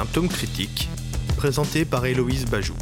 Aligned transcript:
Symptômes 0.00 0.30
critiques, 0.30 0.88
présenté 1.36 1.84
par 1.84 2.06
Héloïse 2.06 2.46
Bajou. 2.46 2.72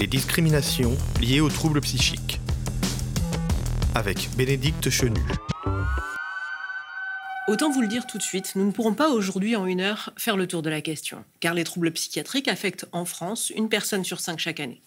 Les 0.00 0.08
discriminations 0.08 0.98
liées 1.20 1.38
aux 1.38 1.48
troubles 1.48 1.80
psychiques. 1.80 2.40
Avec 3.94 4.28
Bénédicte 4.36 4.90
Chenu. 4.90 5.20
Autant 7.46 7.70
vous 7.70 7.82
le 7.82 7.86
dire 7.86 8.04
tout 8.08 8.18
de 8.18 8.22
suite, 8.24 8.56
nous 8.56 8.66
ne 8.66 8.72
pourrons 8.72 8.94
pas 8.94 9.10
aujourd'hui 9.10 9.54
en 9.54 9.64
une 9.64 9.80
heure 9.80 10.12
faire 10.16 10.36
le 10.36 10.48
tour 10.48 10.60
de 10.60 10.70
la 10.70 10.80
question, 10.80 11.24
car 11.38 11.54
les 11.54 11.62
troubles 11.62 11.92
psychiatriques 11.92 12.48
affectent 12.48 12.88
en 12.90 13.04
France 13.04 13.52
une 13.54 13.68
personne 13.68 14.02
sur 14.02 14.18
cinq 14.18 14.40
chaque 14.40 14.58
année. 14.58 14.82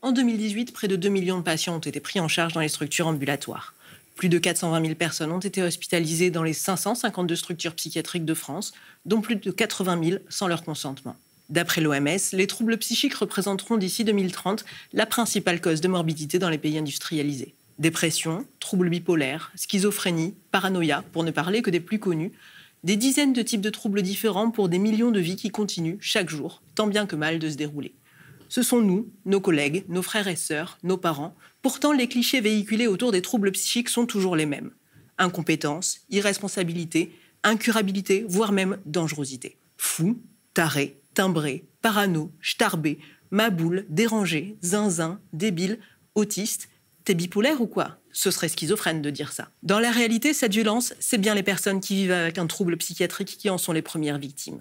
En 0.00 0.12
2018, 0.12 0.72
près 0.72 0.88
de 0.88 0.96
2 0.96 1.10
millions 1.10 1.36
de 1.36 1.42
patients 1.42 1.76
ont 1.76 1.80
été 1.80 2.00
pris 2.00 2.20
en 2.20 2.28
charge 2.28 2.54
dans 2.54 2.60
les 2.60 2.68
structures 2.68 3.06
ambulatoires. 3.06 3.74
Plus 4.18 4.28
de 4.28 4.38
420 4.38 4.82
000 4.82 4.94
personnes 4.96 5.30
ont 5.30 5.38
été 5.38 5.62
hospitalisées 5.62 6.30
dans 6.32 6.42
les 6.42 6.52
552 6.52 7.36
structures 7.36 7.74
psychiatriques 7.76 8.24
de 8.24 8.34
France, 8.34 8.72
dont 9.06 9.20
plus 9.20 9.36
de 9.36 9.52
80 9.52 10.02
000 10.02 10.18
sans 10.28 10.48
leur 10.48 10.64
consentement. 10.64 11.14
D'après 11.50 11.80
l'OMS, 11.80 12.18
les 12.32 12.46
troubles 12.48 12.78
psychiques 12.78 13.14
représenteront 13.14 13.76
d'ici 13.76 14.02
2030 14.02 14.64
la 14.92 15.06
principale 15.06 15.60
cause 15.60 15.80
de 15.80 15.86
morbidité 15.86 16.40
dans 16.40 16.50
les 16.50 16.58
pays 16.58 16.76
industrialisés. 16.76 17.54
Dépression, 17.78 18.44
troubles 18.58 18.90
bipolaires, 18.90 19.52
schizophrénie, 19.54 20.34
paranoïa, 20.50 21.04
pour 21.12 21.22
ne 21.22 21.30
parler 21.30 21.62
que 21.62 21.70
des 21.70 21.78
plus 21.78 22.00
connus, 22.00 22.32
des 22.82 22.96
dizaines 22.96 23.32
de 23.32 23.42
types 23.42 23.60
de 23.60 23.70
troubles 23.70 24.02
différents 24.02 24.50
pour 24.50 24.68
des 24.68 24.78
millions 24.78 25.12
de 25.12 25.20
vies 25.20 25.36
qui 25.36 25.50
continuent 25.50 25.98
chaque 26.00 26.28
jour, 26.28 26.60
tant 26.74 26.88
bien 26.88 27.06
que 27.06 27.14
mal, 27.14 27.38
de 27.38 27.48
se 27.48 27.56
dérouler. 27.56 27.94
Ce 28.48 28.62
sont 28.62 28.80
nous, 28.80 29.10
nos 29.24 29.40
collègues, 29.40 29.84
nos 29.88 30.02
frères 30.02 30.28
et 30.28 30.36
sœurs, 30.36 30.78
nos 30.82 30.96
parents. 30.96 31.34
Pourtant, 31.62 31.92
les 31.92 32.08
clichés 32.08 32.40
véhiculés 32.40 32.86
autour 32.86 33.12
des 33.12 33.22
troubles 33.22 33.52
psychiques 33.52 33.88
sont 33.88 34.06
toujours 34.06 34.36
les 34.36 34.46
mêmes. 34.46 34.70
Incompétence, 35.18 36.00
irresponsabilité, 36.10 37.12
incurabilité, 37.42 38.24
voire 38.28 38.52
même 38.52 38.78
dangerosité. 38.86 39.58
Fou, 39.76 40.20
taré, 40.54 41.00
timbré, 41.14 41.64
parano, 41.82 42.32
starbé, 42.40 42.98
maboule, 43.30 43.84
dérangé, 43.88 44.56
zinzin, 44.62 45.20
débile, 45.32 45.78
autiste, 46.14 46.68
T'es 47.08 47.14
bipolaire 47.14 47.62
ou 47.62 47.66
quoi? 47.66 47.96
Ce 48.12 48.30
serait 48.30 48.50
schizophrène 48.50 49.00
de 49.00 49.08
dire 49.08 49.32
ça. 49.32 49.48
Dans 49.62 49.78
la 49.78 49.90
réalité, 49.90 50.34
cette 50.34 50.52
violence, 50.52 50.92
c'est 51.00 51.16
bien 51.16 51.34
les 51.34 51.42
personnes 51.42 51.80
qui 51.80 51.94
vivent 51.94 52.12
avec 52.12 52.36
un 52.36 52.46
trouble 52.46 52.76
psychiatrique 52.76 53.38
qui 53.38 53.48
en 53.48 53.56
sont 53.56 53.72
les 53.72 53.80
premières 53.80 54.18
victimes. 54.18 54.60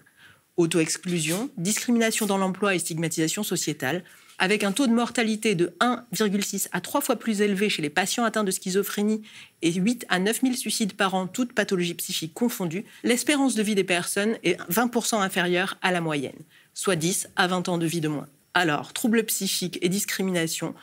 Auto-exclusion, 0.57 1.49
discrimination 1.57 2.25
dans 2.25 2.37
l'emploi 2.37 2.75
et 2.75 2.79
stigmatisation 2.79 3.43
sociétale, 3.43 4.03
avec 4.39 4.63
un 4.63 4.71
taux 4.71 4.87
de 4.87 4.93
mortalité 4.93 5.55
de 5.55 5.73
1,6 5.79 6.67
à 6.71 6.81
3 6.81 7.01
fois 7.01 7.15
plus 7.15 7.41
élevé 7.41 7.69
chez 7.69 7.81
les 7.81 7.89
patients 7.89 8.23
atteints 8.23 8.43
de 8.43 8.51
schizophrénie 8.51 9.21
et 9.61 9.71
8 9.71 10.05
à 10.09 10.19
9 10.19 10.41
000 10.41 10.53
suicides 10.55 10.93
par 10.93 11.15
an, 11.15 11.27
toutes 11.27 11.53
pathologies 11.53 11.95
psychiques 11.95 12.33
confondues, 12.33 12.85
l'espérance 13.03 13.55
de 13.55 13.63
vie 13.63 13.75
des 13.75 13.83
personnes 13.83 14.37
est 14.43 14.59
20% 14.71 15.21
inférieure 15.21 15.77
à 15.81 15.91
la 15.91 16.01
moyenne, 16.01 16.37
soit 16.73 16.95
10 16.95 17.29
à 17.35 17.47
20 17.47 17.69
ans 17.69 17.77
de 17.77 17.85
vie 17.85 18.01
de 18.01 18.07
moins. 18.07 18.27
Alors, 18.53 18.93
troubles 18.93 19.23
psychiques 19.25 19.79
et 19.81 19.89
discrimination, 19.89 20.73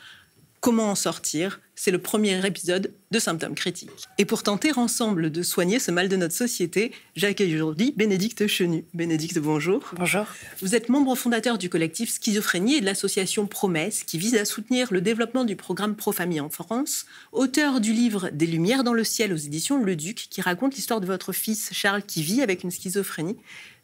Comment 0.65 0.93
en 0.93 0.95
sortir 0.95 1.61
C'est 1.75 1.91
le 1.91 1.99
premier 1.99 2.47
épisode 2.47 2.95
de 3.11 3.19
Symptômes 3.19 3.55
critiques. 3.55 4.09
Et 4.17 4.25
pour 4.25 4.43
tenter 4.43 4.73
ensemble 4.73 5.31
de 5.31 5.43
soigner 5.43 5.79
ce 5.79 5.91
mal 5.91 6.09
de 6.09 6.17
notre 6.17 6.33
société, 6.33 6.93
j'accueille 7.17 7.55
aujourd'hui 7.55 7.93
Bénédicte 7.95 8.47
Chenu. 8.47 8.87
Bénédicte, 8.95 9.39
bonjour. 9.39 9.83
Bonjour. 9.95 10.25
Vous 10.63 10.75
êtes 10.75 10.89
membre 10.89 11.17
fondateur 11.17 11.59
du 11.59 11.69
collectif 11.69 12.11
Schizophrénie 12.11 12.77
et 12.77 12.81
de 12.81 12.87
l'association 12.87 13.47
Promesse, 13.47 14.05
qui 14.05 14.17
vise 14.17 14.37
à 14.37 14.47
soutenir 14.47 14.91
le 14.91 15.03
développement 15.03 15.45
du 15.45 15.55
programme 15.55 15.97
Pro-Famille 15.97 16.41
en 16.41 16.49
France, 16.49 17.05
auteur 17.33 17.83
du 17.83 17.93
livre 17.93 18.31
Des 18.33 18.47
Lumières 18.47 18.85
dans 18.85 18.95
le 18.95 19.05
ciel 19.05 19.35
aux 19.35 19.37
éditions 19.37 19.85
Le 19.85 19.97
Duc, 19.97 20.29
qui 20.31 20.41
raconte 20.41 20.77
l'histoire 20.77 21.03
de 21.03 21.07
votre 21.07 21.35
fils 21.35 21.75
Charles 21.75 22.05
qui 22.05 22.23
vit 22.23 22.41
avec 22.41 22.65
une 22.65 22.71
schizophrénie. 22.71 23.37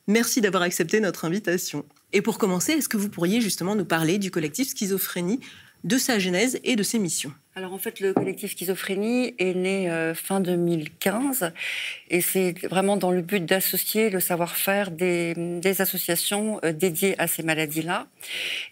Merci 0.06 0.40
d'avoir 0.40 0.62
accepté 0.62 1.00
notre 1.00 1.26
invitation. 1.26 1.84
Et 2.14 2.22
pour 2.22 2.38
commencer, 2.38 2.72
est-ce 2.72 2.88
que 2.88 2.96
vous 2.96 3.10
pourriez 3.10 3.42
justement 3.42 3.76
nous 3.76 3.84
parler 3.84 4.18
du 4.18 4.30
collectif 4.30 4.70
Schizophrénie 4.70 5.40
de 5.84 5.98
sa 5.98 6.18
genèse 6.18 6.58
et 6.64 6.76
de 6.76 6.82
ses 6.82 6.98
missions. 6.98 7.32
Alors 7.60 7.74
en 7.74 7.78
fait, 7.78 8.00
le 8.00 8.14
collectif 8.14 8.56
Schizophrénie 8.56 9.34
est 9.38 9.52
né 9.52 9.90
euh, 9.90 10.14
fin 10.14 10.40
2015 10.40 11.52
et 12.08 12.22
c'est 12.22 12.54
vraiment 12.66 12.96
dans 12.96 13.10
le 13.10 13.20
but 13.20 13.44
d'associer 13.44 14.08
le 14.08 14.18
savoir-faire 14.18 14.90
des, 14.90 15.34
associations 15.78 16.58
euh, 16.64 16.72
dédiées 16.72 17.20
à 17.20 17.26
ces 17.26 17.42
maladies-là 17.42 18.06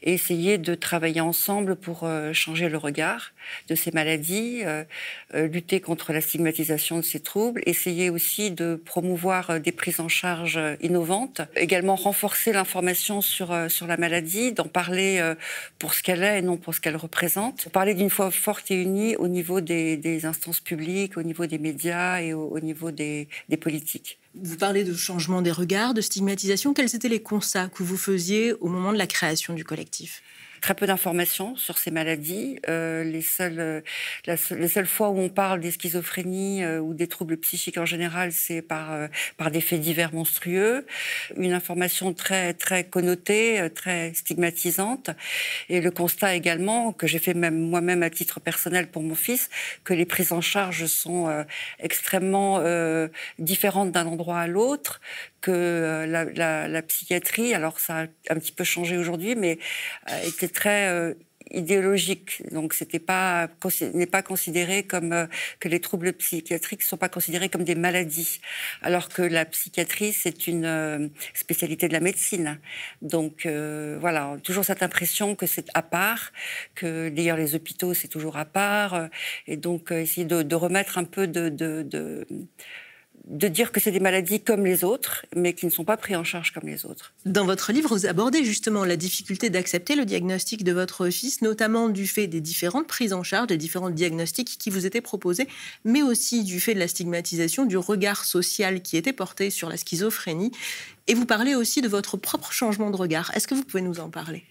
et 0.02 0.14
essayer 0.14 0.56
de 0.56 0.74
travailler 0.74 1.20
ensemble 1.20 1.76
pour 1.76 2.04
euh, 2.04 2.32
changer 2.32 2.70
le 2.70 2.78
regard 2.78 3.32
de 3.68 3.74
ces 3.74 3.90
maladies, 3.92 4.62
lutter 5.32 5.80
contre 5.80 6.12
la 6.12 6.20
stigmatisation 6.20 6.98
de 6.98 7.02
ces 7.02 7.20
troubles, 7.20 7.62
essayer 7.64 8.10
aussi 8.10 8.50
de 8.50 8.74
promouvoir 8.74 9.58
des 9.58 9.72
prises 9.72 10.00
en 10.00 10.08
charge 10.08 10.60
innovantes, 10.82 11.40
également 11.56 11.96
renforcer 11.96 12.52
l'information 12.52 13.22
sur, 13.22 13.56
sur 13.70 13.86
la 13.86 13.96
maladie, 13.96 14.52
d'en 14.52 14.68
parler 14.68 15.34
pour 15.78 15.94
ce 15.94 16.02
qu'elle 16.02 16.22
est 16.22 16.40
et 16.40 16.42
non 16.42 16.58
pour 16.58 16.74
ce 16.74 16.82
qu'elle 16.82 16.96
représente, 16.96 17.70
parler 17.70 17.94
d'une 17.94 18.10
foi 18.10 18.30
forte 18.30 18.70
et 18.70 18.77
au 19.18 19.28
niveau 19.28 19.60
des, 19.60 20.20
instances 20.24 20.60
publiques, 20.60 21.16
au 21.16 21.22
niveau 21.22 21.46
des 21.46 21.58
médias 21.58 22.20
et 22.20 22.32
au, 22.32 22.58
niveau 22.60 22.90
des 22.90 23.28
politiques. 23.60 24.18
Vous 24.34 24.56
parlez 24.56 24.84
de 24.84 24.94
changement 24.94 25.42
des 25.42 25.50
regards, 25.50 25.94
de 25.94 26.00
stigmatisation. 26.00 26.74
Quels 26.74 26.94
étaient 26.94 27.08
les 27.08 27.22
constats 27.22 27.68
que 27.68 27.82
vous 27.82 27.96
faisiez 27.96 28.52
au 28.54 28.68
moment 28.68 28.92
de 28.92 28.98
la 28.98 29.06
création 29.06 29.54
du 29.54 29.64
collectif? 29.64 30.22
Très 30.60 30.74
peu 30.74 30.86
d'informations 30.86 31.56
sur 31.56 31.78
ces 31.78 31.90
maladies. 31.90 32.58
Euh, 32.68 33.04
les, 33.04 33.22
seules, 33.22 33.60
euh, 33.60 33.80
les 34.26 34.68
seules 34.68 34.86
fois 34.86 35.10
où 35.10 35.18
on 35.18 35.28
parle 35.28 35.60
des 35.60 35.70
schizophrénies 35.70 36.62
euh, 36.62 36.80
ou 36.80 36.94
des 36.94 37.06
troubles 37.06 37.36
psychiques 37.36 37.78
en 37.78 37.86
général, 37.86 38.32
c'est 38.32 38.62
par, 38.62 39.08
par 39.36 39.50
des 39.50 39.60
faits 39.60 39.80
divers 39.80 40.12
monstrueux. 40.12 40.86
Une 41.36 41.52
information 41.52 42.12
très, 42.12 42.54
très 42.54 42.84
connotée, 42.84 43.68
très 43.74 44.12
stigmatisante. 44.14 45.10
Et 45.68 45.80
le 45.80 45.90
constat 45.90 46.34
également, 46.34 46.92
que 46.92 47.06
j'ai 47.06 47.18
fait 47.18 47.34
même 47.34 47.58
moi-même 47.58 48.02
à 48.02 48.10
titre 48.10 48.40
personnel 48.40 48.88
pour 48.88 49.02
mon 49.02 49.14
fils, 49.14 49.50
que 49.84 49.94
les 49.94 50.06
prises 50.06 50.32
en 50.32 50.40
charge 50.40 50.86
sont 50.86 51.44
extrêmement 51.78 52.62
différentes 53.38 53.92
d'un 53.92 54.06
endroit 54.06 54.40
à 54.40 54.46
l'autre, 54.46 55.00
que 55.40 55.50
euh, 55.50 56.68
la, 56.68 56.82
psychiatrie, 56.82 57.54
alors 57.54 57.78
ça 57.78 58.00
a 58.00 58.06
un 58.30 58.38
petit 58.38 58.52
peu 58.52 58.64
changé 58.64 58.96
aujourd'hui, 58.96 59.36
mais 59.36 59.58
euh, 60.10 60.20
très 60.48 60.88
euh, 60.88 61.14
idéologique. 61.50 62.42
Donc, 62.52 62.74
c'était 62.74 62.98
pas 62.98 63.48
n'est 63.94 64.06
pas 64.06 64.22
considéré 64.22 64.82
comme 64.82 65.28
que 65.60 65.68
les 65.68 65.80
troubles 65.80 66.12
psychiatriques 66.12 66.82
sont 66.82 66.98
pas 66.98 67.08
considérés 67.08 67.48
comme 67.48 67.64
des 67.64 67.74
maladies, 67.74 68.40
alors 68.82 69.08
que 69.08 69.22
la 69.22 69.44
psychiatrie 69.46 70.12
c'est 70.12 70.46
une 70.46 71.10
spécialité 71.34 71.88
de 71.88 71.94
la 71.94 72.00
médecine. 72.00 72.58
Donc, 73.00 73.46
voilà, 73.46 74.36
toujours 74.42 74.64
cette 74.64 74.82
impression 74.82 75.34
que 75.36 75.46
c'est 75.46 75.68
à 75.72 75.80
part, 75.82 76.32
que 76.74 77.08
d'ailleurs 77.08 77.38
les 77.38 77.54
hôpitaux 77.54 77.94
c'est 77.94 78.08
toujours 78.08 78.36
à 78.36 78.44
part, 78.44 79.08
et 79.46 79.56
donc 79.56 79.90
essayer 79.90 80.26
de, 80.26 80.54
remettre 80.54 80.98
un 80.98 81.04
peu 81.04 81.26
de 81.26 81.48
dire 83.26 83.72
que 83.72 83.80
c'est 83.80 83.90
des 83.90 84.00
maladies 84.00 84.40
comme 84.40 84.64
les 84.64 84.84
autres, 84.84 85.26
mais 85.34 85.52
qui 85.52 85.66
ne 85.66 85.70
sont 85.70 85.84
pas 85.84 85.96
prises 85.96 86.16
en 86.16 86.24
charge 86.24 86.52
comme 86.52 86.68
les 86.68 86.84
autres. 86.86 87.12
Dans 87.26 87.44
votre 87.44 87.72
livre, 87.72 87.88
vous 87.94 88.06
abordez 88.06 88.44
justement 88.44 88.84
la 88.84 88.96
difficulté 88.96 89.50
d'accepter 89.50 89.96
le 89.96 90.04
diagnostic 90.04 90.64
de 90.64 90.72
votre 90.72 91.10
fils, 91.10 91.42
notamment 91.42 91.88
du 91.88 92.06
fait 92.06 92.26
des 92.26 92.40
différentes 92.40 92.86
prises 92.86 93.12
en 93.12 93.22
charge, 93.22 93.48
des 93.48 93.56
différents 93.56 93.90
diagnostics 93.90 94.58
qui 94.58 94.70
vous 94.70 94.86
étaient 94.86 95.00
proposés, 95.00 95.48
mais 95.84 96.02
aussi 96.02 96.44
du 96.44 96.60
fait 96.60 96.74
de 96.74 96.78
la 96.78 96.88
stigmatisation, 96.88 97.64
du 97.64 97.76
regard 97.76 98.24
social 98.24 98.82
qui 98.82 98.96
était 98.96 99.12
porté 99.12 99.50
sur 99.50 99.68
la 99.68 99.76
schizophrénie. 99.76 100.52
Et 101.06 101.14
vous 101.14 101.26
parlez 101.26 101.54
aussi 101.54 101.80
de 101.80 101.88
votre 101.88 102.16
propre 102.16 102.52
changement 102.52 102.90
de 102.90 102.96
regard. 102.96 103.30
Est-ce 103.34 103.48
que 103.48 103.54
vous 103.54 103.64
pouvez 103.64 103.82
nous 103.82 104.00
en 104.00 104.10
parler? 104.10 104.44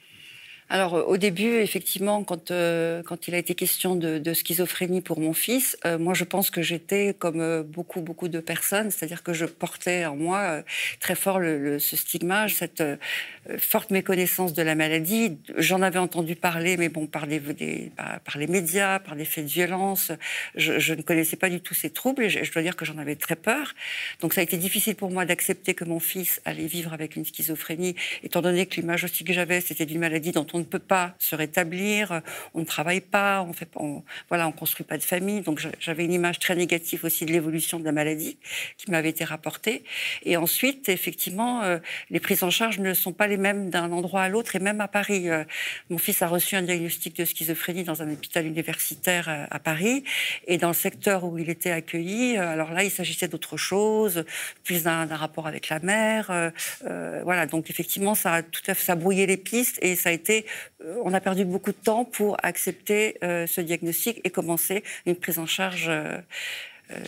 Alors 0.69 1.07
au 1.07 1.15
début, 1.15 1.55
effectivement, 1.59 2.25
quand, 2.25 2.51
euh, 2.51 3.01
quand 3.03 3.29
il 3.29 3.35
a 3.35 3.37
été 3.37 3.55
question 3.55 3.95
de, 3.95 4.33
schizophrénie 4.33 4.99
pour 4.99 5.19
mon 5.19 5.31
fils, 5.31 5.77
euh, 5.85 5.97
moi 5.97 6.13
je 6.13 6.25
pense 6.25 6.49
que 6.49 6.61
j'étais 6.61 7.15
comme 7.17 7.39
euh, 7.39 7.63
beaucoup, 7.63 8.01
beaucoup 8.01 8.27
de 8.27 8.41
personnes, 8.41 8.91
c'est-à-dire 8.91 9.23
que 9.23 9.31
je 9.31 9.45
portais 9.45 10.05
en 10.05 10.17
moi 10.17 10.63
très 10.99 11.15
fort 11.15 11.39
le, 11.39 11.79
ce 11.79 11.95
stigma, 11.95 12.49
cette 12.49 12.83
forte 13.57 13.91
méconnaissance 13.91 14.53
de 14.53 14.61
la 14.61 14.75
maladie. 14.75 15.37
J'en 15.57 15.81
avais 15.81 15.99
entendu 15.99 16.35
parler, 16.35 16.75
mais 16.75 16.89
bon, 16.89 17.07
par, 17.07 17.27
des, 17.27 17.39
bah, 17.39 18.19
par 18.25 18.37
les 18.37 18.47
médias, 18.47 18.99
par 18.99 19.15
des 19.15 19.25
faits 19.25 19.45
de 19.45 19.49
violence. 19.49 20.11
Je, 20.55 20.93
ne 20.93 21.01
connaissais 21.01 21.37
pas 21.37 21.49
du 21.49 21.61
tout 21.61 21.73
ces 21.73 21.89
troubles 21.89 22.23
et 22.23 22.29
je, 22.29 22.51
dois 22.51 22.61
dire 22.61 22.75
que 22.75 22.83
j'en 22.83 22.97
avais 22.97 23.15
très 23.15 23.35
peur. 23.35 23.73
Donc 24.19 24.33
ça 24.33 24.41
a 24.41 24.43
été 24.43 24.57
difficile 24.57 24.95
pour 24.95 25.11
moi 25.11 25.25
d'accepter 25.25 25.73
que 25.73 25.85
mon 25.85 25.99
fils 25.99 26.41
allait 26.43 26.67
vivre 26.67 26.91
avec 26.93 27.15
une 27.15 27.23
schizophrénie, 27.23 27.95
étant 28.23 28.41
donné 28.41 28.65
que 28.65 28.75
l'image 28.75 29.05
aussi 29.05 29.23
que 29.23 29.31
j'avais, 29.31 29.61
c'était 29.61 29.85
d'une 29.85 29.99
maladie 29.99 30.31
dont 30.31 30.45
on 30.53 30.57
on 30.57 30.61
ne 30.61 30.65
peut 30.65 30.79
pas 30.79 31.13
se 31.19 31.35
rétablir, 31.35 32.21
on 32.55 32.61
ne 32.61 32.65
travaille 32.65 33.01
pas, 33.01 33.43
on 33.47 33.53
fait, 33.53 33.69
on, 33.75 34.03
voilà, 34.27 34.47
on 34.47 34.51
construit 34.51 34.85
pas 34.85 34.97
de 34.97 35.03
famille. 35.03 35.41
Donc 35.41 35.65
j'avais 35.79 36.03
une 36.03 36.13
image 36.13 36.39
très 36.39 36.55
négative 36.55 37.05
aussi 37.05 37.25
de 37.25 37.31
l'évolution 37.31 37.79
de 37.79 37.85
la 37.85 37.91
maladie 37.91 38.39
qui 38.77 38.89
m'avait 38.89 39.09
été 39.09 39.23
rapportée. 39.23 39.83
Et 40.23 40.35
ensuite, 40.35 40.89
effectivement, 40.89 41.61
euh, 41.61 41.77
les 42.09 42.19
prises 42.19 42.41
en 42.41 42.49
charge 42.49 42.79
ne 42.79 42.93
sont 42.95 43.13
pas 43.13 43.27
les 43.27 43.36
mêmes 43.37 43.69
d'un 43.69 43.91
endroit 43.91 44.23
à 44.23 44.29
l'autre 44.29 44.55
et 44.55 44.59
même 44.59 44.81
à 44.81 44.87
Paris. 44.87 45.29
Euh, 45.29 45.43
mon 45.89 45.97
fils 45.97 46.21
a 46.21 46.27
reçu 46.27 46.55
un 46.55 46.61
diagnostic 46.61 47.15
de 47.15 47.25
schizophrénie 47.25 47.83
dans 47.83 48.01
un 48.01 48.11
hôpital 48.11 48.45
universitaire 48.45 49.29
euh, 49.29 49.45
à 49.49 49.59
Paris 49.59 50.03
et 50.47 50.57
dans 50.57 50.69
le 50.69 50.73
secteur 50.73 51.23
où 51.23 51.37
il 51.37 51.49
était 51.49 51.71
accueilli, 51.71 52.37
alors 52.37 52.71
là, 52.71 52.83
il 52.83 52.91
s'agissait 52.91 53.27
d'autre 53.27 53.57
chose, 53.57 54.25
plus 54.63 54.83
d'un 54.83 55.05
rapport 55.05 55.47
avec 55.47 55.69
la 55.69 55.79
mère. 55.79 56.51
voilà, 57.23 57.45
donc 57.45 57.69
effectivement, 57.69 58.15
ça 58.15 58.33
a 58.33 58.41
tout 58.43 58.61
à 58.67 58.73
fait 58.73 58.83
ça 58.83 58.93
a 58.93 58.95
brouillé 58.95 59.25
les 59.25 59.37
pistes 59.37 59.79
et 59.81 59.95
ça 59.95 60.09
a 60.09 60.11
été, 60.11 60.45
on 61.03 61.13
a 61.13 61.19
perdu 61.19 61.45
beaucoup 61.45 61.71
de 61.71 61.77
temps 61.77 62.05
pour 62.05 62.37
accepter 62.43 63.17
ce 63.21 63.61
diagnostic 63.61 64.21
et 64.23 64.29
commencer 64.29 64.83
une 65.05 65.15
prise 65.15 65.39
en 65.39 65.45
charge 65.45 65.91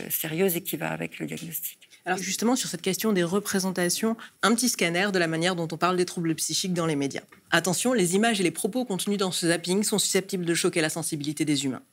sérieuse 0.09 0.57
et 0.57 0.61
qui 0.61 0.77
va 0.77 0.89
avec 0.89 1.19
le 1.19 1.25
diagnostic. 1.25 1.88
Alors 2.09 2.17
justement, 2.17 2.55
sur 2.55 2.67
cette 2.69 2.81
question 2.81 3.13
des 3.13 3.21
représentations, 3.21 4.17
un 4.41 4.55
petit 4.55 4.69
scanner 4.69 5.09
de 5.13 5.19
la 5.19 5.27
manière 5.27 5.55
dont 5.55 5.67
on 5.71 5.77
parle 5.77 5.95
des 5.95 6.05
troubles 6.05 6.33
psychiques 6.33 6.73
dans 6.73 6.87
les 6.87 6.95
médias. 6.95 7.21
Attention, 7.51 7.93
les 7.93 8.15
images 8.15 8.39
et 8.39 8.43
les 8.43 8.49
propos 8.49 8.83
contenus 8.83 9.19
dans 9.19 9.29
ce 9.29 9.45
zapping 9.45 9.83
sont 9.83 9.99
susceptibles 9.99 10.43
de 10.43 10.55
choquer 10.55 10.81
la 10.81 10.89
sensibilité 10.89 11.45
des 11.45 11.65
humains. 11.65 11.83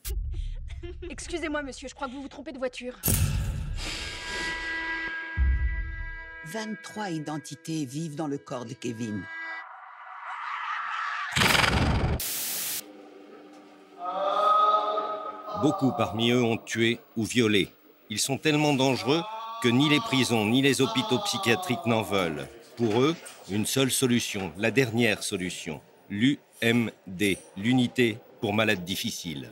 Excusez-moi, 1.07 1.61
monsieur, 1.61 1.87
je 1.87 1.93
crois 1.93 2.07
que 2.07 2.13
vous 2.13 2.23
vous 2.23 2.29
trompez 2.29 2.51
de 2.51 2.57
voiture. 2.57 2.95
23 6.47 7.11
identités 7.11 7.85
vivent 7.85 8.15
dans 8.15 8.27
le 8.27 8.39
corps 8.39 8.65
de 8.65 8.73
Kevin. 8.73 9.21
Beaucoup 15.61 15.91
parmi 15.95 16.31
eux 16.31 16.41
ont 16.41 16.57
tué 16.57 17.01
ou 17.15 17.23
violé. 17.23 17.71
Ils 18.09 18.17
sont 18.17 18.39
tellement 18.39 18.73
dangereux 18.73 19.21
que 19.61 19.67
ni 19.67 19.89
les 19.89 19.99
prisons 19.99 20.45
ni 20.45 20.61
les 20.61 20.81
hôpitaux 20.81 21.19
psychiatriques 21.19 21.85
n'en 21.85 22.01
veulent. 22.01 22.47
Pour 22.75 23.01
eux, 23.01 23.15
une 23.49 23.65
seule 23.65 23.91
solution, 23.91 24.51
la 24.57 24.71
dernière 24.71 25.23
solution, 25.23 25.81
l'UMD, 26.09 27.37
l'unité 27.57 28.17
pour 28.39 28.53
malades 28.53 28.83
difficiles. 28.83 29.49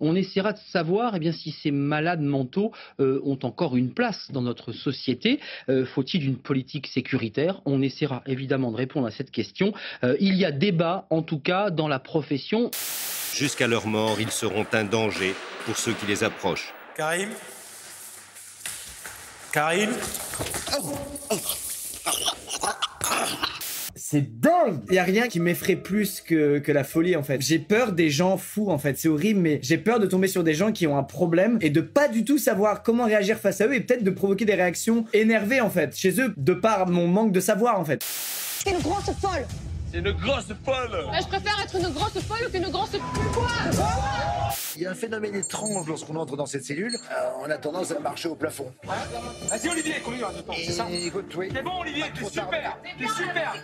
On 0.00 0.14
essaiera 0.14 0.52
de 0.52 0.58
savoir 0.72 1.16
eh 1.16 1.18
bien, 1.18 1.32
si 1.32 1.50
ces 1.50 1.70
malades 1.70 2.20
mentaux 2.20 2.72
euh, 3.00 3.20
ont 3.24 3.38
encore 3.42 3.76
une 3.76 3.92
place 3.92 4.30
dans 4.30 4.42
notre 4.42 4.72
société. 4.72 5.40
Euh, 5.68 5.84
faut-il 5.84 6.24
une 6.24 6.36
politique 6.36 6.86
sécuritaire? 6.86 7.60
On 7.64 7.82
essaiera 7.82 8.22
évidemment 8.26 8.70
de 8.70 8.76
répondre 8.76 9.06
à 9.06 9.10
cette 9.10 9.30
question. 9.30 9.72
Euh, 10.04 10.16
il 10.20 10.36
y 10.36 10.44
a 10.44 10.52
débat, 10.52 11.06
en 11.10 11.22
tout 11.22 11.40
cas, 11.40 11.70
dans 11.70 11.88
la 11.88 11.98
profession. 11.98 12.70
Jusqu'à 13.34 13.66
leur 13.66 13.86
mort, 13.86 14.20
ils 14.20 14.30
seront 14.30 14.66
un 14.72 14.84
danger 14.84 15.34
pour 15.66 15.76
ceux 15.76 15.92
qui 15.92 16.06
les 16.06 16.22
approchent. 16.22 16.72
Karim? 16.96 17.30
Karim 19.52 19.90
c'est 23.94 24.40
dingue 24.40 24.80
Il 24.88 24.94
y 24.94 24.98
a 24.98 25.02
rien 25.02 25.28
qui 25.28 25.38
m'effraie 25.40 25.76
plus 25.76 26.20
que, 26.20 26.58
que 26.58 26.72
la 26.72 26.84
folie 26.84 27.14
en 27.16 27.22
fait. 27.22 27.42
J'ai 27.42 27.58
peur 27.58 27.92
des 27.92 28.08
gens 28.08 28.38
fous 28.38 28.70
en 28.70 28.78
fait, 28.78 28.98
c'est 28.98 29.08
horrible 29.08 29.40
mais 29.40 29.58
j'ai 29.62 29.78
peur 29.78 30.00
de 30.00 30.06
tomber 30.06 30.28
sur 30.28 30.44
des 30.44 30.54
gens 30.54 30.72
qui 30.72 30.86
ont 30.86 30.96
un 30.96 31.02
problème 31.02 31.58
et 31.60 31.70
de 31.70 31.80
pas 31.80 32.08
du 32.08 32.24
tout 32.24 32.38
savoir 32.38 32.82
comment 32.82 33.04
réagir 33.04 33.38
face 33.38 33.60
à 33.60 33.66
eux 33.66 33.74
et 33.74 33.80
peut-être 33.80 34.04
de 34.04 34.10
provoquer 34.10 34.44
des 34.44 34.54
réactions 34.54 35.04
énervées 35.12 35.60
en 35.60 35.70
fait 35.70 35.96
chez 35.96 36.20
eux 36.20 36.32
de 36.36 36.52
par 36.54 36.88
mon 36.88 37.06
manque 37.06 37.32
de 37.32 37.40
savoir 37.40 37.78
en 37.78 37.84
fait. 37.84 38.04
C'est 38.64 38.70
une 38.70 38.80
grosse 38.80 39.10
folle 39.20 39.46
C'est 39.90 39.98
une 39.98 40.12
grosse 40.12 40.52
folle 40.64 41.06
Je 41.20 41.26
préfère 41.26 41.60
être 41.62 41.76
une 41.76 41.92
grosse 41.92 42.18
folle 42.20 42.50
qu'une 42.50 42.68
grosse 42.70 42.90
folle 42.90 44.58
il 44.78 44.82
y 44.82 44.86
a 44.86 44.92
un 44.92 44.94
phénomène 44.94 45.34
étrange 45.34 45.88
lorsqu'on 45.88 46.14
entre 46.14 46.36
dans 46.36 46.46
cette 46.46 46.64
cellule. 46.64 46.94
Euh, 46.94 47.30
on 47.40 47.50
a 47.50 47.58
tendance 47.58 47.90
à 47.90 47.98
marcher 47.98 48.28
au 48.28 48.36
plafond. 48.36 48.72
Vas-y 48.84 49.68
Olivier, 49.68 49.94
continue, 50.04 50.24
c'est 50.64 50.72
ça 50.72 50.86
écoute, 50.88 51.34
oui. 51.36 51.48
C'est 51.52 51.62
bon 51.62 51.80
Olivier, 51.80 52.04
t'es 52.14 52.24
super, 52.24 52.78
t'es 52.96 53.08
super. 53.08 53.54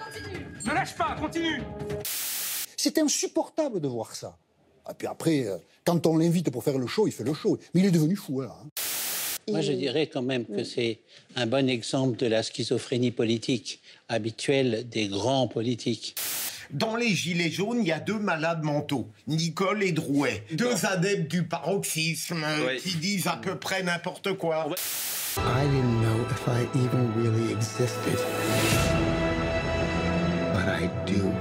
Ne 0.65 0.75
lâche 0.75 0.97
pas, 0.97 1.15
continue. 1.21 1.63
C'est 2.77 2.99
insupportable 2.99 3.81
de 3.81 3.87
voir 3.87 4.17
ça. 4.17 4.37
Et 4.91 4.95
puis 4.95 5.07
après, 5.07 5.47
euh, 5.47 5.57
quand 5.85 6.05
on 6.07 6.19
l'invite 6.19 6.51
pour 6.51 6.65
faire 6.65 6.79
le 6.79 6.87
show, 6.89 7.07
il 7.07 7.13
fait 7.13 7.25
le 7.25 7.33
show. 7.33 7.59
Mais 7.73 7.81
il 7.81 7.87
est 7.87 7.93
devenu 7.93 8.17
fou, 8.17 8.41
là. 8.41 8.57
Hein. 8.61 8.69
Moi, 9.51 9.61
je 9.61 9.73
dirais 9.73 10.07
quand 10.07 10.23
même 10.23 10.45
que 10.47 10.65
c'est 10.65 11.01
un 11.37 11.47
bon 11.47 11.69
exemple 11.69 12.17
de 12.17 12.27
la 12.27 12.43
schizophrénie 12.43 13.11
politique 13.11 13.81
habituelle 14.09 14.89
des 14.89 15.09
grands 15.09 15.49
politiques. 15.49 16.15
Dans 16.71 16.97
les 16.97 17.09
Gilets 17.09 17.51
jaunes, 17.51 17.81
il 17.81 17.87
y 17.87 17.93
a 17.93 18.01
deux 18.01 18.19
malades 18.19 18.63
mentaux, 18.63 19.09
Nicole 19.27 19.83
et 19.83 19.93
Drouet. 19.93 20.43
Deux 20.53 20.87
adeptes 20.87 21.31
du 21.31 21.45
paroxysme 21.45 22.45
qui 22.83 22.97
disent 22.97 23.27
à 23.27 23.37
peu 23.37 23.57
près 23.57 23.83
n'importe 23.83 24.33
quoi. 24.35 24.67
I 25.37 25.67
didn't 25.67 26.01
know 26.01 26.25
if 26.31 26.47
I 26.47 26.63
even 26.79 27.13
really 27.17 27.53
existed. 27.53 28.19
But 30.53 30.69
I 30.69 30.89
do. 31.07 31.33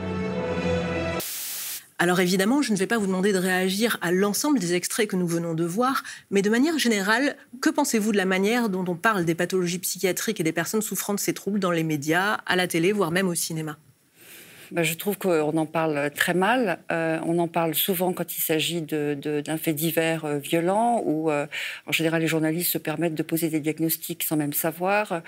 Alors 1.99 2.19
évidemment, 2.19 2.61
je 2.61 2.71
ne 2.71 2.77
vais 2.77 2.87
pas 2.87 2.97
vous 2.97 3.05
demander 3.07 3.31
de 3.33 3.37
réagir 3.37 3.97
à 4.01 4.11
l'ensemble 4.11 4.59
des 4.59 4.73
extraits 4.73 5.09
que 5.09 5.15
nous 5.15 5.27
venons 5.27 5.53
de 5.53 5.63
voir, 5.63 6.03
mais 6.31 6.41
de 6.41 6.49
manière 6.49 6.79
générale, 6.79 7.37
que 7.61 7.69
pensez-vous 7.69 8.11
de 8.11 8.17
la 8.17 8.25
manière 8.25 8.69
dont 8.69 8.85
on 8.87 8.95
parle 8.95 9.25
des 9.25 9.35
pathologies 9.35 9.79
psychiatriques 9.79 10.39
et 10.39 10.43
des 10.43 10.51
personnes 10.51 10.81
souffrant 10.81 11.13
de 11.13 11.19
ces 11.19 11.33
troubles 11.33 11.59
dans 11.59 11.71
les 11.71 11.83
médias, 11.83 12.33
à 12.45 12.55
la 12.55 12.67
télé, 12.67 12.91
voire 12.91 13.11
même 13.11 13.27
au 13.27 13.35
cinéma? 13.35 13.77
Bah, 14.71 14.83
je 14.83 14.93
trouve 14.93 15.17
qu'on 15.17 15.57
en 15.57 15.65
parle 15.65 16.11
très 16.11 16.33
mal. 16.33 16.79
Euh, 16.91 17.19
on 17.25 17.39
en 17.39 17.47
parle 17.47 17.75
souvent 17.75 18.13
quand 18.13 18.37
il 18.37 18.41
s'agit 18.41 18.81
d'un 18.81 19.57
fait 19.57 19.73
divers 19.73 20.25
euh, 20.25 20.37
violent, 20.37 21.01
où 21.05 21.29
euh, 21.29 21.45
en 21.87 21.91
général 21.91 22.21
les 22.21 22.27
journalistes 22.27 22.71
se 22.71 22.77
permettent 22.77 23.15
de 23.15 23.23
poser 23.23 23.49
des 23.49 23.59
diagnostics 23.59 24.23
sans 24.23 24.37
même 24.37 24.53
savoir. 24.53 25.21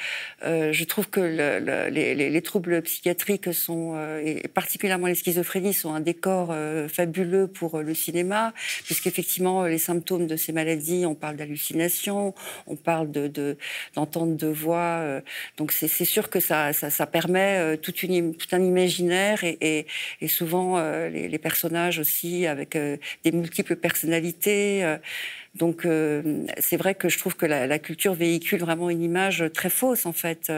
je 0.43 0.83
trouve 0.83 1.09
que 1.09 1.19
le, 1.19 1.89
les, 1.89 2.15
les, 2.15 2.41
troubles 2.41 2.81
psychiatriques 2.81 3.53
sont, 3.53 3.97
et 4.23 4.47
particulièrement 4.47 5.07
les 5.07 5.15
schizophrénies, 5.15 5.73
sont 5.73 5.93
un 5.93 5.99
décor 5.99 6.53
fabuleux 6.87 7.47
pour 7.47 7.79
le 7.79 7.93
cinéma, 7.93 8.53
puisqu'effectivement 8.83 9.65
les 9.65 9.77
symptômes 9.77 10.27
de 10.27 10.35
ces 10.35 10.51
maladies, 10.51 11.05
on 11.05 11.15
parle 11.15 11.35
d'hallucinations, 11.35 12.33
on 12.67 12.75
parle 12.75 13.11
d'entente 13.11 14.37
de, 14.37 14.47
voix. 14.47 15.21
donc 15.57 15.71
c'est 15.71 16.05
sûr 16.05 16.29
que 16.29 16.39
ça, 16.39 16.73
ça 16.73 17.05
permet 17.07 17.77
toute 17.77 18.03
une, 18.03 18.35
tout 18.35 18.47
un 18.51 18.61
imaginaire 18.61 19.34
et, 19.43 19.85
souvent 20.27 20.77
euh, 20.77 21.09
les, 21.09 21.37
personnages 21.37 21.99
aussi 21.99 22.47
avec 22.47 22.75
euh, 22.75 22.97
des 23.23 23.31
multiples 23.31 23.75
personnalités. 23.75 24.83
Euh. 24.83 24.97
donc 25.53 25.87
c'est 26.59 26.77
vrai 26.77 26.95
que 26.95 27.07
je 27.09 27.17
trouve 27.17 27.35
que 27.35 27.45
la, 27.45 27.79
culture 27.79 28.13
véhicule 28.13 28.59
vraiment 28.59 28.89
une 28.89 29.01
image 29.01 29.43
très 29.53 29.69
fausse 29.69 30.05
en 30.05 30.13
fait 30.13 30.51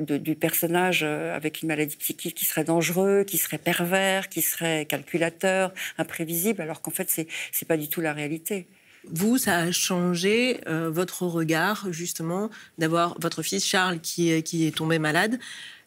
du 0.00 0.34
personnage 0.34 1.02
avec 1.02 1.62
une 1.62 1.68
maladie 1.68 1.96
psychique 1.96 2.34
qui 2.34 2.44
serait 2.44 2.64
dangereux, 2.64 3.24
qui 3.26 3.38
serait 3.38 3.58
pervers, 3.58 4.28
qui 4.28 4.42
serait 4.42 4.86
calculateur, 4.86 5.72
imprévisible, 5.98 6.62
alors 6.62 6.82
qu'en 6.82 6.90
fait 6.90 7.08
c'est 7.08 7.68
pas 7.68 7.76
du 7.76 7.88
tout 7.88 8.00
la 8.00 8.12
réalité. 8.12 8.66
Vous, 9.10 9.38
ça 9.38 9.56
a 9.56 9.72
changé 9.72 10.60
votre 10.66 11.26
regard, 11.26 11.86
justement, 11.90 12.50
d'avoir 12.78 13.16
votre 13.18 13.42
fils 13.42 13.64
Charles 13.64 14.00
qui 14.00 14.30
est 14.30 14.76
tombé 14.76 14.98
malade. 14.98 15.38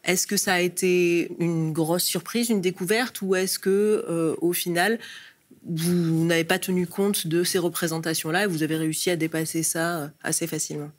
Est-ce 0.04 0.26
que 0.26 0.36
ça 0.36 0.54
a 0.54 0.60
été 0.60 1.32
une 1.38 1.72
grosse 1.72 2.04
surprise, 2.04 2.50
une 2.50 2.60
découverte, 2.60 3.22
ou 3.22 3.34
est-ce 3.34 3.58
que, 3.58 4.04
euh, 4.08 4.34
au 4.40 4.52
final, 4.52 4.98
vous 5.66 6.24
n'avez 6.24 6.44
pas 6.44 6.58
tenu 6.58 6.86
compte 6.86 7.26
de 7.26 7.42
ces 7.42 7.58
représentations-là 7.58 8.44
et 8.44 8.46
vous 8.46 8.62
avez 8.62 8.76
réussi 8.76 9.10
à 9.10 9.16
dépasser 9.16 9.62
ça 9.62 9.98
euh, 9.98 10.08
assez 10.22 10.46
facilement? 10.46 10.90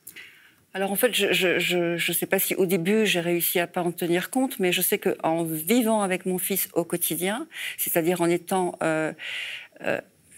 Alors 0.73 0.91
en 0.91 0.95
fait, 0.97 1.13
je 1.13 1.95
ne 1.95 2.13
sais 2.13 2.25
pas 2.25 2.37
si 2.37 2.53
au 2.55 2.65
début 2.65 3.05
j'ai 3.05 3.21
réussi 3.21 3.59
à 3.59 3.67
pas 3.67 3.81
en 3.81 3.93
tenir 3.93 4.29
compte, 4.29 4.59
mais 4.59 4.73
je 4.73 4.81
sais 4.81 4.97
qu'en 4.97 5.45
vivant 5.45 6.01
avec 6.01 6.25
mon 6.25 6.37
fils 6.37 6.67
au 6.73 6.83
quotidien, 6.83 7.47
c'est-à-dire 7.77 8.19
en 8.19 8.29
étant 8.29 8.77
euh, 8.83 9.13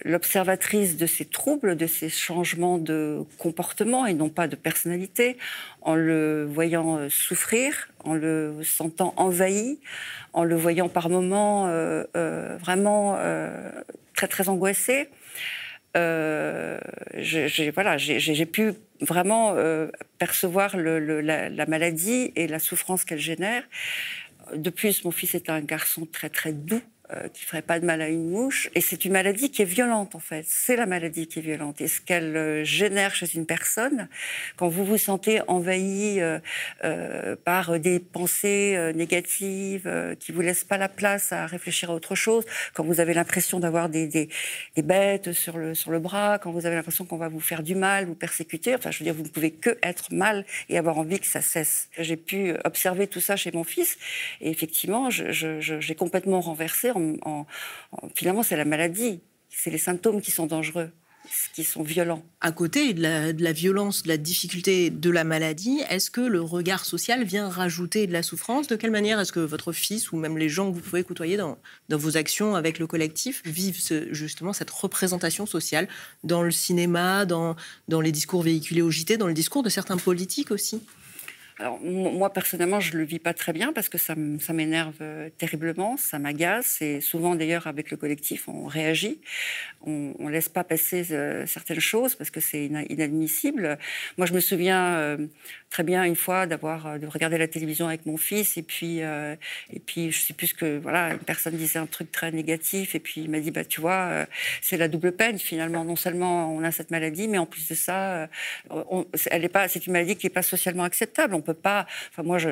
l'observatrice 0.04 0.98
de 0.98 1.06
ces 1.06 1.26
troubles, 1.26 1.76
de 1.76 1.88
ces 1.88 2.10
changements 2.10 2.78
de 2.78 3.24
comportement 3.38 4.06
et 4.06 4.14
non 4.14 4.30
pas 4.30 4.48
de 4.48 4.56
personnalité, 4.56 5.38
en 5.82 5.96
le 5.96 6.46
voyant 6.46 6.98
euh, 6.98 7.10
souffrir, 7.10 7.90
en 8.04 8.14
le 8.14 8.60
sentant 8.64 9.14
envahi, 9.18 9.80
en 10.34 10.44
le 10.44 10.56
voyant 10.56 10.90
par 10.90 11.10
moments 11.10 11.68
euh, 11.68 12.04
euh, 12.16 12.58
vraiment 12.58 13.18
très 14.16 14.28
très 14.28 14.50
angoissé. 14.50 15.10
j'ai 15.96 17.72
voilà, 17.74 17.98
pu 18.52 18.74
vraiment 19.02 19.56
percevoir 20.18 20.78
la, 20.78 21.50
la, 21.50 21.66
maladie 21.66 22.32
et 22.36 22.48
la 22.48 22.60
souffrance 22.60 23.04
qu'elle 23.04 23.20
génère. 23.20 23.64
De 24.56 24.70
plus, 24.70 25.04
mon 25.04 25.12
fils 25.12 25.36
est 25.36 25.50
un 25.50 25.60
garçon 25.60 26.06
très 26.06 26.30
très 26.30 26.54
doux, 26.54 26.82
euh, 27.14 27.30
qui 27.30 27.46
ferait 27.46 27.62
pas 27.62 27.80
de 27.80 27.86
mal 27.86 28.02
à 28.02 28.10
une 28.10 28.30
mouche. 28.30 28.70
Et 28.76 28.82
c'est 28.82 29.06
une 29.06 29.14
maladie 29.14 29.50
qui 29.50 29.62
est 29.62 29.66
violente, 29.66 30.14
en 30.14 30.20
fait. 30.20 30.44
C'est 30.46 30.76
la 30.76 30.86
maladie 30.86 31.28
qui 31.28 31.40
est 31.40 31.42
violente. 31.42 31.80
Et 31.80 31.88
ce 31.88 32.02
qu'elle 32.02 32.36
euh, 32.36 32.64
génère 32.66 33.16
chez 33.16 33.34
une 33.34 33.46
personne, 33.46 34.10
quand 34.58 34.68
vous 34.68 34.84
vous 34.84 34.98
sentez 34.98 35.40
envahi 35.48 36.20
euh, 36.20 37.36
par 37.46 37.80
des 37.80 38.00
pensées 38.02 38.92
négatives 38.94 39.90
qui 40.20 40.34
vous 40.34 40.42
laissent 40.42 40.66
pas 40.66 40.78
la 40.78 40.90
place 40.90 41.32
à 41.32 41.46
réfléchir 41.46 41.92
à 41.92 41.94
autre 41.94 42.16
chose, 42.16 42.44
quand 42.74 42.84
vous 42.84 43.00
avez 43.00 43.14
l'impression 43.14 43.62
d'avoir 43.62 43.88
des, 43.88 44.30
bêtes 44.76 45.32
sur 45.32 45.58
le, 45.58 45.76
sur 45.76 45.92
le 45.92 46.00
bras, 46.00 46.40
quand 46.40 46.52
vous 46.52 46.66
avez 46.66 46.76
l'impression 46.76 47.06
qu'on 47.06 47.18
va 47.18 47.30
vous 47.30 47.40
faire 47.40 47.64
du 47.64 47.76
mal, 47.76 48.06
vous 48.06 48.16
persécuter, 48.16 48.76
enfin, 48.76 48.92
je 48.92 49.00
veux 49.00 49.06
dire, 49.06 49.14
vous 49.14 49.24
ne 49.24 49.30
pouvez 49.30 49.52
que 49.52 49.78
être 49.82 50.12
mal 50.12 50.46
et 50.68 50.78
avoir 50.78 50.98
envie 50.98 51.22
que 51.22 51.26
ça 51.26 51.42
cesse. 51.42 51.88
J'ai 51.98 52.18
pu 52.18 52.54
observer 52.66 53.08
tout 53.08 53.22
ça 53.22 53.38
chez 53.38 53.52
mon 53.54 53.64
fils. 53.64 53.98
Et 54.42 54.50
effectivement, 54.50 55.10
j'ai 55.10 55.96
complètement 55.96 56.42
renversé 56.42 56.92
finalement, 58.16 58.44
c'est 58.44 58.58
la 58.58 58.66
maladie, 58.66 59.22
c'est 59.50 59.70
les 59.70 59.78
symptômes 59.78 60.22
qui 60.22 60.32
sont 60.32 60.46
dangereux 60.46 60.92
qui 61.54 61.64
sont 61.64 61.84
violents. 61.84 62.24
À 62.42 62.52
côté 62.52 62.94
de 62.94 63.02
la, 63.02 63.52
violence, 63.52 64.04
de 64.04 64.08
la 64.08 64.18
difficulté 64.18 64.90
de 64.90 65.10
la 65.10 65.24
maladie, 65.24 65.82
est-ce 65.90 66.12
que 66.12 66.22
le 66.22 66.42
regard 66.42 66.86
social 66.86 67.24
vient 67.24 67.50
rajouter 67.50 68.08
de 68.08 68.14
la 68.14 68.24
souffrance? 68.24 68.68
De 68.68 68.76
quelle 68.76 68.92
manière 68.92 69.20
est-ce 69.20 69.32
que 69.32 69.40
votre 69.40 69.72
fils 69.72 70.12
ou 70.12 70.18
même 70.18 70.38
les 70.38 70.50
gens 70.50 70.70
que 70.70 70.76
vous 70.76 70.82
pouvez 70.82 71.04
côtoyer 71.04 71.38
dans, 71.38 71.58
vos 71.90 72.18
actions 72.18 72.56
avec 72.56 72.80
le 72.80 72.88
collectif 72.88 73.42
vivent 73.46 73.80
justement 74.12 74.54
cette 74.54 74.70
représentation 74.70 75.46
sociale 75.46 75.88
dans 76.24 76.44
le 76.44 76.52
cinéma, 76.52 77.26
dans 77.26 77.56
les 78.02 78.12
discours 78.12 78.44
véhiculés 78.44 78.82
au 78.82 78.92
JT, 78.92 79.18
dans 79.18 79.28
le 79.28 79.34
discours 79.34 79.64
de 79.64 79.70
certains 79.70 79.98
politiques 79.98 80.52
aussi? 80.52 80.82
Alors, 81.60 81.80
moi, 81.82 82.32
personnellement, 82.32 82.80
je 82.80 82.94
ne 82.94 83.00
le 83.00 83.04
vis 83.04 83.18
pas 83.18 83.34
très 83.34 83.52
bien 83.52 83.74
parce 83.74 83.90
que 83.90 83.98
ça, 83.98 84.14
m'énerve 84.16 84.94
euh, 85.02 85.30
terriblement, 85.40 85.98
ça 85.98 86.20
m'agace. 86.20 86.82
Et 86.84 87.02
souvent, 87.02 87.34
d'ailleurs, 87.34 87.66
avec 87.66 87.90
le 87.90 87.98
collectif, 87.98 88.48
on 88.48 88.66
réagit. 88.66 89.20
On 89.82 90.14
ne 90.20 90.30
laisse 90.30 90.50
pas 90.50 90.64
passer 90.64 91.12
euh, 91.12 91.48
certaines 91.48 91.80
choses 91.80 92.14
parce 92.14 92.30
que 92.30 92.40
c'est 92.40 92.66
inadmissible. 92.66 93.80
Moi, 94.18 94.28
je 94.28 94.34
me 94.34 94.40
souviens 94.40 94.98
euh, 94.98 95.28
très 95.72 95.84
bien 95.84 96.04
une 96.04 96.16
fois 96.16 96.46
d'avoir 96.46 97.00
de 97.00 97.08
regarder 97.08 97.40
la 97.40 97.48
télévision 97.48 97.88
avec 97.88 98.06
mon 98.06 98.18
fils 98.18 98.58
et 98.58 98.64
puis, 98.64 99.00
et 99.00 99.80
puis 99.86 100.12
je 100.12 100.20
sais 100.20 100.34
plus 100.34 100.54
que, 100.54 100.78
voilà, 100.78 101.14
une 101.14 101.20
personne 101.20 101.56
disait 101.56 101.80
un 101.80 101.86
truc 101.86 102.12
très 102.12 102.32
négatif 102.32 102.96
et 102.96 103.00
puis 103.00 103.22
il 103.22 103.30
m'a 103.30 103.40
dit, 103.40 103.52
bah, 103.52 103.66
tu 103.66 103.82
vois, 103.82 104.26
c'est 104.62 104.78
la 104.78 104.88
double 104.88 105.12
peine 105.12 105.40
finalement. 105.40 105.84
Non 105.84 105.96
seulement 105.96 106.54
on 106.54 106.64
a 106.64 106.72
cette 106.72 106.92
maladie, 106.92 107.28
mais 107.28 107.38
en 107.38 107.46
plus 107.46 107.68
de 107.68 107.76
ça, 107.76 108.30
c'est 109.16 109.86
une 109.86 109.94
maladie 109.94 110.16
qui 110.16 110.28
n'est 110.28 110.34
pas 110.34 110.44
socialement 110.44 110.84
acceptable 110.84 111.36
peut 111.48 111.54
pas. 111.54 111.88
Enfin, 112.12 112.24
moi, 112.24 112.38
je, 112.38 112.50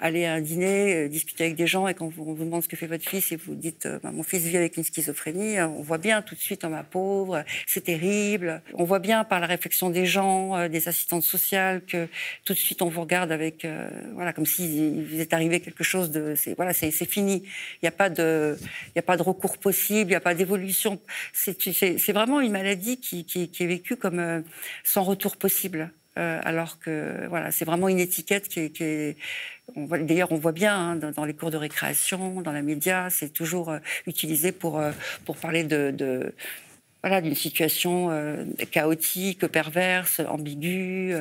aller 0.00 0.24
à 0.24 0.32
un 0.34 0.40
dîner, 0.40 0.94
euh, 0.94 1.08
discuter 1.08 1.44
avec 1.44 1.56
des 1.56 1.66
gens, 1.66 1.86
et 1.86 1.94
quand 1.94 2.06
on 2.06 2.32
vous 2.32 2.44
demande 2.44 2.62
ce 2.62 2.68
que 2.68 2.76
fait 2.76 2.86
votre 2.86 3.08
fils, 3.08 3.30
et 3.32 3.36
vous 3.36 3.54
dites, 3.54 3.86
euh, 3.86 3.98
bah, 4.02 4.10
mon 4.10 4.22
fils 4.22 4.42
vit 4.42 4.56
avec 4.56 4.76
une 4.76 4.84
schizophrénie, 4.84 5.58
euh, 5.58 5.68
on 5.68 5.82
voit 5.82 5.98
bien 5.98 6.22
tout 6.22 6.34
de 6.34 6.40
suite, 6.40 6.64
en 6.64 6.70
ma 6.70 6.82
pauvre, 6.82 7.44
c'est 7.66 7.84
terrible. 7.84 8.62
On 8.74 8.84
voit 8.84 9.00
bien 9.00 9.24
par 9.24 9.38
la 9.40 9.46
réflexion 9.46 9.90
des 9.90 10.06
gens, 10.06 10.68
des 10.68 10.88
assistantes 10.88 11.22
sociales, 11.22 11.84
que 11.84 12.08
tout 12.44 12.54
de 12.54 12.58
suite 12.58 12.80
on 12.82 12.88
vous 12.88 13.02
regarde 13.02 13.30
avec, 13.32 13.66
voilà, 14.14 14.32
comme 14.32 14.46
si 14.46 15.02
vous 15.02 15.20
est 15.20 15.32
arrivé 15.34 15.60
quelque 15.60 15.84
chose 15.84 16.10
de, 16.10 16.34
c'est 16.34 16.54
voilà, 16.54 16.72
c'est 16.72 16.90
fini. 16.90 17.42
Il 17.44 17.84
n'y 17.84 17.88
a 17.88 17.92
pas 17.92 18.10
de, 18.10 18.56
a 18.96 19.02
pas 19.02 19.16
de 19.16 19.22
recours 19.22 19.58
possible, 19.58 20.10
il 20.10 20.14
n'y 20.14 20.16
a 20.16 20.20
pas 20.20 20.34
d'évolution. 20.34 21.00
C'est 21.32 22.12
vraiment 22.12 22.40
une 22.40 22.52
maladie 22.52 22.98
qui 23.00 23.26
est 23.60 23.66
vécue 23.66 23.96
comme 23.96 24.44
sans 24.84 25.02
retour 25.02 25.36
possible. 25.36 25.92
Euh, 26.18 26.40
alors 26.44 26.78
que 26.78 27.26
voilà, 27.28 27.50
c'est 27.52 27.64
vraiment 27.64 27.88
une 27.88 27.98
étiquette 27.98 28.48
qui 28.48 28.60
est. 28.60 29.16
D'ailleurs, 29.76 30.32
on 30.32 30.36
voit 30.36 30.52
bien 30.52 30.76
hein, 30.76 30.96
dans, 30.96 31.24
les 31.24 31.34
cours 31.34 31.50
de 31.50 31.56
récréation, 31.56 32.42
dans 32.42 32.52
la 32.52 32.62
média, 32.62 33.08
c'est 33.10 33.30
toujours 33.30 33.70
euh, 33.70 33.78
utilisé 34.06 34.52
pour, 34.52 34.78
euh, 34.78 34.92
pour 35.24 35.38
parler 35.38 35.64
de, 35.64 36.34
voilà, 37.02 37.20
d'une 37.22 37.34
situation 37.34 38.10
chaotique, 38.70 39.46
perverse, 39.46 40.20
ambiguë, 40.20 41.14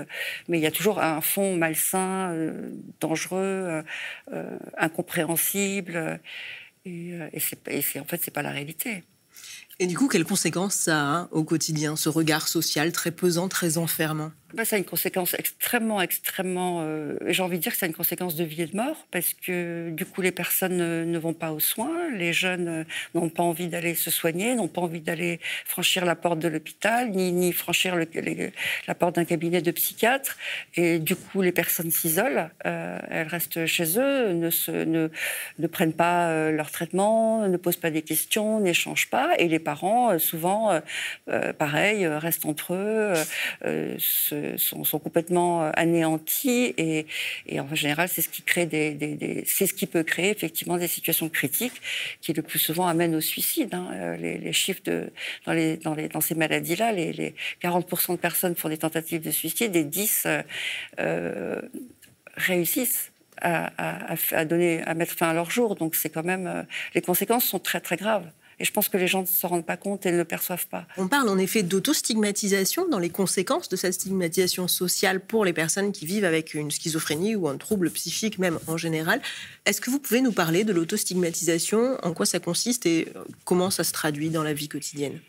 mais 0.48 0.58
il 0.60 0.62
y 0.62 0.68
a 0.68 0.72
toujours 0.72 1.00
un 1.00 1.22
fond 1.22 1.56
malsain, 1.56 2.36
dangereux, 3.00 3.84
incompréhensible, 4.78 6.20
et, 6.86 7.14
et 7.14 8.00
en 8.00 8.06
fait, 8.06 8.22
c'est 8.22 8.32
pas 8.32 8.44
la 8.44 8.52
réalité. 8.52 9.04
Et 9.80 9.88
du 9.88 9.98
coup, 9.98 10.08
quelles 10.08 10.26
conséquences 10.26 10.76
ça 10.76 11.22
a 11.22 11.28
au 11.32 11.44
quotidien, 11.44 11.96
ce 11.96 12.10
regard 12.10 12.48
social 12.48 12.92
très 12.92 13.10
pesant, 13.10 13.48
très 13.48 13.80
enfermant? 13.80 14.32
Bah, 14.54 14.66
ça 14.66 14.76
a 14.76 14.80
une 14.80 14.86
conséquence 14.86 15.34
extrêmement, 15.34 16.02
extrêmement. 16.02 16.80
Euh, 16.82 17.16
j'ai 17.28 17.42
envie 17.42 17.58
de 17.58 17.64
dire 17.64 17.72
que 17.72 17.78
ça 17.78 17.86
a 17.86 17.88
une 17.88 17.96
conséquence 17.96 18.36
de 18.36 18.44
vie 18.44 18.64
et 18.64 18.66
de 18.66 18.76
mort, 18.76 19.08
parce 19.12 19.34
que 19.34 19.90
du 19.92 20.06
coup, 20.06 20.22
les 20.22 20.32
personnes 20.32 20.78
ne, 20.78 21.18
vont 21.18 21.34
pas 21.34 21.52
aux 21.52 21.60
soins, 21.60 22.10
les 22.14 22.34
jeunes 22.34 22.68
euh, 22.68 22.84
n'ont 23.14 23.30
pas 23.30 23.44
envie 23.44 23.68
d'aller 23.68 23.96
se 23.96 24.12
soigner, 24.12 24.56
n'ont 24.56 24.68
pas 24.68 24.82
envie 24.82 25.00
d'aller 25.00 25.40
franchir 25.66 26.06
la 26.06 26.16
porte 26.16 26.40
de 26.40 26.48
l'hôpital, 26.48 27.12
ni, 27.12 27.32
ni 27.32 27.54
franchir 27.54 27.96
la 27.96 28.96
porte 28.96 29.16
d'un 29.16 29.26
cabinet 29.26 29.62
de 29.62 29.72
psychiatre. 29.72 30.38
Et 30.76 31.00
du 31.00 31.16
coup, 31.16 31.42
les 31.42 31.52
personnes 31.52 31.92
s'isolent, 31.92 32.50
euh, 32.66 33.00
elles 33.10 33.28
restent 33.28 33.66
chez 33.66 34.00
eux, 34.00 34.34
ne, 34.34 35.10
ne 35.60 35.68
prennent 35.68 35.94
pas 35.94 36.52
leur 36.52 36.72
traitement, 36.72 37.48
ne 37.48 37.58
posent 37.58 37.78
pas 37.78 37.92
des 37.92 38.02
questions, 38.02 38.60
n'échangent 38.60 39.10
pas. 39.10 39.36
Et 39.38 39.48
les 39.48 39.60
parents, 39.60 40.18
souvent, 40.20 40.82
pareil, 41.58 42.08
restent 42.08 42.46
entre 42.46 42.74
eux, 42.74 43.14
se 43.98 44.41
sont, 44.58 45.00
complètement 45.00 45.64
euh, 45.64 45.72
anéantis 45.74 46.74
et, 46.78 47.06
en 47.60 47.76
général 47.76 48.10
c'est 48.10 48.22
ce 48.22 48.30
qui 48.30 48.42
crée 48.42 48.68
c'est 49.46 49.68
ce 49.68 49.74
qui 49.74 49.88
peut 49.88 50.04
créer 50.04 50.30
effectivement 50.30 50.78
des 50.78 50.88
situations 50.88 51.30
critiques 51.30 51.82
qui 52.22 52.34
le 52.34 52.42
plus 52.42 52.60
souvent 52.60 52.88
amènent 52.88 53.16
au 53.16 53.22
suicide. 53.22 53.74
Hein. 53.74 53.90
Euh, 53.94 54.18
les, 54.18 54.54
chiffres 54.54 54.82
dans 55.46 56.22
ces 56.22 56.36
maladies-là, 56.36 56.92
les, 56.92 57.36
40% 57.62 58.14
de 58.14 58.18
personnes 58.18 58.56
font 58.56 58.70
des 58.70 58.78
tentatives 58.78 59.22
de 59.22 59.32
suicide 59.32 59.76
et 59.76 59.84
10 59.84 60.28
euh, 61.00 61.62
réussissent. 62.36 63.08
À, 63.44 63.72
à, 64.34 64.46
donner, 64.46 64.84
à 64.84 64.94
mettre 64.94 65.14
fin 65.14 65.30
à 65.30 65.34
leur 65.34 65.50
jour. 65.50 65.74
Donc 65.74 65.96
c'est 65.96 66.12
quand 66.12 66.24
même, 66.24 66.68
les 66.94 67.02
conséquences 67.02 67.46
sont 67.46 67.58
très 67.58 67.80
très 67.80 67.98
graves. 67.98 68.30
Et 68.62 68.64
je 68.64 68.72
pense 68.72 68.90
que 68.90 68.98
les 68.98 69.08
gens 69.08 69.22
ne 69.22 69.26
se 69.26 69.48
rendent 69.48 69.66
pas 69.66 69.76
compte 69.76 70.06
et 70.06 70.12
ne 70.12 70.18
le 70.18 70.24
perçoivent 70.24 70.68
pas. 70.68 70.86
On 70.98 71.08
parle 71.08 71.28
en 71.30 71.40
effet 71.40 71.64
d'autostigmatisation 71.64 72.88
dans 72.88 73.00
les 73.00 73.10
conséquences 73.10 73.70
de 73.70 73.76
cette 73.76 73.96
stigmatisation 73.96 74.68
sociale 74.68 75.20
pour 75.20 75.46
les 75.46 75.52
personnes 75.52 75.92
qui 75.92 76.06
vivent 76.06 76.26
avec 76.26 76.54
une 76.54 76.70
schizophrénie 76.70 77.36
ou 77.36 77.48
un 77.48 77.58
trouble 77.58 77.90
psychique 77.90 78.38
même 78.38 78.60
en 78.68 78.78
général. 78.78 79.20
Est-ce 79.66 79.82
que 79.82 79.90
vous 79.90 79.98
pouvez 79.98 80.22
nous 80.22 80.32
parler 80.32 80.64
de 80.64 80.74
l'autostigmatisation, 80.74 81.98
en 82.04 82.14
quoi 82.14 82.28
ça 82.28 82.40
consiste 82.40 82.86
et 82.86 83.08
euh, 83.16 83.24
comment 83.46 83.72
ça 83.72 83.84
se 83.84 83.94
traduit 83.94 84.30
dans 84.30 84.44
la 84.44 84.54
vie 84.54 84.68
quotidienne? 84.68 85.20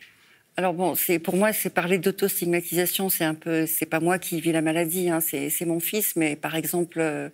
Alors 0.59 0.75
bon, 0.75 0.95
c'est 0.95 1.19
pour 1.19 1.37
moi, 1.37 1.55
c'est 1.55 1.71
parler 1.71 1.97
d'autostigmatisation, 1.97 3.09
c'est 3.09 3.25
un 3.25 3.35
peu, 3.35 3.65
c'est 3.65 3.87
pas 3.87 4.01
moi 4.01 4.19
qui 4.19 4.39
vis 4.43 4.53
la 4.53 4.61
maladie, 4.61 5.09
hein, 5.09 5.21
c'est 5.21 5.65
mon 5.65 5.81
fils, 5.81 6.15
mais 6.17 6.37
par 6.37 6.55
exemple, 6.55 7.01
euh, 7.01 7.31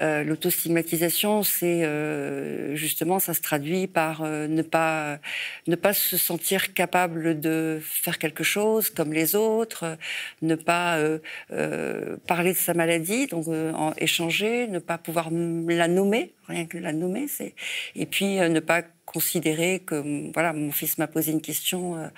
euh, 0.00 0.24
l'autostigmatisation, 0.24 1.44
c'est 1.44 1.84
euh, 1.84 2.74
justement, 2.74 3.20
ça 3.20 3.32
se 3.32 3.40
traduit 3.40 3.86
par 3.86 4.22
euh, 4.22 4.48
ne 4.48 4.62
pas 4.62 5.20
ne 5.68 5.76
pas 5.76 5.92
se 5.92 6.16
sentir 6.16 6.74
capable 6.74 7.38
de 7.38 7.78
faire 7.80 8.18
quelque 8.18 8.42
chose 8.42 8.90
comme 8.90 9.12
les 9.12 9.36
autres, 9.36 9.96
ne 10.42 10.56
pas 10.56 10.98
parler 12.26 12.52
de 12.52 12.58
sa 12.58 12.74
maladie, 12.74 13.26
donc 13.26 13.46
en 13.48 13.92
échanger, 13.98 14.66
ne 14.66 14.78
pas 14.80 14.98
pouvoir 14.98 15.30
la 15.30 15.88
nommer, 15.88 16.32
rien 16.48 16.66
que 16.66 16.78
la 16.78 16.92
nommer, 16.92 17.26
et 17.96 18.06
puis 18.06 18.36
ne 18.36 18.60
pas 18.60 18.82
considérer 19.06 19.80
que 19.80 20.32
voilà 20.32 20.52
mon 20.52 20.72
fils 20.72 20.98
m'a 20.98 21.06
posé 21.06 21.32
une 21.32 21.40
question 21.40 21.96
euh, 21.96 22.08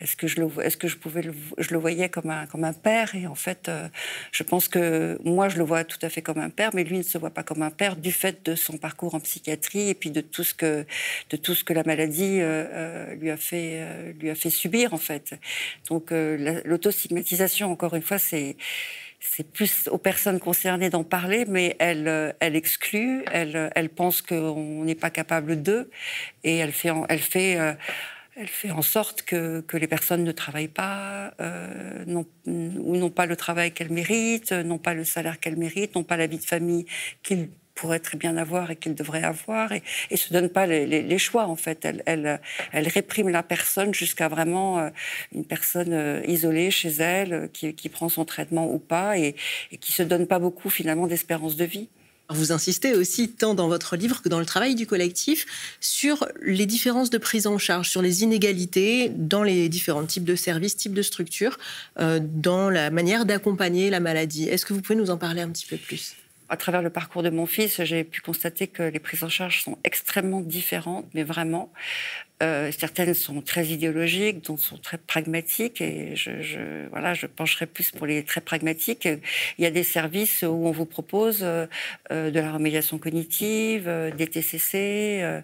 est-ce 0.00 0.16
que 0.16 0.26
je 0.26 0.40
le 0.40 0.48
est-ce 0.62 0.76
que 0.76 0.88
je 0.88 0.96
pouvais 0.96 1.22
je 1.22 1.70
le 1.70 1.78
voyais 1.78 2.08
comme 2.08 2.30
un 2.30 2.46
comme 2.46 2.64
un 2.64 2.72
père? 2.72 3.14
Et 3.14 3.26
en 3.26 3.34
fait 3.34 3.68
euh, 3.68 3.88
je 4.32 4.42
pense 4.42 4.68
que 4.68 5.18
moi 5.24 5.48
je 5.48 5.58
le 5.58 5.64
vois 5.64 5.84
tout 5.84 5.98
à 6.02 6.08
fait 6.08 6.20
comme 6.20 6.38
un 6.38 6.50
père 6.50 6.70
mais 6.74 6.84
lui 6.84 6.98
ne 6.98 7.02
se 7.02 7.16
voit 7.16 7.30
pas 7.30 7.42
comme 7.42 7.62
un 7.62 7.70
père 7.70 7.96
du 7.96 8.12
fait 8.12 8.44
de 8.44 8.54
son 8.54 8.76
parcours 8.76 9.14
en 9.14 9.20
psychiatrie 9.20 9.88
et 9.88 9.94
puis 9.94 10.10
de 10.10 10.20
tout 10.20 10.44
ce 10.44 10.54
que 10.54 10.84
de 11.30 11.36
tout 11.36 11.54
ce 11.54 11.64
que 11.64 11.72
la 11.72 11.84
maladie 11.84 12.38
euh, 12.40 13.14
lui 13.14 13.30
a 13.30 13.36
fait 13.36 14.12
lui 14.18 14.28
a 14.28 14.34
fait 14.34 14.50
subir 14.50 14.94
en 14.94 14.98
fait. 14.98 15.34
Donc 15.88 16.10
l'autostigmatisation 16.10 17.70
encore 17.70 17.94
une 17.94 18.02
fois 18.02 18.18
c'est 18.18 18.56
c'est 19.24 19.50
plus 19.50 19.88
aux 19.88 19.98
personnes 19.98 20.40
concernées 20.40 20.90
d'en 20.90 21.04
parler, 21.04 21.44
mais 21.46 21.76
elle, 21.78 22.08
euh, 22.08 22.32
elle 22.40 22.56
exclut, 22.56 23.24
elle, 23.30 23.56
euh, 23.56 23.68
elle 23.76 23.88
pense 23.88 24.20
qu'on 24.20 24.84
n'est 24.84 24.96
pas 24.96 25.10
capable 25.10 25.62
d'eux, 25.62 25.90
et 26.42 26.56
elle 26.58 26.72
fait, 26.72 26.90
elle 27.08 27.20
fait, 27.20 27.56
euh, 27.58 27.72
elle 28.34 28.48
fait 28.48 28.72
en 28.72 28.82
sorte 28.82 29.22
que, 29.22 29.60
que 29.60 29.76
les 29.76 29.86
personnes 29.86 30.24
ne 30.24 30.32
travaillent 30.32 30.66
pas, 30.66 31.32
euh, 31.40 32.04
non, 32.06 32.26
ou 32.46 32.96
n'ont 32.96 33.10
pas 33.10 33.26
le 33.26 33.36
travail 33.36 33.70
qu'elles 33.72 33.92
méritent, 33.92 34.52
n'ont 34.52 34.78
pas 34.78 34.94
le 34.94 35.04
salaire 35.04 35.38
qu'elles 35.38 35.56
méritent, 35.56 35.94
n'ont 35.94 36.02
pas 36.02 36.16
la 36.16 36.26
vie 36.26 36.38
de 36.38 36.44
famille 36.44 36.86
qu'ils 37.22 37.48
pourrait 37.74 38.00
très 38.00 38.18
bien 38.18 38.36
avoir 38.36 38.70
et 38.70 38.76
qu'il 38.76 38.94
devrait 38.94 39.22
avoir 39.22 39.72
et, 39.72 39.82
et 40.10 40.16
se 40.16 40.32
donne 40.32 40.48
pas 40.48 40.66
les, 40.66 41.18
choix 41.18 41.46
en 41.46 41.56
fait. 41.56 41.84
Elle, 41.84 42.40
elle, 42.72 42.88
réprime 42.88 43.28
la 43.28 43.42
personne 43.42 43.94
jusqu'à 43.94 44.28
vraiment 44.28 44.78
euh, 44.78 44.90
une 45.32 45.44
personne 45.44 45.92
euh, 45.92 46.22
isolée 46.26 46.70
chez 46.70 46.90
elle 46.90 47.32
euh, 47.32 47.46
qui, 47.52 47.74
qui, 47.74 47.88
prend 47.88 48.08
son 48.08 48.24
traitement 48.24 48.72
ou 48.72 48.78
pas 48.78 49.18
et, 49.18 49.36
et 49.70 49.76
qui 49.76 49.92
se 49.92 50.02
donne 50.02 50.26
pas 50.26 50.38
beaucoup 50.38 50.70
finalement 50.70 51.06
d'espérance 51.06 51.56
de 51.56 51.64
vie. 51.64 51.88
Vous 52.28 52.50
insistez 52.50 52.94
aussi, 52.94 53.28
tant 53.28 53.54
dans 53.54 53.68
votre 53.68 53.94
livre 53.94 54.22
que 54.22 54.28
dans 54.30 54.38
le 54.38 54.46
travail 54.46 54.74
du 54.74 54.86
collectif, 54.86 55.76
sur 55.80 56.26
les 56.40 56.64
différences 56.64 57.10
de 57.10 57.18
prise 57.18 57.46
en 57.46 57.58
charge, 57.58 57.90
sur 57.90 58.00
les 58.00 58.22
inégalités 58.22 59.10
dans 59.10 59.42
les 59.42 59.68
différents 59.68 60.06
types 60.06 60.24
de 60.24 60.36
services, 60.36 60.76
types 60.76 60.94
de 60.94 61.02
structures, 61.02 61.58
dans 61.98 62.70
la 62.70 62.90
manière 62.90 63.26
d'accompagner 63.26 63.90
la 63.90 64.00
maladie. 64.00 64.48
Est-ce 64.48 64.64
que 64.64 64.72
vous 64.72 64.80
pouvez 64.80 64.98
nous 64.98 65.10
en 65.10 65.18
parler 65.18 65.42
un 65.42 65.50
petit 65.50 65.66
peu 65.66 65.76
plus? 65.76 66.14
À 66.52 66.56
travers 66.58 66.82
le 66.82 66.90
parcours 66.90 67.22
de 67.22 67.30
mon 67.30 67.46
fils, 67.46 67.82
j'ai 67.82 68.04
pu 68.04 68.20
constater 68.20 68.66
que 68.66 68.82
les 68.82 68.98
prises 68.98 69.24
en 69.24 69.30
charge 69.30 69.62
sont 69.62 69.78
extrêmement 69.84 70.42
différentes, 70.42 71.06
mais 71.14 71.22
vraiment. 71.22 71.72
Euh, 72.42 72.70
certaines 72.76 73.14
sont 73.14 73.40
très 73.40 73.68
idéologiques, 73.68 74.44
d'autres 74.44 74.62
sont 74.62 74.76
très 74.76 74.98
pragmatiques, 74.98 75.80
et 75.80 76.14
je, 76.14 76.88
voilà, 76.90 77.14
je 77.14 77.26
pencherai 77.26 77.64
plus 77.64 77.90
pour 77.90 78.04
les 78.04 78.22
très 78.22 78.42
pragmatiques. 78.42 79.08
Il 79.56 79.64
y 79.64 79.66
a 79.66 79.70
des 79.70 79.82
services 79.82 80.42
où 80.42 80.66
on 80.66 80.72
vous 80.72 80.84
propose 80.84 81.38
euh, 81.42 81.66
euh, 82.10 82.30
de 82.30 82.38
la 82.38 82.52
remédiation 82.52 82.98
cognitive, 82.98 83.90
des 84.18 84.26
TCC, 84.26 85.42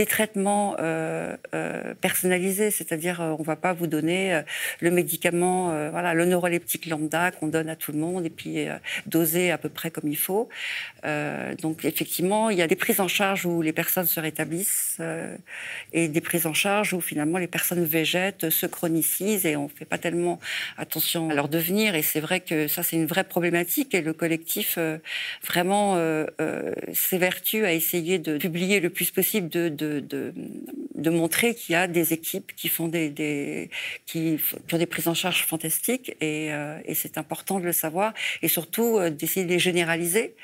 des 0.00 0.06
traitements 0.06 0.76
euh, 0.78 1.36
euh, 1.52 1.92
personnalisés, 2.00 2.70
c'est-à-dire 2.70 3.20
euh, 3.20 3.36
on 3.38 3.42
va 3.42 3.54
pas 3.54 3.74
vous 3.74 3.86
donner 3.86 4.40
le 4.80 4.90
médicament, 4.90 5.90
voilà, 5.90 6.14
le 6.14 6.24
neuroleptique 6.24 6.86
lambda 6.86 7.32
qu'on 7.32 7.48
donne 7.48 7.68
à 7.68 7.76
tout 7.76 7.92
le 7.92 7.98
monde 7.98 8.24
et 8.24 8.30
puis 8.30 8.66
dosé 9.04 9.50
à 9.50 9.58
peu 9.58 9.68
près 9.68 9.90
comme 9.90 10.08
il 10.08 10.16
faut. 10.16 10.48
donc 11.60 11.84
effectivement, 11.84 12.48
il 12.48 12.56
y 12.56 12.62
a 12.62 12.66
des 12.66 12.76
prises 12.76 13.00
en 13.00 13.08
charge 13.08 13.44
où 13.44 13.60
les 13.60 13.74
personnes 13.74 14.06
se 14.06 14.20
rétablissent 14.20 14.98
et 15.92 16.08
des 16.08 16.20
prises 16.22 16.46
en 16.46 16.54
charge 16.54 16.94
où 16.94 17.00
finalement 17.02 17.36
les 17.36 17.46
personnes 17.46 17.84
végètent, 17.84 18.48
se 18.48 18.66
chronicisent 18.66 19.44
et 19.44 19.56
on 19.56 19.68
fait 19.68 19.84
pas 19.84 19.98
tellement 19.98 20.40
attention 20.78 21.28
à 21.30 21.34
leur 21.34 21.48
devenir. 21.48 21.94
Et 21.94 22.02
c'est 22.02 22.20
vrai 22.20 22.40
que 22.40 22.68
ça 22.68 22.82
c'est 22.82 22.96
une 22.96 23.06
vraie 23.06 23.24
problématique 23.24 23.94
et 23.94 24.00
le 24.00 24.14
collectif 24.14 24.78
vraiment 25.46 25.98
s'évertue 26.94 27.66
à 27.66 27.72
essayer 27.72 28.18
de 28.18 28.38
publier 28.38 28.80
le 28.80 28.88
plus 28.88 29.10
possible 29.10 29.48
de, 29.50 29.68
de, 29.98 31.10
montrer 31.10 31.54
qu'il 31.54 31.72
y 31.72 31.76
a 31.76 31.88
des 31.88 32.12
équipes 32.12 32.54
qui 32.54 32.68
font 32.68 32.86
des, 32.86 33.68
qui, 34.06 34.38
ont 34.72 34.78
des 34.78 34.86
prises 34.86 35.08
en 35.08 35.14
charge 35.14 35.44
fantastiques 35.44 36.16
et, 36.20 36.52
euh, 36.52 36.78
et 36.84 36.94
c'est 36.94 37.18
important 37.18 37.58
de 37.58 37.64
le 37.64 37.72
savoir 37.72 38.14
et 38.42 38.48
surtout 38.48 38.98
euh, 38.98 39.10
d'essayer 39.10 39.44
de 39.44 39.50
les 39.50 39.58
généraliser, 39.58 40.34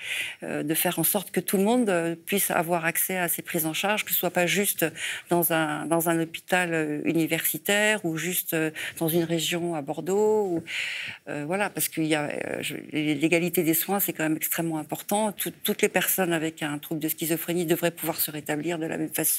euh, 0.43 0.63
de 0.63 0.75
faire 0.75 0.99
en 0.99 1.05
sorte 1.05 1.31
que 1.31 1.41
tout 1.41 1.57
le 1.57 1.63
monde 1.63 2.17
puisse 2.27 2.51
avoir 2.51 2.85
accès 2.85 3.17
à 3.17 3.29
ces 3.29 3.43
prises 3.43 3.67
en 3.67 3.75
charge, 3.75 4.05
que 4.05 4.11
ce 4.11 4.19
soit 4.19 4.31
pas 4.31 4.47
juste 4.47 4.85
dans 5.31 5.53
un, 5.53 5.87
dans 5.87 6.09
un 6.09 6.21
hôpital 6.21 7.03
universitaire 7.05 8.05
ou 8.05 8.17
juste 8.17 8.57
dans 8.99 9.09
une 9.09 9.25
région 9.25 9.75
à 9.75 9.83
Bordeaux. 9.83 10.63
Voilà, 11.27 11.71
parce 11.71 11.89
qu'il 11.89 12.05
y 12.05 12.15
a 12.15 12.31
l'égalité 12.93 13.63
des 13.63 13.75
soins, 13.75 14.01
c'est 14.01 14.13
quand 14.13 14.25
même 14.25 14.37
extrêmement 14.37 14.79
important. 14.79 15.33
toutes 15.33 15.83
les 15.83 15.89
personnes 15.89 16.33
avec 16.33 16.63
un 16.63 16.79
trouble 16.79 17.01
de 17.01 17.09
schizophrénie 17.09 17.67
devraient 17.67 17.91
pouvoir 17.91 18.19
se 18.19 18.31
rétablir 18.31 18.79
de 18.79 18.87
la 18.87 18.97
même 18.99 19.13
façon 19.13 19.36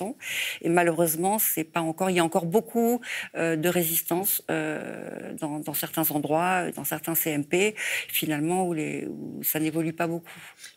et 0.62 0.70
malheureusement, 0.70 1.40
c'est 1.40 1.64
pas 1.64 1.82
encore. 1.82 2.10
Il 2.10 2.16
y 2.16 2.20
a 2.20 2.24
encore 2.24 2.46
beaucoup 2.46 3.02
euh, 3.36 3.56
de 3.56 3.70
résistance 3.70 4.44
euh, 4.50 5.34
dans, 5.40 5.74
certains 5.74 6.10
endroits, 6.12 6.72
dans 6.72 6.84
certains 6.84 7.16
CMP, 7.16 7.76
finalement 8.08 8.68
où, 8.68 8.76
ça 9.44 9.60
n'évolue 9.60 9.94
pas 9.94 10.08
beaucoup. 10.08 10.28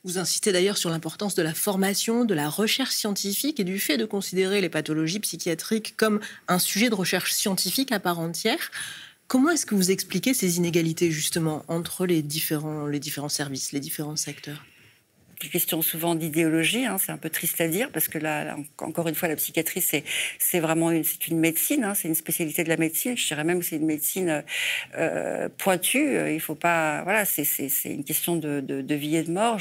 Vous 0.04 0.18
insistez 0.18 0.52
d'ailleurs 0.52 0.78
sur 0.78 0.90
l'importance 0.90 1.34
de 1.34 1.42
la 1.42 1.54
formation, 1.54 2.24
de 2.24 2.34
la 2.34 2.48
recherche 2.48 2.94
scientifique 2.94 3.60
et 3.60 3.64
du 3.64 3.78
fait 3.78 3.96
de 3.96 4.04
considérer 4.04 4.60
les 4.60 4.68
pathologies 4.68 5.20
psychiatriques 5.20 5.96
comme 5.96 6.20
un 6.48 6.58
sujet 6.58 6.90
de 6.90 6.94
recherche 6.94 7.32
scientifique 7.32 7.92
à 7.92 8.00
part 8.00 8.18
entière. 8.18 8.70
Comment 9.28 9.50
est-ce 9.50 9.64
que 9.64 9.76
vous 9.76 9.92
expliquez 9.92 10.34
ces 10.34 10.56
inégalités 10.56 11.10
justement 11.10 11.64
entre 11.68 12.04
les 12.04 12.22
différents 12.22 13.28
services, 13.28 13.72
les 13.72 13.80
différents 13.80 14.16
secteurs? 14.16 14.64
Question 15.49 15.82
souvent 15.82 16.14
d'idéologie. 16.14 16.87
Hein, 16.87 16.99
c'est 16.99 17.12
un 17.12 17.16
peu 17.16 17.30
triste 17.30 17.61
à 17.61 17.68
dire 17.68 17.90
parce 17.90 18.09
que 18.09 18.18
là, 18.18 18.56
encore 18.78 19.09
une 19.09 19.14
fois, 19.14 19.28
la 19.28 19.37
psychiatrie, 19.37 19.80
c'est 19.80 20.61
vraiment 20.61 20.90
une, 20.90 21.04
une 21.28 21.38
médecine. 21.38 21.85
Hein, 21.85 21.94
c'est 21.94 22.09
une 22.09 22.14
spécialité 22.14 22.64
de 22.64 22.68
la 22.68 22.76
médecine. 22.76 23.16
Je 23.16 23.26
dirais 23.26 23.44
même 23.44 23.61
que 23.61 23.64
c'est 23.64 23.76
une 23.76 23.87
médecine 23.87 24.44
euh, 24.97 25.49
pointue. 25.59 26.32
Il 26.32 26.40
faut 26.40 26.54
pas. 26.54 27.02
Voilà, 27.04 27.25
c'est 27.25 27.59
une 27.85 28.04
question 28.04 28.37
de, 28.37 28.94
vie 28.94 29.16
et 29.16 29.23
de 29.23 29.30
mort. 29.30 29.59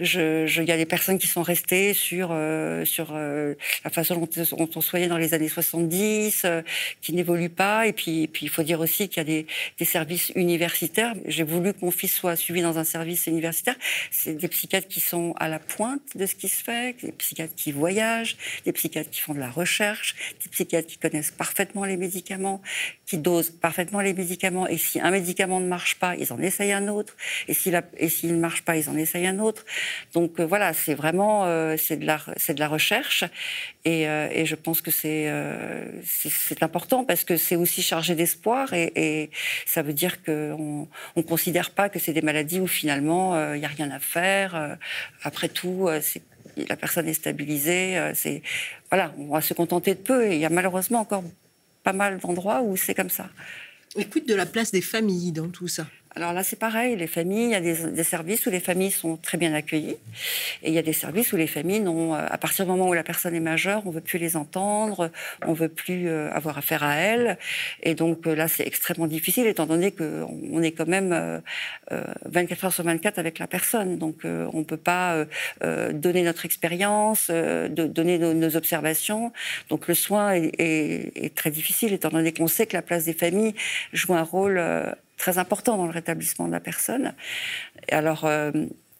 Je, 0.00 0.46
je, 0.46 0.62
il 0.62 0.68
y 0.68 0.72
a 0.72 0.76
des 0.76 0.86
personnes 0.86 1.18
qui 1.18 1.26
sont 1.26 1.42
restées 1.42 1.92
sur 1.94 2.30
euh, 2.32 2.84
euh, 3.00 3.54
la 3.84 3.90
façon 3.90 4.16
dont, 4.16 4.68
on 4.76 4.80
soignait 4.80 5.08
dans 5.08 5.18
les 5.18 5.34
années 5.34 5.48
70, 5.48 6.42
euh, 6.44 6.62
qui 7.00 7.12
n'évoluent 7.12 7.48
pas. 7.48 7.86
Et 7.86 7.92
puis, 7.92 8.28
puis 8.28 8.46
il 8.46 8.48
faut 8.48 8.62
dire 8.62 8.80
aussi 8.80 9.08
qu'il 9.08 9.18
y 9.18 9.20
a 9.20 9.24
des, 9.24 9.46
des 9.78 9.84
services 9.84 10.32
universitaires. 10.34 11.14
J'ai 11.26 11.44
voulu 11.44 11.72
que 11.72 11.78
mon 11.82 11.90
fils 11.90 12.14
soit 12.14 12.36
suivi 12.36 12.62
dans 12.62 12.78
un 12.78 12.84
service 12.84 13.26
universitaire. 13.26 13.76
C'est 14.10 14.34
des 14.34 14.48
psychiatres 14.48 14.88
qui 14.88 15.00
sont 15.02 15.34
à 15.38 15.48
la 15.48 15.58
pointe 15.58 16.02
de 16.14 16.26
ce 16.26 16.34
qui 16.34 16.48
se 16.48 16.62
fait, 16.62 16.96
des 17.02 17.12
psychiatres 17.12 17.54
qui 17.54 17.72
voyagent, 17.72 18.36
des 18.64 18.72
psychiatres 18.72 19.10
qui 19.10 19.20
font 19.20 19.34
de 19.34 19.40
la 19.40 19.50
recherche, 19.50 20.14
des 20.42 20.48
psychiatres 20.50 20.88
qui 20.88 20.98
connaissent 20.98 21.30
parfaitement 21.30 21.84
les 21.84 21.96
médicaments, 21.96 22.62
qui 23.06 23.18
dosent 23.18 23.50
parfaitement 23.50 24.00
les 24.00 24.14
médicaments. 24.14 24.66
Et 24.68 24.78
si 24.78 25.00
un 25.00 25.10
médicament 25.10 25.60
ne 25.60 25.66
marche 25.66 25.96
pas, 25.98 26.16
ils 26.16 26.32
en 26.32 26.38
essayent 26.38 26.72
un 26.72 26.88
autre. 26.88 27.16
Et 27.48 27.54
s'il 27.54 27.74
ne 27.74 28.40
marche 28.40 28.62
pas, 28.62 28.76
ils 28.76 28.88
en 28.88 28.96
essayent 28.96 29.26
un 29.26 29.38
autre. 29.38 29.64
Donc 30.14 30.40
euh, 30.40 30.46
voilà, 30.46 30.72
c'est 30.72 30.94
vraiment 30.94 31.44
euh, 31.44 31.76
c'est 31.76 31.96
de 31.96 32.06
c'est 32.36 32.54
de 32.54 32.60
la 32.60 32.68
recherche. 32.68 33.24
Et, 33.84 34.08
euh, 34.08 34.28
et 34.30 34.46
je 34.46 34.54
pense 34.54 34.80
que 34.80 34.92
c'est 34.92 35.28
c'est 36.04 36.62
important 36.62 37.04
parce 37.04 37.24
que 37.24 37.36
c'est 37.36 37.56
aussi 37.56 37.82
chargé 37.82 38.14
d'espoir 38.14 38.72
et, 38.74 38.92
et, 38.94 39.30
ça 39.66 39.82
veut 39.82 39.92
dire 39.92 40.22
qu'on 40.22 40.88
on 41.16 41.22
considère 41.24 41.70
pas 41.70 41.88
que 41.88 41.98
c'est 41.98 42.12
des 42.12 42.22
maladies 42.22 42.60
où 42.60 42.68
finalement 42.68 43.54
il 43.54 43.58
n'y 43.58 43.64
a 43.64 43.68
rien 43.68 43.90
à 43.90 43.98
faire 43.98 44.78
après 45.24 45.48
tout, 45.48 45.88
euh, 45.88 46.00
la 46.56 46.76
personne 46.76 47.08
est 47.08 47.14
stabilisée. 47.14 47.98
Euh, 47.98 48.12
c'est 48.14 48.42
voilà, 48.90 49.14
on 49.18 49.28
va 49.28 49.40
se 49.40 49.54
contenter 49.54 49.94
de 49.94 50.00
peu. 50.00 50.26
Et 50.26 50.34
il 50.34 50.40
y 50.40 50.44
a 50.44 50.50
malheureusement 50.50 51.00
encore 51.00 51.24
pas 51.82 51.92
mal 51.92 52.18
d'endroits 52.18 52.62
où 52.62 52.76
c'est 52.76 52.94
comme 52.94 53.10
ça. 53.10 53.28
Écoute 53.96 54.26
de 54.26 54.34
la 54.34 54.46
place 54.46 54.72
des 54.72 54.80
familles 54.80 55.32
dans 55.32 55.48
tout 55.48 55.68
ça 55.68 55.86
alors 56.14 56.32
là, 56.34 56.42
c'est 56.42 56.58
pareil. 56.58 56.96
Les 56.96 57.06
familles, 57.06 57.44
il 57.44 57.50
y 57.50 57.54
a 57.54 57.60
des, 57.60 58.04
services 58.04 58.44
où 58.46 58.50
les 58.50 58.60
familles 58.60 58.90
sont 58.90 59.16
très 59.16 59.38
bien 59.38 59.54
accueillies. 59.54 59.96
Et 60.62 60.68
il 60.68 60.74
y 60.74 60.78
a 60.78 60.82
des 60.82 60.92
services 60.92 61.32
où 61.32 61.36
les 61.36 61.46
familles 61.46 61.80
n'ont, 61.80 62.14
euh, 62.14 62.26
à 62.28 62.36
partir 62.36 62.66
du 62.66 62.70
moment 62.70 62.88
où 62.88 62.92
la 62.92 63.02
personne 63.02 63.34
est 63.34 63.40
majeure, 63.40 63.82
on 63.86 63.90
veut 63.90 64.02
plus 64.02 64.18
les 64.18 64.36
entendre, 64.36 65.10
on 65.46 65.54
veut 65.54 65.70
plus 65.70 66.08
euh, 66.08 66.30
avoir 66.32 66.58
affaire 66.58 66.82
à 66.82 66.96
elles. 66.96 67.38
Et 67.82 67.94
donc 67.94 68.26
euh, 68.26 68.34
là, 68.34 68.46
c'est 68.46 68.66
extrêmement 68.66 69.06
difficile, 69.06 69.46
étant 69.46 69.64
donné 69.64 69.90
qu'on 69.90 70.62
est 70.62 70.72
quand 70.72 70.88
même 70.88 71.42
24 71.90 72.64
heures 72.64 72.72
sur 72.72 72.84
24 72.84 73.18
avec 73.18 73.38
la 73.38 73.46
personne. 73.46 73.96
Donc 73.98 74.20
on 74.24 74.58
ne 74.58 74.64
peut 74.64 74.76
pas 74.76 75.24
donner 75.62 76.22
notre 76.22 76.44
expérience, 76.44 77.30
donner 77.30 78.18
nos, 78.18 78.56
observations. 78.56 79.32
Donc 79.70 79.88
le 79.88 79.94
soin 79.94 80.32
est, 80.34 80.52
est, 80.58 81.34
très 81.34 81.50
difficile, 81.50 81.92
étant 81.92 82.10
donné 82.10 82.32
qu'on 82.32 82.46
sait 82.46 82.66
que 82.66 82.76
la 82.76 82.82
place 82.82 83.04
des 83.04 83.14
familles 83.14 83.54
joue 83.92 84.14
un 84.14 84.22
rôle 84.22 84.60
très 85.22 85.38
important 85.38 85.76
dans 85.76 85.86
le 85.86 85.92
rétablissement 85.92 86.48
de 86.48 86.52
la 86.52 86.58
personne. 86.58 87.14
Alors, 87.92 88.24
euh, 88.24 88.50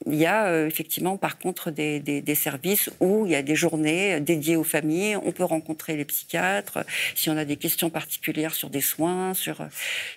il 0.06 0.14
y 0.14 0.26
a 0.26 0.46
euh, 0.46 0.68
effectivement, 0.68 1.16
par 1.16 1.36
contre, 1.36 1.72
des, 1.72 1.98
des, 1.98 2.34
services 2.36 2.90
où 3.00 3.26
il 3.26 3.32
y 3.32 3.34
a 3.34 3.42
des 3.42 3.56
journées 3.56 4.20
dédiées 4.20 4.54
aux 4.54 4.62
familles. 4.76 5.16
On 5.16 5.32
peut 5.32 5.42
rencontrer 5.42 5.96
les 5.96 6.04
psychiatres 6.04 6.78
si 7.16 7.28
on 7.28 7.36
a 7.36 7.44
des 7.44 7.56
questions 7.56 7.90
particulières 7.90 8.54
sur 8.54 8.70
des 8.70 8.80
soins. 8.80 9.34
Sur, 9.34 9.66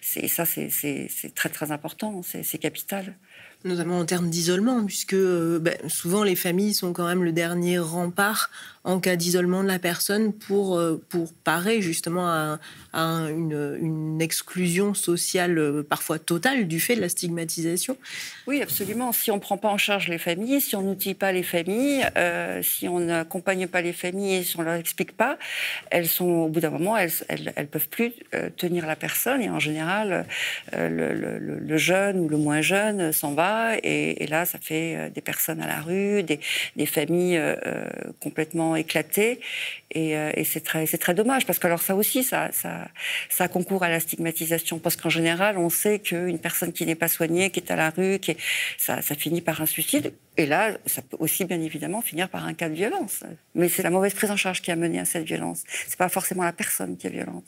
ça, 0.02 0.46
c'est 0.46 1.34
très 1.34 1.50
très 1.50 1.72
important. 1.72 2.22
C'est 2.24 2.60
capital 2.60 3.15
notamment 3.63 4.00
en 4.00 4.06
termes 4.06 4.30
d'isolement, 4.30 4.86
puisque 4.86 5.13
euh, 5.13 5.60
ben, 5.60 5.76
souvent 5.88 6.24
les 6.24 6.36
familles 6.36 6.74
sont 6.74 6.94
quand 6.94 7.08
même 7.08 7.24
le 7.24 7.32
dernier 7.32 7.80
rempart 7.80 8.50
en 8.84 9.00
cas 9.00 9.15
d'isolement 9.15 9.63
de 9.63 9.68
la 9.68 9.80
personne 9.80 10.32
pour, 10.32 10.78
euh, 10.78 11.02
pour 11.10 11.34
parer 11.34 11.82
justement 11.82 12.28
à, 12.28 12.60
une, 12.94 13.78
une, 13.82 14.22
exclusion 14.22 14.94
sociale 14.94 15.58
euh, 15.58 15.84
parfois 15.84 16.20
totale 16.20 16.68
du 16.68 16.80
fait 16.80 16.96
de 16.96 17.02
la 17.02 17.10
stigmatisation. 17.10 17.98
Oui, 18.46 18.62
absolument. 18.62 19.12
Si 19.12 19.32
on 19.32 19.36
ne 19.36 19.39
prend 19.39 19.58
pas 19.58 19.70
en 19.70 19.78
charge 19.78 20.08
les 20.08 20.20
familles, 20.20 20.62
si 20.62 20.76
on 20.76 20.84
n'outille 20.84 21.15
pas 21.15 21.32
les 21.32 21.44
familles, 21.44 22.06
si 22.62 22.88
on 22.88 23.00
n'accompagne 23.00 23.68
pas 23.68 23.82
les 23.82 23.91
familles, 23.91 24.46
si 24.46 24.56
on 24.58 24.60
ne 24.60 24.65
leur 24.65 24.76
explique 24.76 25.18
pas, 25.18 25.38
elles 25.89 26.08
sont, 26.08 26.26
au 26.26 26.48
bout 26.48 26.60
d'un 26.60 26.70
moment, 26.70 26.96
elles 26.96 27.12
ne 27.30 27.63
peuvent 27.63 27.89
plus 27.89 28.13
tenir 28.56 28.86
la 28.86 28.96
personne. 28.96 29.41
Et 29.41 29.50
en 29.50 29.60
général, 29.60 30.26
le, 30.72 31.78
jeune 31.78 32.20
ou 32.20 32.30
le 32.30 32.38
moins 32.38 32.62
jeune 32.62 33.12
s'en 33.12 33.34
va. 33.34 33.55
Et, 33.84 34.28
là, 34.28 34.46
ça 34.46 34.60
fait 34.60 35.12
des 35.12 35.22
personnes 35.22 35.62
à 35.62 35.68
la 35.68 35.82
rue, 35.82 36.24
des, 36.24 36.39
familles 36.86 37.41
complètement 38.20 38.76
éclaté. 38.76 39.39
Et, 39.91 40.18
euh, 40.18 40.32
et 40.36 40.44
c'est 40.44 40.60
très, 40.60 40.86
très 40.86 41.13
dommage, 41.13 41.46
parce 41.46 41.58
que 41.58 41.68
alors 41.68 41.82
ça 41.82 41.96
aussi, 41.96 42.24
ça, 42.24 42.52
ça, 42.52 42.89
ça 43.30 43.48
concourt 43.48 43.84
à 43.84 43.89
la 43.89 44.00
stigmatisation, 44.00 44.78
parce 44.78 44.98
qu'en 44.98 45.10
général, 45.10 45.58
on 45.58 45.70
sait 45.70 46.00
qu'une 46.00 46.39
personne 46.39 46.74
qui 46.74 46.86
n'est 46.86 46.96
pas 46.96 47.08
soignée, 47.08 47.50
qui 47.50 47.62
est 47.62 47.72
à 47.72 47.76
la 47.76 47.91
rue, 47.91 48.20
qui 48.20 48.36
ça, 48.78 49.02
ça 49.02 49.15
finit 49.15 49.41
par 49.41 49.62
un 49.62 49.65
suicide. 49.65 50.13
Et 50.38 50.46
là, 50.46 50.72
ça 50.86 51.02
peut 51.02 51.15
aussi 51.20 51.46
bien 51.46 51.62
évidemment 51.62 52.02
finir 52.02 52.28
par 52.28 52.46
un 52.46 52.54
cas 52.54 52.68
de 52.68 52.74
violence. 52.74 53.24
Mais 53.54 53.70
c'est 53.70 53.84
la 53.84 53.89
mauvaise 53.89 54.13
prise 54.13 54.32
en 54.32 54.36
charge 54.36 54.62
qui 54.62 54.70
a 54.70 54.76
mené 54.76 55.00
à 55.00 55.06
cette 55.06 55.26
violence. 55.26 55.63
C'est 55.88 55.98
pas 55.98 56.10
forcément 56.10 56.44
la 56.44 56.54
personne 56.54 56.98
qui 56.98 57.08
est 57.08 57.12
violente. 57.12 57.46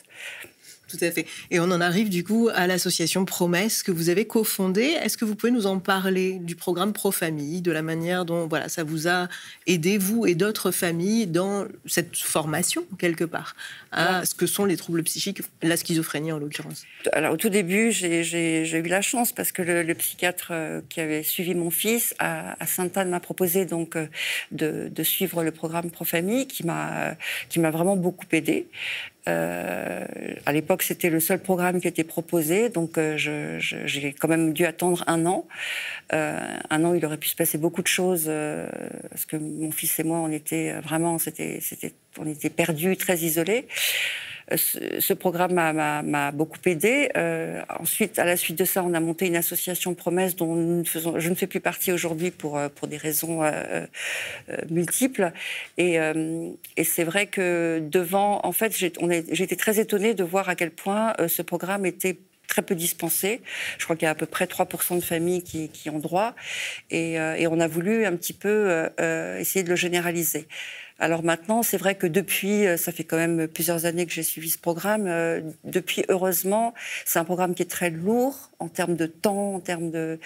Tout 0.87 0.97
à 1.01 1.11
fait. 1.11 1.25
Et 1.51 1.59
on 1.59 1.65
en 1.65 1.81
arrive 1.81 2.09
du 2.09 2.23
coup 2.23 2.49
à 2.53 2.65
l'association 2.65 3.25
Promesse 3.25 3.83
que 3.83 3.91
vous 3.91 4.07
avez 4.07 4.25
cofondée. 4.25 4.95
Est-ce 5.03 5.17
que 5.17 5.25
vous 5.25 5.35
pouvez 5.35 5.51
nous 5.51 5.67
en 5.67 5.79
parler 5.79 6.39
du 6.39 6.55
programme 6.55 6.93
Pro-Famille, 6.93 7.61
de 7.61 7.71
la 7.71 7.81
manière 7.81 8.23
dont 8.23 8.47
voilà, 8.47 8.69
ça 8.69 8.85
vous 8.85 9.09
a 9.09 9.27
aidé, 9.65 9.97
vous 9.97 10.25
et 10.25 10.33
d'autres 10.33 10.71
familles, 10.71 11.27
dans 11.27 11.65
cette 11.85 12.15
formation, 12.15 12.85
quelque 12.97 13.25
part, 13.25 13.55
à 13.91 14.25
ce 14.25 14.33
que 14.33 14.45
sont 14.45 14.63
les 14.63 14.77
troubles 14.77 15.03
psychiques, 15.03 15.41
la 15.61 15.75
schizophrénie 15.75 16.31
en 16.31 16.39
l'occurrence? 16.39 16.85
Alors 17.11 17.33
au 17.33 17.37
tout 17.37 17.49
début, 17.49 17.91
j'ai 17.91 18.77
eu 18.77 18.87
la 18.87 19.01
chance 19.01 19.33
parce 19.33 19.51
que 19.51 19.61
le, 19.61 19.97
psychiatre 19.97 20.49
euh, 20.51 20.81
qui 20.89 21.01
avait 21.01 21.23
suivi 21.23 21.55
mon 21.55 21.71
fils 21.71 22.13
à, 22.19 22.55
Sainte-Anne 22.65 23.09
m'a 23.09 23.19
proposé 23.19 23.65
donc 23.65 23.95
euh, 23.95 24.07
de, 24.51 24.89
de, 24.89 25.03
suivre 25.03 25.43
le 25.43 25.51
programme 25.51 25.89
Pro-Famille 25.89 26.47
qui 26.47 26.63
m'a 26.65 27.17
vraiment 27.55 27.95
beaucoup 27.97 28.27
aidé. 28.31 28.67
Euh, 29.27 30.05
à 30.45 30.53
l'époque, 30.53 30.83
c'était 30.83 31.09
le 31.09 31.19
seul 31.19 31.39
programme 31.39 31.81
qui 31.81 31.87
était 31.87 32.03
proposé, 32.03 32.69
donc 32.69 32.97
euh, 32.97 33.17
j'ai 33.17 34.13
quand 34.13 34.27
même 34.27 34.53
dû 34.53 34.65
attendre 34.65 35.03
un 35.07 35.25
an. 35.25 35.47
Euh, 36.13 36.39
un 36.69 36.83
an, 36.85 36.93
il 36.93 37.05
aurait 37.05 37.17
pu 37.17 37.27
se 37.27 37.35
passer 37.35 37.57
beaucoup 37.57 37.81
de 37.81 37.87
choses, 37.87 38.31
parce 39.09 39.25
que 39.25 39.37
mon 39.37 39.71
fils 39.71 39.99
et 39.99 40.03
moi, 40.03 40.19
on 40.19 40.31
était 40.31 40.73
vraiment, 40.81 41.17
c'était, 41.17 41.59
on 42.17 42.27
était 42.27 42.49
perdus, 42.49 42.95
très 42.97 43.17
isolés 43.17 43.67
ce, 44.55 45.13
programme 45.13 45.53
m'a 45.53 46.31
beaucoup 46.31 46.57
aidé. 46.65 47.09
Euh, 47.17 47.61
ensuite, 47.79 48.17
à 48.17 48.25
la 48.25 48.37
suite 48.37 48.57
de 48.57 48.65
ça, 48.65 48.83
on 48.83 48.93
a 48.93 48.99
monté 48.99 49.27
une 49.27 49.35
association 49.35 49.93
Promesse 49.93 50.35
dont 50.35 50.83
je 50.83 51.29
ne 51.29 51.35
fais 51.35 51.47
plus 51.47 51.59
partie 51.59 51.91
aujourd'hui 51.91 52.31
pour, 52.31 52.57
euh, 52.57 52.69
des 52.87 52.97
raisons 52.97 53.43
euh, 53.43 53.85
multiples. 54.69 55.31
Et, 55.77 55.97
c'est 56.83 57.03
vrai 57.03 57.27
que 57.27 57.81
devant, 57.83 58.39
en 58.43 58.51
fait, 58.51 58.75
j'ai 58.75 59.43
été 59.43 59.55
très 59.55 59.79
étonnée 59.79 60.13
de 60.13 60.23
voir 60.23 60.47
à 60.47 60.55
quel 60.55 60.71
point 60.71 61.13
ce 61.27 61.41
programme 61.41 61.85
était 61.85 62.17
très 62.47 62.61
peu 62.61 62.75
dispensé. 62.75 63.41
Je 63.77 63.83
crois 63.83 63.97
qu'il 63.97 64.05
y 64.05 64.07
a 64.07 64.11
à 64.11 64.15
peu 64.15 64.25
près 64.25 64.45
3% 64.45 64.95
de 64.95 65.03
familles 65.03 65.43
qui, 65.43 65.89
ont 65.89 65.99
droit. 65.99 66.33
Et, 66.91 67.17
on 67.47 67.59
a 67.59 67.67
voulu 67.67 68.05
un 68.05 68.15
petit 68.15 68.33
peu 68.33 68.87
essayer 69.39 69.63
de 69.63 69.69
le 69.69 69.75
généraliser. 69.75 70.47
Alors 70.99 71.23
maintenant, 71.23 71.61
c'est 71.61 71.77
vrai 71.77 71.95
que 71.95 72.07
depuis, 72.07 72.65
euh, 72.65 72.75
ça 72.75 72.91
fait 72.91 73.03
quand 73.03 73.17
même 73.17 73.47
plusieurs 73.47 73.85
années 73.85 74.05
que 74.05 74.11
j'ai 74.11 74.23
suivi 74.23 74.49
ce 74.49 74.57
programme. 74.57 75.05
Euh, 75.05 75.41
depuis, 75.63 76.03
heureusement, 76.09 76.73
c'est 77.05 77.19
un 77.19 77.23
programme 77.25 77.53
qui 77.53 77.61
est 77.61 77.69
très 77.69 77.91
lourd 77.91 78.51
en 78.59 78.67
termes 78.67 78.95
de 78.95 79.05
temps, 79.05 79.55
en 79.55 79.59
termes 79.59 79.91
de, 79.91 80.19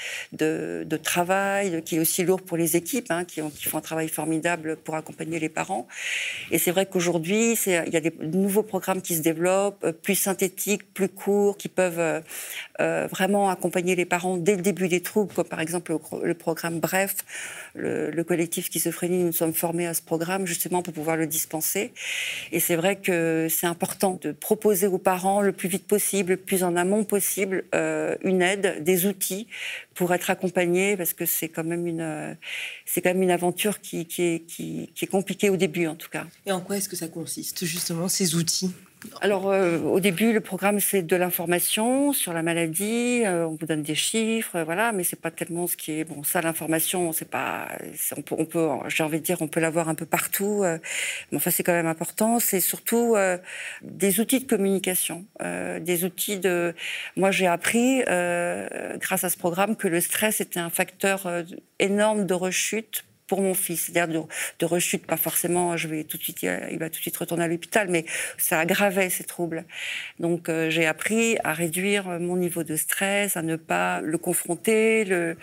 travail, 1.04 1.82
qui 1.84 1.98
est 1.98 2.00
aussi 2.00 2.24
lourd 2.24 2.42
pour 2.42 2.58
les 2.58 2.76
équipes, 2.76 3.12
hein, 3.12 3.26
qui, 3.26 3.42
font 3.42 3.78
un 3.78 3.82
travail 3.82 4.08
formidable 4.08 4.78
pour 4.78 4.96
accompagner 4.96 5.40
les 5.40 5.50
parents. 5.50 5.88
Et 6.52 6.58
c'est 6.58 6.72
vrai 6.72 6.86
qu'aujourd'hui, 6.86 7.58
il 7.66 7.94
y 7.94 7.98
a 7.98 8.02
des 8.02 8.14
nouveaux 8.22 8.64
programmes 8.64 9.02
qui 9.02 9.16
se 9.16 9.22
développent, 9.22 9.84
euh, 9.84 9.92
plus 9.92 10.16
synthétiques, 10.16 10.94
plus 10.94 11.10
courts, 11.10 11.58
qui 11.58 11.68
peuvent 11.68 12.24
vraiment 12.80 13.50
accompagner 13.50 13.96
les 13.96 14.06
parents 14.06 14.38
dès 14.38 14.56
le 14.56 14.62
début 14.62 14.88
des 14.88 15.02
troubles, 15.02 15.34
comme 15.34 15.46
par 15.46 15.62
exemple 15.62 15.96
le, 16.24 16.34
programme 16.34 16.80
Bref, 16.80 17.18
le, 17.76 18.10
le 18.10 18.24
collectif 18.24 18.66
schizophrénie, 18.66 19.24
nous 19.24 19.34
sommes 19.34 19.54
formés 19.54 19.86
à 19.86 19.94
ce 19.94 20.02
programme 20.02 20.48
justement 20.48 20.82
pour 20.82 20.94
pouvoir 20.94 21.16
le 21.16 21.28
dispenser. 21.28 21.94
Et 22.52 22.60
c'est 22.60 22.76
vrai 22.76 22.96
que 22.96 23.48
c'est 23.50 23.68
important 23.68 24.20
de 24.22 24.32
proposer 24.32 24.88
aux 24.88 24.98
parents 24.98 25.42
le 25.42 25.52
plus 25.52 25.70
vite 25.70 25.88
possible, 25.88 26.32
le 26.32 26.38
plus 26.38 26.64
en 26.64 26.76
amont 26.76 27.04
possible, 27.04 27.64
euh, 27.76 28.16
une 28.24 28.42
aide, 28.42 28.84
des 28.84 29.06
outils 29.06 29.48
pour 29.94 30.14
être 30.14 30.30
accompagnés, 30.30 30.98
parce 30.98 31.14
que 31.14 31.26
c'est 31.26 31.50
quand 31.50 31.64
même 31.64 31.88
une, 31.88 32.38
c'est 32.86 33.02
quand 33.02 33.10
même 33.10 33.24
une 33.24 33.32
aventure 33.32 33.82
qui, 33.82 34.06
qui, 34.06 34.24
est, 34.24 34.40
qui 34.46 34.90
est 35.02 35.08
compliquée 35.08 35.50
au 35.50 35.58
début 35.58 35.88
en 35.88 35.96
tout 35.96 36.10
cas. 36.10 36.28
Et 36.46 36.52
en 36.52 36.62
quoi 36.62 36.78
est-ce 36.78 36.90
que 36.90 36.96
ça 36.96 37.08
consiste 37.08 37.66
justement 37.66 38.08
ces 38.08 38.36
outils? 38.36 38.72
Alors, 39.22 39.50
euh, 39.50 39.80
au 39.80 40.00
début, 40.00 40.32
le 40.32 40.42
programme, 40.42 40.80
c'est 40.80 41.02
de 41.02 41.16
l'information 41.16 42.14
sur 42.14 42.34
la 42.34 42.44
maladie. 42.44 43.24
Euh, 43.26 43.48
on 43.48 43.56
vous 43.56 43.66
donne 43.66 43.82
des 43.82 43.96
chiffres, 43.96 44.58
euh, 44.58 44.64
voilà, 44.64 44.92
mais 44.92 45.04
c'est 45.04 45.20
pas 45.20 45.32
tellement 45.32 45.66
ce 45.66 45.76
qui 45.76 46.00
est. 46.00 46.04
Bon, 46.04 46.24
ça, 46.24 46.42
l'information, 46.42 47.12
c'est 47.12 47.30
pas. 47.30 47.68
On 48.16 48.22
peut, 48.22 48.36
on 48.38 48.46
peut 48.46 48.68
j'ai 48.88 49.04
envie 49.04 49.20
de 49.20 49.24
dire, 49.24 49.42
on 49.42 49.48
peut 49.48 49.60
l'avoir 49.60 49.90
un 49.90 49.96
peu 49.96 50.06
partout. 50.06 50.64
mais 50.64 51.38
enfin, 51.38 51.50
c'est 51.52 51.64
quand 51.64 51.74
même 51.74 51.88
important. 51.88 52.40
C'est 52.40 52.60
surtout 52.60 53.16
des 53.82 54.20
outils 54.20 54.40
de 54.40 54.46
communication, 54.48 55.26
des 55.42 56.06
outils 56.06 56.40
de. 56.40 56.76
Moi, 57.16 57.32
j'ai 57.32 57.48
appris, 57.48 58.02
grâce 58.06 59.24
à 59.24 59.30
ce 59.30 59.38
programme, 59.38 59.76
que 59.76 59.88
le 59.88 60.02
stress 60.02 60.42
était 60.42 60.60
un 60.60 60.70
facteur 60.70 61.28
énorme 61.80 62.26
de 62.26 62.34
rechute 62.34 63.06
pour 63.32 63.42
mon 63.42 63.54
fils, 63.54 63.84
c'est-à-dire 63.84 64.26
de, 64.60 64.66
rechute, 64.66 65.06
pas 65.06 65.16
forcément, 65.16 65.78
je 65.78 65.88
vais 65.88 66.04
tout 66.04 66.18
de 66.18 66.22
suite, 66.22 66.44
il 66.44 66.78
va 66.78 66.90
tout 66.90 66.98
de 66.98 67.02
suite 67.02 67.16
retourner 67.16 67.46
à 67.46 67.48
l'hôpital, 67.48 67.88
mais 67.90 68.04
ça 68.38 68.60
aggravait 68.60 69.10
ses 69.10 69.24
troubles. 69.24 69.64
Donc 70.20 70.50
euh, 70.50 70.70
j'ai 70.70 70.86
appris 70.86 71.38
à 71.46 71.54
réduire 71.54 72.20
mon 72.20 72.36
niveau 72.36 72.66
de 72.66 72.76
stress, 72.76 73.38
à 73.38 73.42
ne 73.42 73.56
pas 73.56 74.02
le 74.02 74.18
confronter, 74.18 75.06
le, 75.06 75.38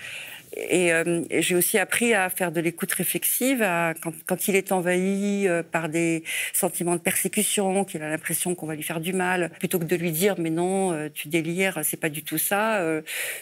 euh, 0.59 1.25
et, 1.31 1.42
j'ai 1.42 1.55
aussi 1.55 1.79
appris 1.79 2.14
à 2.14 2.29
faire 2.31 2.53
de 2.53 2.61
l'écoute 2.61 2.92
réflexive 2.92 3.66
quand, 4.27 4.49
il 4.49 4.57
est 4.57 4.73
envahi 4.73 5.47
euh, 5.47 5.62
par 5.62 5.88
des 5.88 6.25
sentiments 6.53 6.97
de 6.97 7.01
persécution, 7.01 7.85
qu'il 7.85 8.03
a 8.03 8.09
l'impression 8.09 8.55
qu'on 8.55 8.66
va 8.66 8.75
lui 8.75 8.83
faire 8.83 9.01
du 9.01 9.12
mal, 9.12 9.51
plutôt 9.59 9.79
que 9.79 9.85
de 9.85 9.97
lui 9.97 10.12
dire 10.12 10.37
mais 10.38 10.51
non, 10.51 10.92
euh, 10.92 11.09
tu 11.12 11.29
délires, 11.29 11.81
c'est 11.83 11.97
pas 11.97 12.09
du 12.09 12.23
tout 12.23 12.38
ça. 12.38 12.83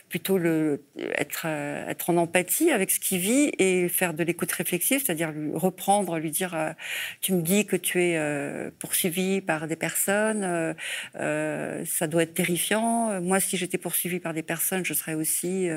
plutôt 0.09 0.39
être 0.39 1.47
en 1.47 2.17
empathie 2.17 2.71
avec 2.71 2.91
ce 2.91 3.01
qu'il 3.01 3.19
vit 3.19 3.53
et 3.59 3.89
faire 3.89 4.15
de 4.15 4.23
l'écoute 4.23 4.53
réflexive, 4.53 5.03
c'est-à-dire 5.05 5.33
lui 5.33 5.51
reprendre, 5.55 6.19
lui 6.19 6.31
dire 6.31 6.75
tu 7.21 7.33
me 7.33 7.43
dis 7.43 7.67
que 7.67 7.77
tu 7.77 8.03
es 8.03 8.71
poursuivi 8.79 9.41
par 9.41 9.67
des 9.67 9.77
personnes, 9.77 10.75
ça 11.15 12.07
doit 12.07 12.23
être 12.23 12.35
terrifiant. 12.35 13.21
Moi, 13.21 13.41
si 13.41 13.57
j'étais 13.57 13.79
poursuivi 13.79 14.21
par 14.21 14.35
des 14.35 14.43
personnes, 14.43 14.85
je 14.85 14.95
serais 14.95 15.15
aussi 15.15 15.69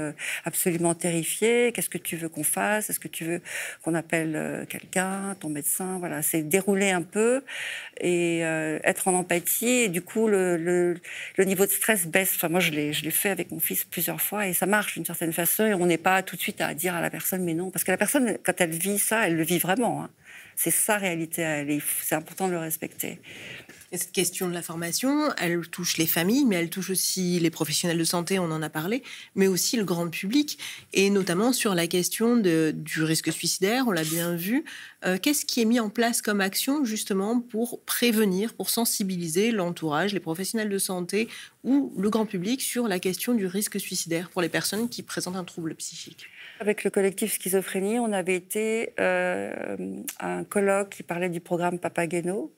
absolument 0.45 0.95
terrifiée 0.95 1.28
Qu'est-ce 1.37 1.89
que 1.89 1.97
tu 1.97 2.15
veux 2.15 2.29
qu'on 2.29 2.43
fasse 2.43 2.89
Est-ce 2.89 2.99
que 2.99 3.07
tu 3.07 3.25
veux 3.25 3.41
qu'on 3.83 3.93
appelle 3.95 4.35
euh, 4.35 4.65
quelqu'un, 4.65 5.35
ton 5.39 5.49
médecin 5.49 5.97
Voilà, 5.99 6.21
c'est 6.21 6.43
dérouler 6.43 6.91
un 6.91 7.01
peu 7.01 7.41
et 7.99 8.45
euh, 8.45 8.79
être 8.83 9.07
en 9.07 9.13
empathie. 9.13 9.83
Et 9.83 9.89
du 9.89 10.01
coup, 10.01 10.27
le, 10.27 10.99
niveau 11.39 11.65
de 11.65 11.71
stress 11.71 12.07
baisse. 12.07 12.33
Enfin, 12.35 12.49
moi, 12.49 12.59
je 12.59 12.71
l'ai, 12.71 12.93
je 12.93 13.03
l'ai 13.03 13.11
fait 13.11 13.29
avec 13.29 13.51
mon 13.51 13.59
fils 13.59 13.85
plusieurs 13.85 14.21
fois 14.21 14.47
et 14.47 14.53
ça 14.53 14.65
marche 14.65 14.95
d'une 14.95 15.05
certaine 15.05 15.33
façon. 15.33 15.65
Et 15.65 15.73
on 15.73 15.85
n'est 15.85 15.97
pas 15.97 16.23
tout 16.23 16.35
de 16.35 16.41
suite 16.41 16.61
à 16.61 16.73
dire 16.73 16.95
à 16.95 17.01
la 17.01 17.09
personne, 17.09 17.43
mais 17.43 17.53
non, 17.53 17.71
parce 17.71 17.83
que 17.83 17.91
la 17.91 17.97
personne, 17.97 18.37
quand 18.43 18.59
elle 18.59 18.71
vit 18.71 18.99
ça, 18.99 19.27
elle 19.27 19.35
le 19.35 19.43
vit 19.43 19.59
vraiment. 19.59 20.03
Hein. 20.03 20.09
C'est 20.55 20.71
sa 20.71 20.97
réalité 20.97 21.45
à 21.45 21.57
elle. 21.57 21.81
C'est 22.01 22.15
important 22.15 22.47
de 22.47 22.53
le 22.53 22.59
respecter 22.59 23.19
cette 23.97 24.11
question 24.11 24.47
de 24.47 24.53
la 24.53 24.61
formation, 24.61 25.29
elle 25.37 25.67
touche 25.67 25.97
les 25.97 26.05
familles, 26.05 26.45
mais 26.45 26.55
elle 26.55 26.69
touche 26.69 26.91
aussi 26.91 27.39
les 27.39 27.49
professionnels 27.49 27.97
de 27.97 28.03
santé, 28.03 28.39
on 28.39 28.51
en 28.51 28.61
a 28.61 28.69
parlé, 28.69 29.03
mais 29.35 29.47
aussi 29.47 29.77
le 29.77 29.83
grand 29.83 30.09
public, 30.09 30.59
et 30.93 31.09
notamment 31.09 31.53
sur 31.53 31.73
la 31.73 31.87
question 31.87 32.37
du 32.37 33.03
risque 33.03 33.31
suicidaire, 33.31 33.85
on 33.87 33.91
l'a 33.91 34.03
bien 34.03 34.35
vu. 34.35 34.63
Euh, 35.05 35.17
qu'est-ce 35.21 35.45
qui 35.45 35.61
est 35.61 35.65
mis 35.65 35.79
en 35.79 35.89
place 35.89 36.21
comme 36.21 36.41
action 36.41 36.83
justement 36.85 37.39
pour 37.39 37.81
prévenir, 37.81 38.53
pour 38.53 38.69
sensibiliser 38.69 39.51
l'entourage, 39.51 40.13
les 40.13 40.19
professionnels 40.19 40.69
de 40.69 40.77
santé 40.77 41.27
ou 41.63 41.93
le 41.97 42.09
grand 42.09 42.25
public 42.25 42.61
sur 42.61 42.87
la 42.87 42.99
question 42.99 43.33
du 43.33 43.45
risque 43.45 43.79
suicidaire 43.79 44.29
pour 44.29 44.41
les 44.41 44.49
personnes 44.49 44.89
qui 44.89 45.03
présentent 45.03 45.35
un 45.35 45.43
trouble 45.43 45.75
psychique? 45.75 46.27
Avec 46.59 46.83
le 46.83 46.89
collectif 46.89 47.33
Schizophrénie, 47.33 47.99
on 47.99 48.11
avait 48.11 48.35
été 48.35 48.91
euh, 48.99 50.03
à 50.19 50.37
un 50.39 50.43
colloque 50.43 50.89
qui 50.89 51.03
parlait 51.03 51.29
du 51.29 51.39
programme 51.39 51.79
Papageno 51.79 52.51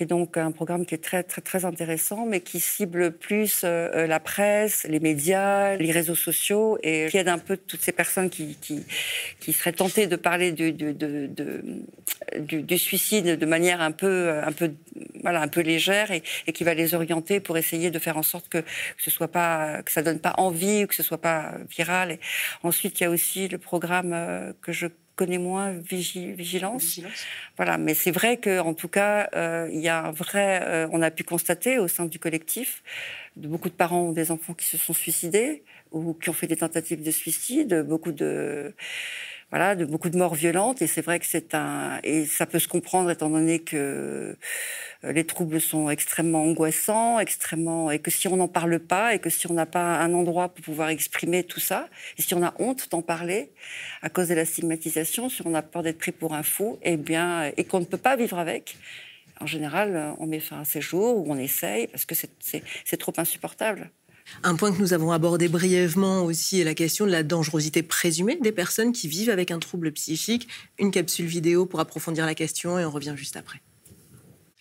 qui 0.00 0.04
est 0.04 0.06
donc 0.06 0.38
un 0.38 0.50
programme 0.50 0.86
qui 0.86 0.94
est 0.94 1.04
très 1.04 1.22
très 1.22 1.66
intéressant, 1.66 2.24
mais 2.24 2.40
qui 2.40 2.58
cible 2.58 3.12
plus 3.12 3.64
euh, 3.64 3.90
euh, 3.94 4.06
la 4.06 4.18
presse, 4.18 4.86
les 4.88 4.98
médias, 4.98 5.76
les 5.76 5.92
réseaux 5.92 6.14
sociaux, 6.14 6.78
et 6.82 7.08
qui 7.10 7.18
aide 7.18 7.28
un 7.28 7.36
peu 7.36 7.58
toutes 7.58 7.82
ces 7.82 7.92
personnes 7.92 8.30
qui, 8.30 8.56
qui, 8.62 9.52
seraient 9.52 9.74
tentées 9.74 10.06
de 10.06 10.16
parler 10.16 10.52
du, 10.52 10.72
du, 10.72 10.94
du, 12.38 12.78
suicide 12.78 13.38
de 13.38 13.44
manière 13.46 13.82
un 13.82 13.92
peu, 13.92 14.30
un 14.42 14.52
peu, 14.52 14.72
voilà, 15.22 15.42
un 15.42 15.48
peu 15.48 15.60
légère, 15.60 16.10
et, 16.10 16.22
et, 16.46 16.54
qui 16.54 16.64
va 16.64 16.72
les 16.72 16.94
orienter 16.94 17.38
pour 17.38 17.58
essayer 17.58 17.90
de 17.90 17.98
faire 17.98 18.16
en 18.16 18.22
sorte 18.22 18.48
que, 18.48 18.58
que 18.58 19.02
ce 19.04 19.10
soit 19.10 19.28
pas, 19.28 19.82
que 19.82 19.92
ça 19.92 20.00
donne 20.00 20.18
pas 20.18 20.32
envie, 20.38 20.84
ou 20.84 20.86
que 20.86 20.94
ce 20.94 21.02
soit 21.02 21.20
pas 21.20 21.56
viral. 21.68 22.12
Et 22.12 22.20
ensuite, 22.62 23.00
il 23.00 23.02
y 23.02 23.06
a 23.06 23.10
aussi 23.10 23.48
le 23.48 23.58
programme 23.58 24.14
euh, 24.14 24.54
que 24.62 24.72
je 24.72 24.86
connais 25.20 25.36
moins 25.36 25.72
vigilance. 25.72 26.98
Voilà, 27.58 27.76
mais 27.76 27.92
c'est 27.92 28.10
vrai 28.10 28.38
qu'en 28.38 28.72
tout 28.72 28.88
cas, 28.88 29.28
euh, 29.34 29.68
il 29.70 29.80
y 29.80 29.88
a 29.88 30.06
un 30.06 30.12
vrai. 30.12 30.62
Euh, 30.62 30.88
on 30.92 31.02
a 31.02 31.10
pu 31.10 31.24
constater 31.24 31.78
au 31.78 31.88
sein 31.88 32.06
du 32.06 32.18
collectif, 32.18 32.82
de 33.36 33.46
beaucoup 33.46 33.68
de 33.68 33.74
parents 33.74 34.04
ont 34.08 34.12
des 34.12 34.30
enfants 34.30 34.54
qui 34.54 34.64
se 34.64 34.78
sont 34.78 34.94
suicidés 34.94 35.62
ou 35.92 36.14
qui 36.14 36.30
ont 36.30 36.32
fait 36.32 36.46
des 36.46 36.56
tentatives 36.56 37.02
de 37.02 37.10
suicide, 37.10 37.84
beaucoup 37.86 38.12
de 38.12 38.72
voilà, 39.50 39.74
de 39.74 39.84
beaucoup 39.84 40.10
de 40.10 40.18
morts 40.18 40.34
violentes. 40.34 40.82
Et 40.82 40.86
c'est 40.86 41.00
vrai 41.02 41.18
que 41.18 41.26
c'est 41.26 41.54
un, 41.54 42.00
et 42.02 42.24
ça 42.26 42.46
peut 42.46 42.58
se 42.58 42.68
comprendre 42.68 43.10
étant 43.10 43.30
donné 43.30 43.60
que 43.60 44.36
euh, 45.04 45.12
les 45.12 45.24
troubles 45.24 45.60
sont 45.60 45.90
extrêmement 45.90 46.42
angoissants, 46.42 47.18
extrêmement, 47.18 47.90
et 47.90 47.98
que 47.98 48.10
si 48.10 48.28
on 48.28 48.36
n'en 48.36 48.48
parle 48.48 48.78
pas, 48.78 49.14
et 49.14 49.18
que 49.18 49.30
si 49.30 49.50
on 49.50 49.54
n'a 49.54 49.66
pas 49.66 49.98
un 49.98 50.12
endroit 50.14 50.48
pour 50.50 50.64
pouvoir 50.64 50.90
exprimer 50.90 51.44
tout 51.44 51.60
ça, 51.60 51.88
et 52.18 52.22
si 52.22 52.34
on 52.34 52.42
a 52.42 52.54
honte 52.58 52.88
d'en 52.90 53.02
parler 53.02 53.52
à 54.02 54.08
cause 54.08 54.28
de 54.28 54.34
la 54.34 54.44
stigmatisation, 54.44 55.28
si 55.28 55.42
on 55.44 55.54
a 55.54 55.62
peur 55.62 55.82
d'être 55.82 55.98
pris 55.98 56.12
pour 56.12 56.34
un 56.34 56.42
fou, 56.42 56.78
eh 56.82 56.96
bien, 56.96 57.50
et 57.56 57.64
qu'on 57.64 57.80
ne 57.80 57.84
peut 57.86 57.98
pas 57.98 58.16
vivre 58.16 58.38
avec, 58.38 58.76
en 59.40 59.46
général, 59.46 60.14
on 60.18 60.26
met 60.26 60.40
fin 60.40 60.60
à 60.60 60.64
ces 60.64 60.82
jours 60.82 61.16
ou 61.16 61.32
on 61.32 61.38
essaye 61.38 61.86
parce 61.86 62.04
que 62.04 62.14
c'est 62.14 62.96
trop 62.98 63.14
insupportable. 63.16 63.90
Un 64.42 64.56
point 64.56 64.72
que 64.72 64.80
nous 64.80 64.92
avons 64.92 65.12
abordé 65.12 65.48
brièvement 65.48 66.22
aussi 66.22 66.60
est 66.60 66.64
la 66.64 66.74
question 66.74 67.06
de 67.06 67.10
la 67.10 67.22
dangerosité 67.22 67.82
présumée 67.82 68.38
des 68.40 68.52
personnes 68.52 68.92
qui 68.92 69.08
vivent 69.08 69.30
avec 69.30 69.50
un 69.50 69.58
trouble 69.58 69.92
psychique. 69.92 70.48
Une 70.78 70.90
capsule 70.90 71.26
vidéo 71.26 71.66
pour 71.66 71.80
approfondir 71.80 72.26
la 72.26 72.34
question 72.34 72.78
et 72.78 72.84
on 72.84 72.90
revient 72.90 73.14
juste 73.16 73.36
après. 73.36 73.60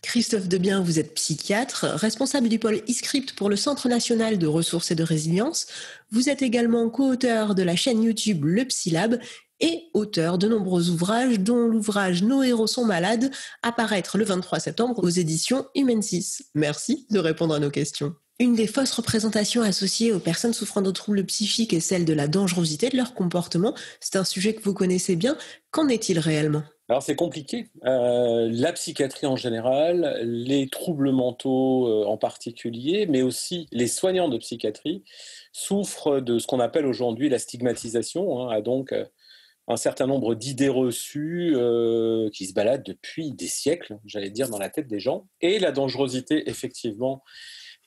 Christophe 0.01 0.47
Debien, 0.47 0.81
vous 0.81 0.97
êtes 0.97 1.13
psychiatre, 1.13 1.85
responsable 1.85 2.47
du 2.47 2.57
pôle 2.57 2.81
e-script 2.89 3.33
pour 3.33 3.49
le 3.49 3.55
Centre 3.55 3.89
national 3.89 4.37
de 4.37 4.47
ressources 4.47 4.91
et 4.91 4.95
de 4.95 5.03
résilience. 5.03 5.67
Vous 6.11 6.29
êtes 6.29 6.41
également 6.41 6.89
co-auteur 6.89 7.53
de 7.53 7.63
la 7.63 7.75
chaîne 7.75 8.01
YouTube 8.01 8.45
Le 8.45 8.65
Psylab 8.65 9.19
et 9.59 9.83
auteur 9.93 10.37
de 10.37 10.47
nombreux 10.47 10.89
ouvrages, 10.89 11.39
dont 11.39 11.67
l'ouvrage 11.67 12.23
Nos 12.23 12.43
héros 12.43 12.67
sont 12.67 12.85
malades, 12.85 13.29
apparaître 13.61 14.17
le 14.17 14.23
23 14.23 14.59
septembre 14.59 15.03
aux 15.03 15.09
éditions 15.09 15.67
Human 15.75 16.01
6. 16.01 16.43
Merci 16.55 17.05
de 17.09 17.19
répondre 17.19 17.53
à 17.53 17.59
nos 17.59 17.69
questions. 17.69 18.15
Une 18.41 18.55
des 18.55 18.67
fausses 18.67 18.93
représentations 18.93 19.63
associées 19.63 20.13
aux 20.13 20.19
personnes 20.19 20.53
souffrant 20.53 20.81
de 20.81 20.91
troubles 20.91 21.25
psychiques 21.25 21.73
est 21.73 21.81
celle 21.81 22.05
de 22.05 22.13
la 22.13 22.29
dangerosité 22.29 22.87
de 22.87 22.95
leur 22.95 23.13
comportement. 23.13 23.73
C'est 23.99 24.15
un 24.15 24.23
sujet 24.23 24.53
que 24.53 24.63
vous 24.63 24.73
connaissez 24.73 25.17
bien. 25.17 25.37
Qu'en 25.71 25.89
est-il 25.89 26.19
réellement? 26.19 26.63
Alors 26.87 27.03
c'est 27.03 27.17
compliqué. 27.17 27.67
Euh, 27.83 28.47
la 28.49 28.71
psychiatrie 28.71 29.27
en 29.27 29.35
général, 29.35 30.21
les 30.23 30.69
troubles 30.69 31.11
mentaux 31.11 31.87
euh, 31.87 32.05
en 32.05 32.17
particulier, 32.17 33.07
mais 33.07 33.23
aussi 33.23 33.67
les 33.73 33.87
soignants 33.87 34.29
de 34.29 34.37
psychiatrie 34.37 35.03
souffrent 35.51 36.21
de 36.21 36.39
ce 36.39 36.47
qu'on 36.47 36.61
appelle 36.61 36.85
aujourd'hui 36.85 37.27
la 37.27 37.39
stigmatisation, 37.39 38.49
hein, 38.49 38.61
donc 38.61 38.93
euh, 38.93 39.03
un 39.67 39.75
certain 39.75 40.07
nombre 40.07 40.33
d'idées 40.33 40.69
reçues 40.69 41.53
qui 42.33 42.47
se 42.47 42.53
baladent 42.53 42.81
depuis 42.81 43.33
des 43.33 43.47
siècles, 43.47 43.99
j'allais 44.03 44.31
dire, 44.31 44.49
dans 44.49 44.57
la 44.57 44.69
tête 44.69 44.87
des 44.87 44.99
gens, 44.99 45.27
et 45.41 45.59
la 45.59 45.71
dangerosité 45.71 46.49
effectivement 46.49 47.21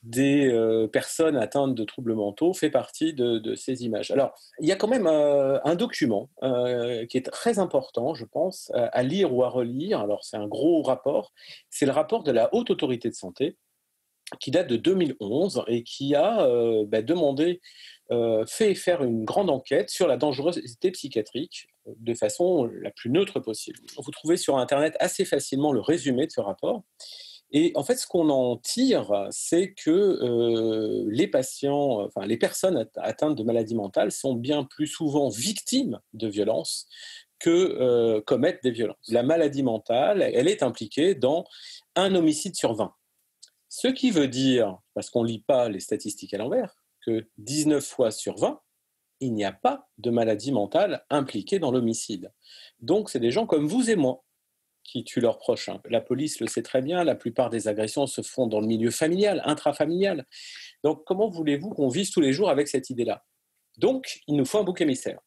des 0.03 0.47
euh, 0.51 0.87
personnes 0.87 1.37
atteintes 1.37 1.75
de 1.75 1.83
troubles 1.85 2.13
mentaux 2.13 2.53
fait 2.53 2.69
partie 2.69 3.13
de, 3.13 3.55
ces 3.55 3.83
images. 3.83 4.11
Alors, 4.11 4.33
il 4.59 4.67
y 4.67 4.71
a 4.71 4.75
quand 4.75 4.87
même 4.87 5.07
euh, 5.07 5.59
un 5.63 5.75
document 5.75 6.29
euh, 6.43 7.05
qui 7.05 7.17
est 7.17 7.31
très 7.31 7.57
important, 7.57 8.13
je 8.13 8.25
pense, 8.25 8.71
à 8.73 9.03
lire 9.03 9.33
ou 9.33 9.43
à 9.43 9.49
relire. 9.49 10.01
Alors, 10.01 10.23
c'est 10.23 10.37
un 10.37 10.47
gros 10.47 10.81
rapport. 10.81 11.33
C'est 11.69 11.85
le 11.85 11.93
rapport 11.93 12.23
de 12.23 12.31
la 12.31 12.53
Haute 12.53 12.69
Autorité 12.69 13.09
de 13.09 13.15
Santé 13.15 13.57
qui 14.39 14.51
date 14.51 14.67
de 14.67 14.77
2011 14.77 15.63
et 15.67 15.83
qui 15.83 16.15
a 16.15 16.47
bah, 16.85 17.01
demandé, 17.01 17.61
fait 18.47 18.73
faire 18.73 19.03
une 19.03 19.25
grande 19.25 19.49
enquête 19.49 19.89
sur 19.89 20.07
la 20.07 20.17
dangerosité 20.17 20.91
psychiatrique 20.91 21.67
de 21.85 22.13
façon 22.13 22.65
la 22.81 22.89
plus 22.89 23.11
neutre 23.11 23.39
possible. 23.39 23.79
Vous 23.95 24.11
trouvez 24.11 24.37
sur 24.37 24.57
Internet 24.57 24.95
assez 24.99 25.23
facilement 25.23 25.71
le 25.71 25.81
résumé 25.81 26.25
de 26.25 26.31
ce 26.31 26.41
rapport. 26.41 26.83
Et 27.55 27.71
en 27.75 27.83
fait, 27.83 27.95
ce 27.95 28.07
qu'on 28.07 28.29
en 28.29 28.57
tire, 28.57 29.27
c'est 29.29 29.73
que 29.73 29.91
euh, 29.91 31.05
les 31.07 31.27
patients, 31.27 32.01
enfin 32.01 32.25
les 32.25 32.37
personnes 32.37 32.89
atteintes 32.97 33.37
de 33.37 33.43
maladies 33.43 33.75
mentales 33.75 34.11
sont 34.11 34.33
bien 34.33 34.63
plus 34.63 34.87
souvent 34.87 35.29
victimes 35.29 35.99
de 36.13 36.27
violences 36.27 36.87
que 37.37 37.49
euh, 37.49 38.21
commettent 38.21 38.63
des 38.63 38.71
violences. 38.71 38.97
La 39.07 39.21
maladie 39.21 39.61
mentale, 39.61 40.23
elle 40.23 40.47
est 40.47 40.63
impliquée 40.63 41.13
dans 41.13 41.45
un 41.95 42.15
homicide 42.15 42.55
sur 42.55 42.73
20. 42.73 42.91
Ce 43.69 43.87
qui 43.87 44.09
veut 44.09 44.27
dire, 44.27 44.79
parce 44.95 45.11
qu'on 45.11 45.23
ne 45.23 45.27
lit 45.27 45.43
pas 45.45 45.69
les 45.69 45.79
statistiques 45.79 46.33
à 46.33 46.37
l'envers, 46.39 46.75
que 47.05 47.27
19 47.37 47.85
fois 47.85 48.09
sur 48.09 48.35
20, 48.37 48.61
il 49.19 49.33
n'y 49.33 49.45
a 49.45 49.51
pas 49.51 49.87
de 49.99 50.09
maladie 50.09 50.51
mentale 50.51 51.05
impliquée 51.11 51.59
dans 51.59 51.71
l'homicide. 51.71 52.31
Donc, 52.79 53.09
c'est 53.09 53.19
des 53.19 53.31
gens 53.31 53.45
comme 53.45 53.67
vous 53.67 53.89
et 53.91 53.95
moi 53.95 54.23
qui 54.83 55.03
tuent 55.03 55.21
leurs 55.21 55.37
proches. 55.37 55.69
Hein. 55.69 55.81
La 55.89 56.01
police 56.01 56.39
le 56.39 56.47
sait 56.47 56.61
très 56.61 56.81
bien, 56.81 57.03
la 57.03 57.15
plupart 57.15 57.49
des 57.49 57.67
agressions 57.67 58.07
se 58.07 58.21
font 58.21 58.47
dans 58.47 58.59
le 58.59 58.67
milieu 58.67 58.91
familial, 58.91 59.41
intrafamilial. 59.45 60.25
Donc 60.83 61.03
comment 61.05 61.29
voulez-vous 61.29 61.69
qu'on 61.69 61.87
vive 61.87 62.11
tous 62.11 62.21
les 62.21 62.33
jours 62.33 62.49
avec 62.49 62.67
cette 62.67 62.89
idée-là? 62.89 63.25
Donc 63.77 64.21
il 64.27 64.35
nous 64.35 64.45
faut 64.45 64.59
un 64.59 64.63
bouc 64.63 64.81
émissaire. 64.81 65.19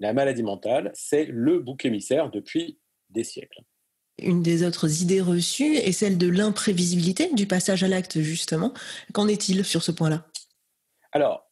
La 0.00 0.12
maladie 0.12 0.42
mentale, 0.42 0.92
c'est 0.94 1.24
le 1.24 1.58
bouc 1.58 1.84
émissaire 1.84 2.30
depuis 2.30 2.78
des 3.10 3.24
siècles. 3.24 3.62
Une 4.20 4.42
des 4.42 4.64
autres 4.64 5.02
idées 5.02 5.20
reçues 5.20 5.76
est 5.76 5.92
celle 5.92 6.18
de 6.18 6.28
l'imprévisibilité 6.28 7.32
du 7.34 7.46
passage 7.46 7.84
à 7.84 7.88
l'acte, 7.88 8.20
justement. 8.20 8.72
Qu'en 9.12 9.28
est-il 9.28 9.64
sur 9.64 9.82
ce 9.82 9.92
point-là? 9.92 10.26
Alors, 11.12 11.47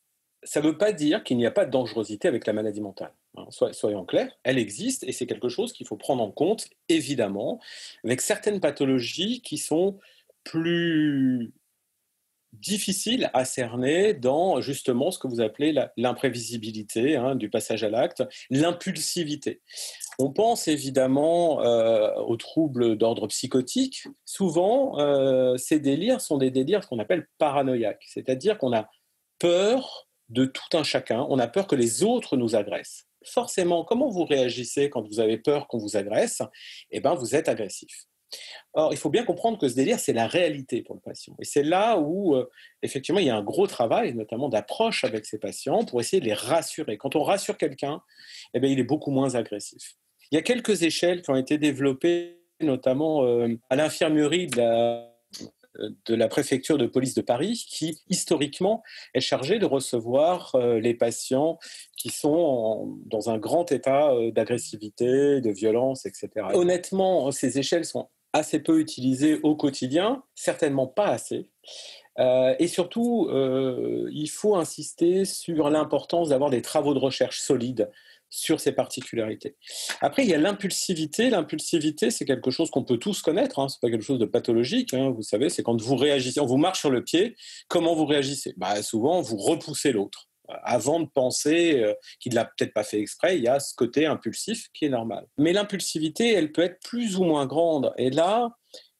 ça 0.47 0.61
ne 0.61 0.69
veut 0.69 0.79
pas 0.79 0.93
dire 0.93 1.25
qu'il 1.25 1.37
n'y 1.37 1.47
a 1.47 1.51
pas 1.51 1.67
de 1.67 1.71
dangerosité 1.71 2.29
avec 2.29 2.47
la 2.47 2.53
maladie 2.53 2.81
mentale. 2.81 3.13
Hein, 3.37 3.47
soyons 3.73 4.05
clairs, 4.05 4.33
elle 4.45 4.59
existe 4.59 5.05
et 5.05 5.13
c'est 5.13 5.27
quelque 5.27 5.49
chose 5.49 5.73
qu'il 5.73 5.87
faut 5.87 5.97
prendre 5.97 6.23
en 6.23 6.31
compte, 6.31 6.69
évidemment, 6.89 7.61
avec 8.05 8.21
certaines 8.21 8.61
pathologies 8.61 9.43
qui 9.43 9.59
sont 9.59 9.99
plus 10.45 11.53
difficiles 12.53 13.29
à 13.35 13.45
cerner 13.45 14.15
dans 14.15 14.61
justement 14.61 15.11
ce 15.11 15.19
que 15.19 15.27
vous 15.27 15.41
appelez 15.41 15.75
l'imprévisibilité 15.97 17.17
hein, 17.17 17.35
du 17.35 17.51
passage 17.51 17.85
à 17.85 17.91
l'acte, 17.91 18.23
l'impulsivité. 18.49 19.61
On 20.19 20.31
pense 20.33 20.69
évidemment 20.69 21.63
euh, 21.63 22.15
aux 22.15 22.37
troubles 22.37 22.97
d'ordre 22.97 23.27
psychotique. 23.27 24.05
Souvent, 24.25 24.99
euh, 24.99 25.59
ces 25.59 25.81
délires 25.81 26.23
sont 26.23 26.39
des 26.39 26.51
délires 26.51 26.89
qu'on 26.89 27.01
appelle 27.01 27.29
paranoïaques, 27.37 28.05
c'est-à-dire 28.09 28.57
qu'on 28.57 28.73
a 28.73 28.89
peur 29.39 30.06
de 30.29 30.45
tout 30.45 30.77
un 30.77 30.83
chacun, 30.83 31.27
on 31.29 31.39
a 31.39 31.47
peur 31.47 31.67
que 31.67 31.77
les 31.77 32.03
autres 32.03 32.37
nous 32.37 32.57
agressent 32.57 33.07
forcément, 33.29 33.85
comment 33.85 34.09
vous 34.09 34.25
réagissez 34.25 34.91
quand 34.91 35.03
vous 35.03 35.21
avez 35.21 35.39
peur 35.39 35.67
qu'on 35.69 35.79
vous 35.79 35.97
agresse? 35.97 36.43
Eh 36.91 37.01
bien, 37.01 37.15
vous 37.15 37.35
êtes 37.35 37.49
agressif. 37.49 38.07
Or, 38.75 38.93
il 38.93 38.97
faut 38.97 39.11
bien 39.11 39.25
comprendre 39.25 39.59
que 39.59 39.69
ce 39.69 39.75
délire, 39.75 39.99
c'est 39.99 40.12
la 40.12 40.27
réalité 40.27 40.83
pour 40.83 40.97
le 40.97 41.01
patient. 41.01 41.35
Et 41.41 41.45
c'est 41.45 41.62
là 41.62 41.99
où, 41.99 42.35
euh, 42.35 42.49
effectivement, 42.83 43.21
il 43.21 43.27
y 43.27 43.31
a 43.31 43.37
un 43.37 43.43
gros 43.43 43.67
travail, 43.67 44.15
notamment 44.15 44.49
d'approche 44.49 45.05
avec 45.05 45.27
ces 45.27 45.39
patients, 45.39 45.85
pour 45.85 46.01
essayer 46.01 46.21
de 46.21 46.27
les 46.27 46.35
rassurer. 46.35 46.99
Quand 46.99 47.15
on 47.17 47.23
rassure 47.23 47.57
quelqu'un, 47.57 48.03
eh 48.53 48.61
bien, 48.61 48.71
il 48.71 48.79
est 48.79 48.85
beaucoup 48.85 49.11
moins 49.11 49.35
agressif. 49.35 49.95
Il 50.33 50.35
y 50.35 50.39
a 50.39 50.43
quelques 50.43 50.83
échelles 50.83 51.23
qui 51.23 51.31
ont 51.31 51.37
été 51.37 51.57
développées, 51.57 52.41
notamment 52.61 53.25
euh, 53.25 53.55
à 53.71 53.77
l'infirmerie 53.77 54.49
de 54.49 54.57
la 54.59 55.15
de 56.07 56.15
la 56.15 56.29
préfecture 56.29 56.79
de 56.79 56.87
police 56.87 57.15
de 57.15 57.23
Paris, 57.23 57.65
qui 57.69 57.99
historiquement 58.09 58.83
est 59.15 59.21
chargée 59.21 59.59
de 59.59 59.67
recevoir 59.67 60.55
euh, 60.55 60.81
les 60.81 60.95
patients 60.95 61.59
qui 61.97 62.11
sont 62.11 62.99
dans 63.07 63.31
un 63.31 63.39
grand 63.39 63.71
état 63.73 64.12
euh, 64.12 64.31
d'agressivité, 64.31 65.41
de 65.41 65.51
violence, 65.51 66.07
etc. 66.07 66.31
Honnêtement, 66.55 67.31
ces 67.31 67.59
échelles 67.59 67.85
sont 67.85 68.09
assez 68.33 68.61
peu 68.61 68.81
utilisées 68.81 69.41
au 69.43 69.57
quotidien, 69.57 70.23
certainement 70.35 70.87
pas 70.87 71.07
assez. 71.07 71.51
Euh, 72.19 72.55
et 72.59 72.67
surtout, 72.67 73.29
il 73.31 74.29
faut 74.29 74.57
insister 74.57 75.25
sur 75.25 75.71
l'importance 75.71 76.31
d'avoir 76.31 76.51
des 76.51 76.62
travaux 76.62 76.95
de 76.95 76.99
recherche 76.99 77.41
solides 77.41 77.91
sur 78.31 78.61
ces 78.61 78.73
particularités. 78.73 79.57
Après, 80.01 80.25
il 80.25 80.31
y 80.31 80.35
a 80.35 80.39
l'impulsivité. 80.39 81.31
L'impulsivité, 81.31 82.11
c'est 82.11 82.25
quelque 82.25 82.51
chose 82.51 82.71
qu'on 82.71 82.85
peut 82.85 82.99
tous 82.99 83.23
connaître. 83.23 83.59
Hein. 83.59 83.69
Ce 83.69 83.77
n'est 83.77 83.89
pas 83.89 83.91
quelque 83.91 84.05
chose 84.05 84.19
de 84.19 84.27
pathologique. 84.27 84.95
Hein. 84.95 85.11
Vous 85.11 85.23
savez, 85.23 85.49
c'est 85.49 85.62
quand 85.62 85.81
vous 85.81 85.97
réagissez, 85.97 86.41
on 86.41 86.47
vous 86.47 86.57
marche 86.57 86.81
sur 86.81 86.91
le 86.91 87.03
pied. 87.05 87.37
Comment 87.69 87.95
vous 87.95 88.07
réagissez? 88.07 88.55
Bah, 88.57 88.83
Souvent, 88.83 89.21
vous 89.21 89.37
repoussez 89.37 89.93
l'autre. 89.93 90.29
Avant 90.62 91.01
de 91.01 91.07
penser 91.07 91.81
euh, 91.81 91.93
qu'il 92.21 92.35
l'a 92.35 92.45
peut-être 92.45 92.73
pas 92.73 92.85
fait 92.85 93.01
exprès, 93.01 93.37
il 93.37 93.43
y 93.43 93.49
a 93.49 93.59
ce 93.59 93.75
côté 93.75 94.07
impulsif 94.07 94.69
qui 94.73 94.85
est 94.85 94.91
normal. 94.91 95.27
Mais 95.39 95.53
l'impulsivité, 95.53 96.33
elle 96.33 96.53
peut 96.53 96.62
être 96.62 96.79
plus 96.85 97.17
ou 97.17 97.25
moins 97.25 97.47
grande. 97.47 97.93
Et 97.99 98.11
là, 98.11 98.51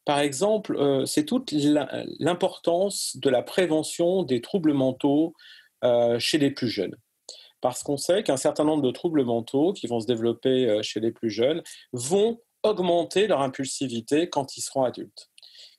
par 0.05 0.19
exemple, 0.19 0.77
euh, 0.77 1.05
c'est 1.07 1.25
toute 1.25 1.53
l'importance 1.53 3.17
de 3.17 3.31
la 3.31 3.43
prévention 3.43 4.25
des 4.25 4.41
troubles 4.41 4.73
mentaux 4.73 5.35
euh, 5.85 6.19
chez 6.19 6.39
les 6.39 6.51
plus 6.51 6.69
jeunes 6.69 6.97
parce 7.67 7.83
qu'on 7.83 7.97
sait 7.97 8.23
qu'un 8.23 8.37
certain 8.37 8.63
nombre 8.63 8.83
de 8.83 8.93
troubles 8.93 9.25
mentaux 9.25 9.73
qui 9.73 9.89
vont 9.89 9.99
se 9.99 10.07
développer 10.07 10.69
euh, 10.69 10.83
chez 10.85 11.01
les 11.01 11.11
plus 11.11 11.31
jeunes 11.31 11.65
vont 11.93 12.41
augmenter 12.63 13.27
leur 13.27 13.41
impulsivité 13.41 14.29
quand 14.29 14.57
ils 14.57 14.61
seront 14.61 14.85
adultes. 14.85 15.33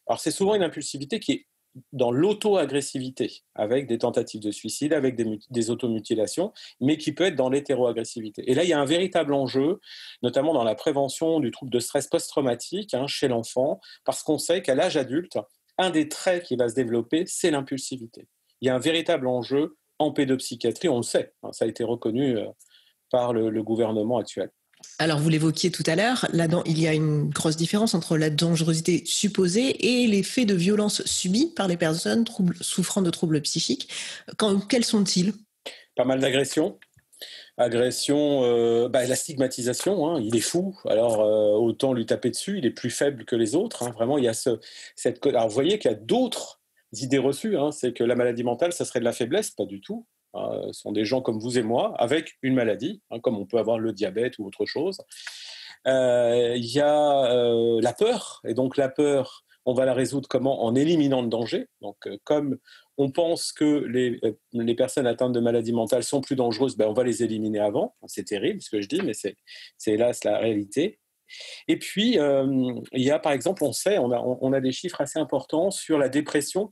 Alors 0.05 0.19
c'est 0.19 0.31
souvent 0.31 0.55
une 0.55 0.63
impulsivité 0.63 1.21
qui 1.21 1.31
est 1.31 1.47
dans 1.93 2.11
l'auto-agressivité, 2.11 3.43
avec 3.55 3.87
des 3.87 3.99
tentatives 3.99 4.41
de 4.41 4.51
suicide, 4.51 4.91
avec 4.91 5.15
des, 5.49 5.69
automutilations, 5.69 6.51
mais 6.81 6.97
qui 6.97 7.13
peut 7.13 7.23
être 7.23 7.37
dans 7.37 7.49
l'hétéro-agressivité. 7.49 8.43
Et 8.51 8.53
là, 8.53 8.65
il 8.65 8.69
y 8.69 8.73
a 8.73 8.81
un 8.81 8.85
véritable 8.85 9.33
enjeu, 9.33 9.79
notamment 10.23 10.53
dans 10.53 10.65
la 10.65 10.75
prévention 10.75 11.39
du 11.39 11.51
trouble 11.51 11.71
de 11.71 11.79
stress 11.79 12.07
post-traumatique 12.07 12.95
hein, 12.95 13.07
chez 13.07 13.29
l'enfant, 13.29 13.79
parce 14.03 14.23
qu'on 14.23 14.39
sait 14.39 14.61
qu'à 14.61 14.75
l'âge 14.75 14.97
adulte, 14.97 15.39
un 15.77 15.89
des 15.89 16.09
traits 16.09 16.43
qui 16.43 16.57
va 16.57 16.67
se 16.67 16.75
développer, 16.75 17.23
c'est 17.27 17.49
l'impulsivité. 17.49 18.27
Il 18.59 18.67
y 18.67 18.69
a 18.69 18.75
un 18.75 18.79
véritable 18.79 19.27
enjeu 19.27 19.77
en 19.99 20.11
pédopsychiatrie, 20.11 20.89
on 20.89 20.97
le 20.97 21.03
sait, 21.03 21.33
hein, 21.43 21.51
ça 21.51 21.65
a 21.65 21.67
été 21.67 21.83
reconnu 21.83 22.37
euh, 22.37 22.45
par 23.09 23.33
le, 23.33 23.63
gouvernement 23.63 24.17
actuel. 24.17 24.49
Alors, 24.99 25.19
vous 25.19 25.29
l'évoquiez 25.29 25.71
tout 25.71 25.83
à 25.87 25.95
l'heure, 25.95 26.27
il 26.65 26.79
y 26.79 26.87
a 26.87 26.93
une 26.93 27.29
grosse 27.29 27.57
différence 27.57 27.95
entre 27.95 28.15
la 28.17 28.29
dangerosité 28.29 29.03
supposée 29.05 30.01
et 30.01 30.07
les 30.07 30.21
faits 30.21 30.47
de 30.47 30.53
violence 30.53 31.03
subis 31.05 31.51
par 31.55 31.67
les 31.67 31.77
personnes 31.77 32.25
souffrant 32.61 33.01
de 33.01 33.09
troubles 33.09 33.41
psychiques. 33.41 33.89
quels 34.69 34.85
sont-ils? 34.85 35.33
Pas 35.95 36.05
mal 36.05 36.19
d'agressions, 36.19 36.77
agression, 37.57 38.43
euh, 38.43 38.87
bah, 38.87 39.05
la 39.05 39.15
stigmatisation. 39.15 40.07
Hein, 40.07 40.21
il 40.21 40.35
est 40.35 40.41
fou, 40.41 40.77
alors 40.87 41.21
euh, 41.21 41.57
autant 41.57 41.93
lui 41.93 42.05
taper 42.05 42.29
dessus. 42.29 42.59
Il 42.59 42.65
est 42.65 42.71
plus 42.71 42.91
faible 42.91 43.25
que 43.25 43.35
les 43.35 43.55
autres. 43.55 43.83
Hein. 43.83 43.91
vraiment, 43.91 44.17
il 44.17 44.25
y 44.25 44.27
a 44.27 44.33
ce, 44.33 44.59
cette. 44.95 45.25
Alors, 45.25 45.47
vous 45.47 45.53
voyez 45.53 45.79
qu'il 45.79 45.91
y 45.91 45.93
a 45.93 45.97
d'autres 45.97 46.56
idées 46.93 47.17
reçues. 47.17 47.57
Hein. 47.57 47.71
c'est 47.71 47.93
que 47.93 48.03
la 48.03 48.15
maladie 48.15 48.43
mentale, 48.43 48.73
ça 48.73 48.85
serait 48.85 48.99
de 48.99 49.05
la 49.05 49.13
faiblesse, 49.13 49.51
pas 49.51 49.65
du 49.65 49.81
tout. 49.81 50.05
ce 50.33 50.73
sont 50.73 50.91
des 50.91 51.05
gens 51.05 51.21
comme 51.21 51.39
vous 51.39 51.57
et 51.57 51.63
moi, 51.63 51.93
avec 51.97 52.37
une 52.41 52.53
maladie, 52.53 53.01
comme 53.21 53.37
on 53.37 53.45
peut 53.45 53.57
avoir 53.57 53.79
le 53.79 53.93
diabète 53.93 54.39
ou 54.39 54.45
autre 54.45 54.65
chose. 54.65 54.97
Il 55.85 56.65
y 56.65 56.79
a 56.79 57.79
la 57.81 57.93
peur, 57.93 58.41
et 58.45 58.53
donc 58.53 58.77
la 58.77 58.89
peur, 58.89 59.43
on 59.67 59.73
va 59.73 59.85
la 59.85 59.93
résoudre 59.93 60.29
comment? 60.29 60.63
En 60.63 60.75
éliminant 60.75 61.21
le 61.21 61.27
danger. 61.27 61.67
Donc, 61.81 61.97
comme 62.23 62.57
on 62.97 63.11
pense 63.11 63.51
que 63.51 63.65
les, 63.65 64.17
euh, 64.23 64.31
les, 64.53 64.75
personnes 64.75 65.05
atteintes 65.05 65.33
de 65.33 65.41
maladies 65.41 65.73
mentales 65.73 66.03
sont 66.03 66.21
plus 66.21 66.37
dangereuses, 66.37 66.77
ben 66.77 66.87
on 66.87 66.93
va 66.93 67.03
les 67.03 67.21
éliminer 67.21 67.59
avant. 67.59 67.93
C'est 68.07 68.23
terrible 68.23 68.61
ce 68.61 68.69
que 68.69 68.81
je 68.81 68.87
dis, 68.87 69.01
mais 69.01 69.13
c'est 69.13 69.35
hélas 69.85 70.23
la 70.23 70.37
réalité. 70.37 70.99
Et 71.67 71.77
puis, 71.77 72.17
euh, 72.17 72.73
il 72.93 73.03
y 73.03 73.11
a 73.11 73.19
par 73.19 73.33
exemple, 73.33 73.65
on 73.65 73.73
sait, 73.73 73.97
on 73.97 74.11
a, 74.11 74.19
on 74.19 74.53
a, 74.53 74.61
des 74.61 74.71
chiffres 74.71 75.01
assez 75.01 75.19
importants 75.19 75.69
sur 75.69 75.97
la 75.97 76.07
dépression 76.07 76.71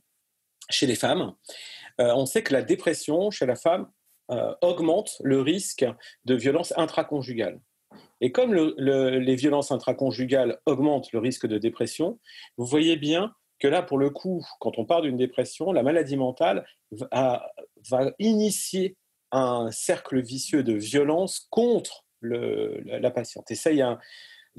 chez 0.70 0.86
les 0.86 0.96
femmes. 0.96 1.34
Euh, 2.00 2.12
on 2.14 2.26
sait 2.26 2.42
que 2.42 2.52
la 2.52 2.62
dépression 2.62 3.30
chez 3.30 3.46
la 3.46 3.56
femme 3.56 3.90
augmente 4.60 5.18
le 5.22 5.40
risque 5.40 5.86
de 6.24 6.34
violence 6.34 6.74
intraconjugale. 6.76 7.60
Et 8.20 8.32
comme 8.32 8.54
les 8.54 9.36
violences 9.36 9.70
intraconjugales 9.70 10.58
augmentent 10.66 11.12
le 11.12 11.20
risque 11.20 11.46
de 11.46 11.58
dépression, 11.58 12.18
vous 12.56 12.66
voyez 12.66 12.96
bien 12.96 13.32
que 13.58 13.68
là, 13.68 13.82
pour 13.82 13.98
le 13.98 14.10
coup, 14.10 14.44
quand 14.60 14.78
on 14.78 14.84
parle 14.84 15.04
d'une 15.04 15.16
dépression, 15.16 15.72
la 15.72 15.82
maladie 15.82 16.16
mentale 16.16 16.66
va, 16.90 17.52
initier 18.18 18.96
un 19.32 19.70
cercle 19.70 20.20
vicieux 20.20 20.62
de 20.62 20.74
violence 20.74 21.46
contre 21.50 22.04
la, 22.22 23.10
patiente. 23.10 23.50
Et 23.50 23.54
ça, 23.54 23.70
il 23.70 23.78
y, 23.78 23.82
a 23.82 23.98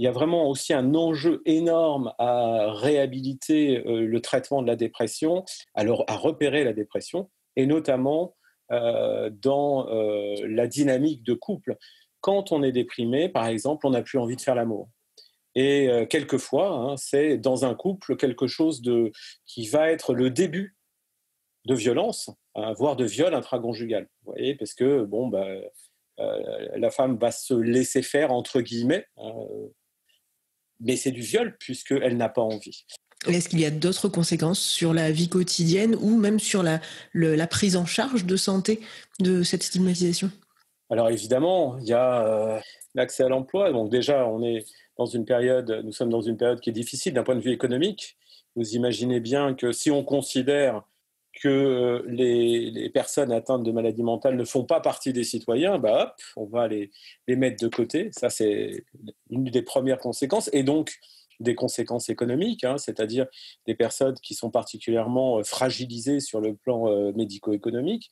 vraiment 0.06 0.48
aussi 0.48 0.74
un 0.74 0.94
enjeu 0.94 1.42
énorme 1.46 2.14
à 2.20 2.72
réhabiliter 2.72 3.84
euh, 3.86 4.06
le 4.06 4.22
traitement 4.22 4.62
de 4.62 4.68
la 4.68 4.76
dépression, 4.76 5.44
alors 5.74 6.04
à 6.08 6.16
repérer 6.16 6.64
la 6.64 6.74
dépression, 6.74 7.30
et 7.56 7.66
notamment 7.66 8.36
euh, 8.72 9.30
dans 9.32 9.90
euh, 9.90 10.36
la 10.48 10.68
dynamique 10.68 11.24
de 11.24 11.34
couple. 11.34 11.78
Quand 12.22 12.52
on 12.52 12.62
est 12.62 12.72
déprimé, 12.72 13.28
par 13.30 13.48
exemple, 13.48 13.88
on 13.88 13.92
n'a 13.92 14.04
plus 14.04 14.20
envie 14.20 14.36
de 14.36 14.42
faire 14.42 14.56
l'amour. 14.56 14.90
Et 15.56 15.90
quelquefois, 16.12 16.70
hein, 16.70 16.98
c'est 16.98 17.40
dans 17.40 17.66
un 17.66 17.74
couple 17.74 18.16
quelque 18.16 18.46
chose 18.46 18.84
de, 18.84 19.12
qui 19.48 19.68
va 19.68 19.90
être 19.90 20.14
le 20.14 20.30
début 20.30 20.78
de 21.66 21.74
violence, 21.74 22.30
hein, 22.54 22.74
voire 22.74 22.96
de 22.96 23.06
viol 23.06 23.34
intraconjugal. 23.34 24.08
Vous 24.22 24.34
voyez, 24.34 24.54
parce 24.54 24.76
que 24.76 25.04
bon, 25.04 25.30
bah, 25.30 25.48
la 26.20 26.92
femme 26.92 27.18
va 27.18 27.32
se 27.32 27.56
laisser 27.56 28.04
faire 28.04 28.32
entre 28.32 28.62
guillemets, 28.62 29.08
hein, 29.18 29.34
mais 30.80 30.96
c'est 30.96 31.12
du 31.12 31.22
viol 31.22 31.56
puisqu'elle 31.60 32.18
n'a 32.18 32.30
pas 32.30 32.42
envie. 32.42 32.86
Est-ce 33.28 33.50
qu'il 33.50 33.60
y 33.60 33.66
a 33.66 33.72
d'autres 33.72 34.10
conséquences 34.10 34.60
sur 34.60 34.94
la 34.94 35.12
vie 35.12 35.28
quotidienne 35.28 35.96
ou 36.00 36.18
même 36.18 36.40
sur 36.40 36.64
la, 36.64 36.80
la 37.14 37.48
prise 37.48 37.76
en 37.76 37.86
charge 37.86 38.26
de 38.26 38.38
santé 38.38 38.80
de 39.20 39.44
cette 39.44 39.64
stigmatisation? 39.64 40.32
Alors 40.90 41.10
évidemment, 41.10 41.78
il 41.80 41.88
y 41.88 41.94
a 41.94 42.26
euh, 42.26 42.60
l'accès 42.96 43.24
à 43.24 43.30
l'emploi. 43.30 43.72
Donc 43.72 43.90
déjà, 43.90 44.28
on 44.28 44.44
est 44.44 44.66
dans 44.98 45.06
une 45.06 45.26
période, 45.26 45.82
nous 45.84 45.92
sommes 45.92 46.10
dans 46.10 46.22
une 46.22 46.38
période 46.38 46.62
qui 46.62 46.70
est 46.70 46.74
difficile 46.74 47.14
d'un 47.14 47.24
point 47.24 47.36
de 47.36 47.42
vue 47.42 47.52
économique. 47.52 48.18
Vous 48.56 48.76
imaginez 48.76 49.20
bien 49.20 49.54
que 49.54 49.72
si 49.72 49.92
on 49.92 50.04
considère 50.04 50.84
que 51.42 51.48
euh, 51.48 52.04
les, 52.08 52.90
personnes 52.90 53.32
atteintes 53.32 53.64
de 53.64 53.72
maladies 53.72 54.04
mentales 54.04 54.36
ne 54.36 54.46
font 54.46 54.64
pas 54.64 54.80
partie 54.80 55.14
des 55.14 55.24
citoyens, 55.24 55.78
bah 55.78 56.04
hop, 56.04 56.22
on 56.36 56.46
va 56.46 56.68
les, 56.68 56.92
mettre 57.28 57.64
de 57.64 57.70
côté. 57.70 58.10
Ça, 58.12 58.30
c'est 58.30 58.84
une 59.30 59.46
des 59.46 59.62
premières 59.62 60.00
conséquences. 60.00 60.50
Et 60.54 60.64
donc, 60.64 60.98
des 61.40 61.56
conséquences 61.56 62.10
économiques, 62.10 62.64
hein, 62.64 62.78
c'est-à-dire 62.78 63.28
des 63.68 63.76
personnes 63.76 64.16
qui 64.16 64.34
sont 64.34 64.50
particulièrement 64.50 65.40
euh, 65.40 65.44
fragilisées 65.44 66.20
sur 66.20 66.42
le 66.42 66.56
plan 66.56 66.90
euh, 66.90 67.12
médico-économique. 67.14 68.12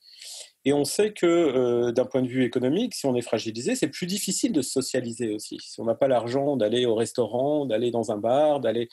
Et 0.68 0.74
on 0.74 0.84
sait 0.84 1.14
que 1.14 1.26
euh, 1.26 1.92
d'un 1.92 2.06
point 2.06 2.24
de 2.24 2.28
vue 2.28 2.44
économique, 2.44 2.96
si 2.96 3.06
on 3.06 3.16
est 3.16 3.22
fragilisé, 3.22 3.76
c'est 3.76 3.88
plus 3.88 4.08
difficile 4.08 4.52
de 4.52 4.64
se 4.64 4.72
socialiser 4.72 5.34
aussi. 5.34 5.60
Si 5.62 5.80
on 5.80 5.86
n'a 5.86 5.94
pas 5.94 6.08
l'argent 6.08 6.58
d'aller 6.58 6.88
au 6.88 6.96
restaurant, 6.96 7.66
d'aller 7.66 7.92
dans 7.92 8.12
un 8.12 8.18
bar, 8.18 8.60
d'aller... 8.60 8.90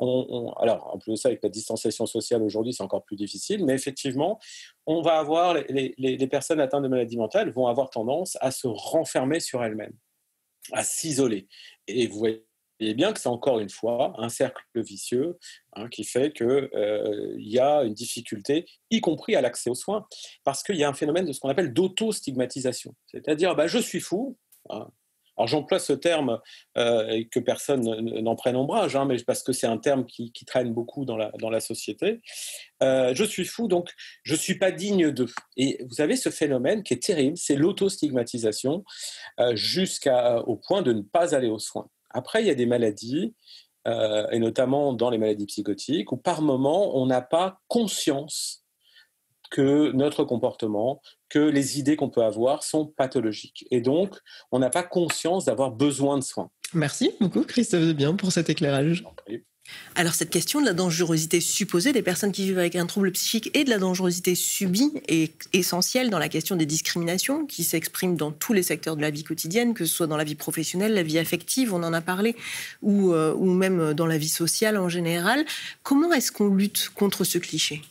Alors, 0.00 0.90
en 0.94 0.98
plus 0.98 1.12
de 1.12 1.16
ça, 1.16 1.28
avec 1.28 1.42
la 1.42 1.50
distanciation 1.50 2.06
sociale 2.06 2.42
aujourd'hui, 2.42 2.72
c'est 2.72 2.82
encore 2.82 3.04
plus 3.04 3.16
difficile. 3.16 3.66
Mais 3.66 3.74
effectivement, 3.74 4.40
on 4.86 5.02
va 5.02 5.18
avoir... 5.18 5.54
Les, 5.68 5.94
les 5.98 6.26
personnes 6.26 6.60
atteintes 6.60 6.84
de 6.84 6.88
maladies 6.88 7.18
mentales 7.18 7.50
vont 7.50 7.66
avoir 7.66 7.90
tendance 7.90 8.38
à 8.40 8.50
se 8.50 8.66
renfermer 8.66 9.40
sur 9.40 9.62
elles-mêmes, 9.62 9.96
à 10.72 10.82
s'isoler. 10.82 11.48
Et 11.86 12.06
vous 12.06 12.18
voyez 12.18 12.46
voyez 12.80 12.94
bien 12.94 13.12
que 13.12 13.20
c'est 13.20 13.28
encore 13.28 13.60
une 13.60 13.70
fois 13.70 14.14
un 14.18 14.28
cercle 14.28 14.62
vicieux 14.74 15.38
hein, 15.74 15.88
qui 15.88 16.04
fait 16.04 16.32
qu'il 16.32 16.46
euh, 16.46 17.34
y 17.38 17.58
a 17.58 17.82
une 17.82 17.94
difficulté, 17.94 18.66
y 18.90 19.00
compris 19.00 19.36
à 19.36 19.40
l'accès 19.40 19.70
aux 19.70 19.74
soins, 19.74 20.06
parce 20.44 20.62
qu'il 20.62 20.76
y 20.76 20.84
a 20.84 20.88
un 20.88 20.94
phénomène 20.94 21.26
de 21.26 21.32
ce 21.32 21.40
qu'on 21.40 21.48
appelle 21.48 21.72
d'auto-stigmatisation. 21.72 22.94
C'est-à-dire, 23.06 23.54
bah, 23.54 23.66
je 23.66 23.78
suis 23.78 24.00
fou. 24.00 24.36
Hein. 24.70 24.88
Alors 25.36 25.48
j'emploie 25.48 25.78
ce 25.78 25.94
terme 25.94 26.38
euh, 26.76 27.24
que 27.30 27.40
personne 27.40 27.82
n'en 28.20 28.36
prenne 28.36 28.56
ombrage, 28.56 28.94
hein, 28.94 29.06
mais 29.06 29.16
parce 29.24 29.42
que 29.42 29.52
c'est 29.52 29.66
un 29.66 29.78
terme 29.78 30.04
qui, 30.04 30.32
traîne 30.46 30.74
beaucoup 30.74 31.06
dans 31.06 31.16
la, 31.16 31.60
société. 31.60 32.20
Euh, 32.82 33.14
je 33.14 33.24
suis 33.24 33.46
fou, 33.46 33.66
donc 33.66 33.90
je 34.22 34.34
ne 34.34 34.38
suis 34.38 34.58
pas 34.58 34.70
digne 34.70 35.10
de. 35.12 35.26
Et 35.56 35.82
vous 35.88 36.02
avez 36.02 36.16
ce 36.16 36.28
phénomène 36.28 36.82
qui 36.82 36.92
est 36.92 37.02
terrible, 37.02 37.38
c'est 37.38 37.56
l'auto-stigmatisation, 37.56 38.84
jusqu'au 39.52 40.56
point 40.56 40.82
de 40.82 40.92
ne 40.92 41.02
pas 41.02 41.34
aller 41.34 41.48
aux 41.48 41.58
soins. 41.58 41.88
Après, 42.10 42.42
il 42.42 42.46
y 42.46 42.50
a 42.50 42.54
des 42.54 42.66
maladies, 42.66 43.34
euh, 43.86 44.28
et 44.30 44.38
notamment 44.38 44.92
dans 44.92 45.10
les 45.10 45.18
maladies 45.18 45.46
psychotiques, 45.46 46.12
où 46.12 46.16
par 46.16 46.42
moment, 46.42 46.96
on 46.96 47.06
n'a 47.06 47.22
pas 47.22 47.60
conscience 47.68 48.64
que 49.50 49.90
notre 49.92 50.24
comportement, 50.24 51.02
que 51.28 51.38
les 51.38 51.78
idées 51.78 51.96
qu'on 51.96 52.10
peut 52.10 52.22
avoir 52.22 52.62
sont 52.62 52.86
pathologiques. 52.86 53.66
Et 53.70 53.80
donc, 53.80 54.16
on 54.52 54.58
n'a 54.60 54.70
pas 54.70 54.84
conscience 54.84 55.44
d'avoir 55.44 55.72
besoin 55.72 56.18
de 56.18 56.22
soins. 56.22 56.50
Merci 56.72 57.12
beaucoup, 57.20 57.42
Christophe 57.42 57.82
Debien, 57.82 58.14
pour 58.14 58.30
cet 58.30 58.48
éclairage. 58.48 59.04
Alors 59.96 60.14
cette 60.14 60.30
question 60.30 60.60
de 60.60 60.66
la 60.66 60.72
dangerosité 60.72 61.40
supposée 61.40 61.92
des 61.92 62.02
personnes 62.02 62.32
qui 62.32 62.44
vivent 62.44 62.58
avec 62.58 62.76
un 62.76 62.86
trouble 62.86 63.10
psychique 63.12 63.50
et 63.54 63.64
de 63.64 63.70
la 63.70 63.78
dangerosité 63.78 64.34
subie 64.34 64.92
est 65.08 65.48
essentielle 65.52 66.10
dans 66.10 66.18
la 66.18 66.28
question 66.28 66.56
des 66.56 66.66
discriminations 66.66 67.44
qui 67.44 67.64
s'expriment 67.64 68.16
dans 68.16 68.30
tous 68.30 68.52
les 68.52 68.62
secteurs 68.62 68.96
de 68.96 69.02
la 69.02 69.10
vie 69.10 69.24
quotidienne, 69.24 69.74
que 69.74 69.84
ce 69.84 69.94
soit 69.94 70.06
dans 70.06 70.16
la 70.16 70.24
vie 70.24 70.36
professionnelle, 70.36 70.94
la 70.94 71.02
vie 71.02 71.18
affective, 71.18 71.74
on 71.74 71.82
en 71.82 71.92
a 71.92 72.00
parlé, 72.00 72.36
ou, 72.82 73.12
euh, 73.12 73.34
même 73.36 73.94
dans 73.94 74.06
la 74.06 74.16
vie 74.16 74.28
sociale 74.28 74.78
en 74.78 74.88
général. 74.88 75.44
Comment 75.82 76.12
est-ce 76.12 76.30
qu'on 76.32 76.54
lutte 76.54 76.90
contre 76.94 77.24
ce 77.24 77.38
cliché? 77.38 77.82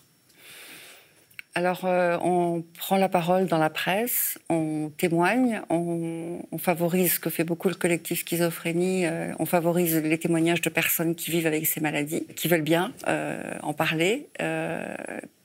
Alors, 1.55 1.81
euh, 1.85 2.15
on 2.21 2.63
prend 2.77 2.97
la 2.97 3.09
parole 3.09 3.47
dans 3.47 3.57
la 3.57 3.71
presse, 3.71 4.37
on 4.49 4.91
témoigne, 4.95 5.61
on, 5.69 6.39
favorise 6.59 7.13
ce 7.13 7.19
que 7.19 7.29
fait 7.29 7.43
beaucoup 7.43 7.69
le 7.69 7.75
collectif 7.75 8.19
schizophrénie, 8.19 9.05
euh, 9.05 9.33
on 9.39 9.45
favorise 9.45 9.95
les 9.95 10.17
témoignages 10.17 10.61
de 10.61 10.69
personnes 10.69 11.15
qui 11.15 11.31
vivent 11.31 11.47
avec 11.47 11.65
ces 11.65 11.79
maladies, 11.79 12.27
qui 12.35 12.49
veulent 12.49 12.61
bien 12.61 12.93
euh, 13.07 13.41
en 13.63 13.73
parler, 13.73 14.27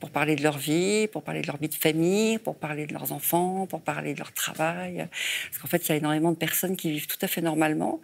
pour 0.01 0.11
parler 0.11 0.37
de 0.37 0.43
leur 0.43 0.59
vie, 0.59 1.09
pour 1.09 1.23
parler 1.23 1.41
de 1.41 1.47
leur 1.47 1.57
vie 1.57 1.69
de 1.69 1.75
famille, 1.75 2.37
pour 2.39 2.57
parler 2.57 2.87
de 2.87 2.93
leurs 2.93 3.13
enfants, 3.13 3.67
pour 3.67 3.81
parler 3.81 4.13
de 4.13 4.19
leur 4.19 4.33
travail. 4.33 5.09
Parce 5.49 5.63
qu'en 5.63 5.69
fait, 5.69 5.89
il 5.89 5.89
y 5.91 5.93
a 5.93 5.97
énormément 5.97 6.33
de 6.33 6.37
personnes 6.37 6.77
qui 6.77 6.91
vivent 6.91 7.07
tout 7.07 7.17
à 7.23 7.27
fait 7.27 7.41
normalement. 7.41 8.01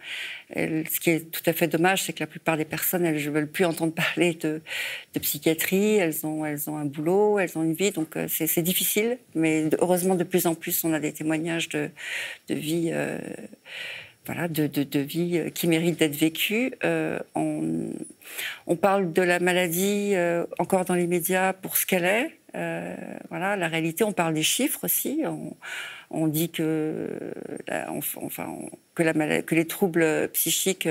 ce 0.55 0.99
qui 0.99 1.11
est 1.11 1.31
tout 1.31 1.43
à 1.45 1.53
fait 1.53 1.67
dommage, 1.67 2.03
c'est 2.03 2.13
que 2.13 2.21
la 2.21 2.27
plupart 2.27 2.57
des 2.57 2.65
personnes, 2.65 3.05
elles 3.05 3.23
ne 3.23 3.29
veulent 3.29 3.51
plus 3.51 3.65
entendre 3.65 3.93
parler 4.15 4.33
de, 4.33 4.61
de 5.13 5.19
psychiatrie, 5.19 5.97
elles 5.97 6.25
ont, 6.25 6.43
elles 6.43 6.69
ont 6.69 6.77
un 6.77 6.85
boulot, 6.85 7.37
elles 7.37 7.55
ont 7.57 7.63
une 7.63 7.73
vie 7.73 7.91
euh, 8.15 8.27
c'est 8.27 8.61
difficile, 8.61 9.17
mais 9.35 9.69
heureusement 9.79 10.15
de 10.15 10.23
plus 10.23 10.45
en 10.45 10.55
plus 10.55 10.83
on 10.83 10.93
a 10.93 10.99
des 10.99 11.13
témoignages 11.13 11.69
de, 11.69 11.89
vie. 12.49 12.89
Euh, 12.93 13.17
euh, 14.29 15.49
qui 15.49 15.67
mérite 15.67 15.99
d'être 15.99 16.15
vécue. 16.15 16.73
on, 17.35 17.89
on, 18.67 18.75
parle 18.75 19.11
de 19.11 19.21
la 19.21 19.39
maladie 19.39 20.13
encore 20.59 20.85
dans 20.85 20.93
les 20.93 21.07
médias 21.07 21.53
pour 21.53 21.75
ce 21.75 21.85
qu'elle 21.85 22.05
est. 22.05 22.40
voilà, 22.53 23.55
la 23.55 23.67
réalité, 23.67 24.03
on 24.03 24.11
parle 24.13 24.33
des 24.33 24.43
chiffres 24.43 24.83
aussi. 24.83 25.23
On, 26.09 26.27
dit 26.27 26.49
que, 26.49 27.33
enfin, 28.17 28.57
que, 28.95 29.55
les 29.55 29.67
troubles 29.67 30.29
psychiques, 30.33 30.87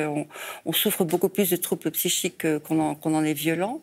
on, 0.65 0.73
souffre 0.73 1.05
beaucoup 1.05 1.29
plus 1.29 1.51
de 1.51 1.57
troubles 1.57 1.91
psychiques 1.91 2.47
qu'on 2.61 2.81
en, 2.81 3.25
est 3.25 3.35
violent, 3.35 3.83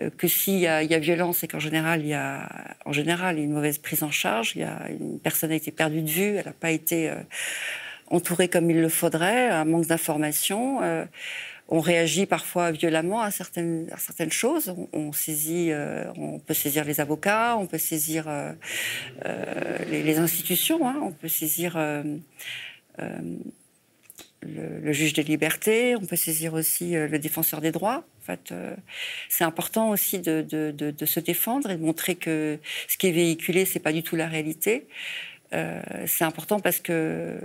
euh, 0.00 0.10
que 0.10 0.26
s'il 0.26 0.58
y, 0.58 0.66
a 0.66 0.98
violence, 0.98 1.38
c'est 1.38 1.48
qu'en 1.48 1.58
général, 1.58 2.00
il 2.02 2.08
y 2.08 2.14
a, 2.14 2.48
en 2.84 2.92
général, 2.92 3.38
une 3.38 3.52
mauvaise 3.52 3.78
prise 3.78 4.02
en 4.02 4.10
charge. 4.10 4.52
Il 4.56 4.62
y 4.62 4.64
a 4.64 4.88
une 4.90 5.18
personne 5.18 5.52
a 5.52 5.54
été 5.54 5.70
perdue 5.70 6.02
de 6.02 6.10
vue, 6.10 6.36
elle 6.36 6.46
n'a 6.46 6.52
pas 6.52 6.70
été 6.70 7.10
euh, 7.10 7.16
entourée 8.08 8.48
comme 8.48 8.70
il 8.70 8.80
le 8.80 8.88
faudrait, 8.88 9.48
un 9.48 9.64
manque 9.64 9.86
d'information. 9.86 10.80
On 11.68 11.80
réagit 11.80 12.26
parfois 12.26 12.70
violemment 12.70 13.22
à 13.22 13.30
certaines, 13.30 13.88
certaines 13.96 14.32
choses. 14.32 14.74
Euh, 14.94 16.04
on 16.16 16.38
peut 16.38 16.54
saisir 16.54 16.84
les 16.84 17.00
avocats, 17.00 17.56
on 17.56 17.66
peut 17.66 17.78
saisir 17.78 18.28
euh, 18.28 18.52
euh, 19.24 19.78
les, 19.90 20.18
institutions, 20.18 20.86
hein. 20.86 21.00
on 21.02 21.12
peut 21.12 21.28
saisir 21.28 21.78
le, 24.42 24.92
juge 24.92 25.12
des 25.14 25.22
libertés, 25.22 25.96
on 25.96 26.04
peut 26.04 26.16
saisir 26.16 26.52
aussi 26.54 26.92
le 26.92 27.18
défenseur 27.18 27.60
des 27.60 27.72
droits. 27.72 28.04
En 28.28 28.34
c'est 29.28 29.44
important 29.44 29.90
aussi 29.90 30.18
de, 30.18 30.42
de, 30.42 31.06
se 31.06 31.20
défendre 31.20 31.70
et 31.70 31.76
de 31.76 31.82
montrer 31.82 32.16
que 32.16 32.58
ce 32.88 32.96
qui 32.96 33.08
est 33.08 33.12
véhiculé, 33.12 33.64
c'est 33.64 33.80
pas 33.80 33.92
du 33.92 34.02
tout 34.02 34.16
la 34.16 34.28
réalité. 34.28 34.86
Euh, 35.54 35.82
c'est 36.06 36.24
important 36.24 36.60
parce 36.60 36.80
que 36.80 37.38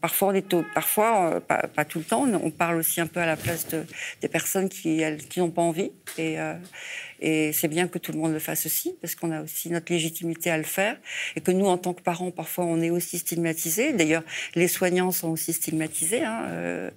parfois 0.00 0.28
on 0.28 0.34
est 0.34 0.54
parfois 0.74 1.34
euh, 1.34 1.40
pas, 1.40 1.84
tout 1.84 1.98
le 1.98 2.04
temps 2.04 2.26
on 2.26 2.50
parle 2.50 2.76
aussi 2.76 3.00
un 3.00 3.06
peu 3.06 3.20
à 3.20 3.26
la 3.26 3.36
place 3.36 3.68
de, 3.68 3.84
des 4.22 4.28
personnes 4.28 4.68
qui 4.68 5.02
qui 5.28 5.40
n'ont 5.40 5.50
pas 5.50 5.62
envie. 5.62 5.92
Et 6.16 6.40
euh, 6.40 6.54
et 7.22 7.52
c'est 7.52 7.68
bien 7.68 7.86
que 7.86 7.98
tout 7.98 8.10
le 8.10 8.18
monde 8.18 8.32
le 8.32 8.40
fasse 8.40 8.66
aussi, 8.66 8.96
parce 9.00 9.14
qu'on 9.14 9.30
a 9.30 9.42
aussi 9.42 9.70
notre 9.70 9.92
légitimité 9.92 10.50
à 10.50 10.58
le 10.58 10.64
faire, 10.64 10.96
et 11.36 11.40
que 11.40 11.52
nous, 11.52 11.66
en 11.66 11.78
tant 11.78 11.94
que 11.94 12.02
parents, 12.02 12.32
parfois, 12.32 12.64
on 12.64 12.82
est 12.82 12.90
aussi 12.90 13.18
stigmatisés. 13.18 13.92
D'ailleurs, 13.92 14.24
les 14.56 14.66
soignants 14.66 15.12
sont 15.12 15.28
aussi 15.28 15.52
stigmatisés. 15.52 16.24
Hein. 16.24 16.42
Euh, 16.48 16.90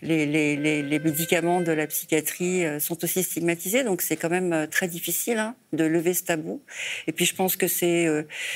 les, 0.00 0.98
médicaments 0.98 1.60
de 1.60 1.72
la 1.72 1.86
psychiatrie 1.86 2.64
euh, 2.64 2.80
sont 2.80 3.04
aussi 3.04 3.22
stigmatisés, 3.22 3.84
donc 3.84 4.00
c'est 4.00 4.16
quand 4.16 4.30
même 4.30 4.54
euh, 4.54 4.66
très 4.66 4.88
difficile 4.88 5.36
hein, 5.36 5.54
de 5.74 5.84
lever 5.84 6.14
ce 6.14 6.24
tabou. 6.24 6.62
Et 7.06 7.12
puis, 7.12 7.26
je 7.26 7.34
pense 7.34 7.56
que 7.56 7.68
c'est 7.68 8.06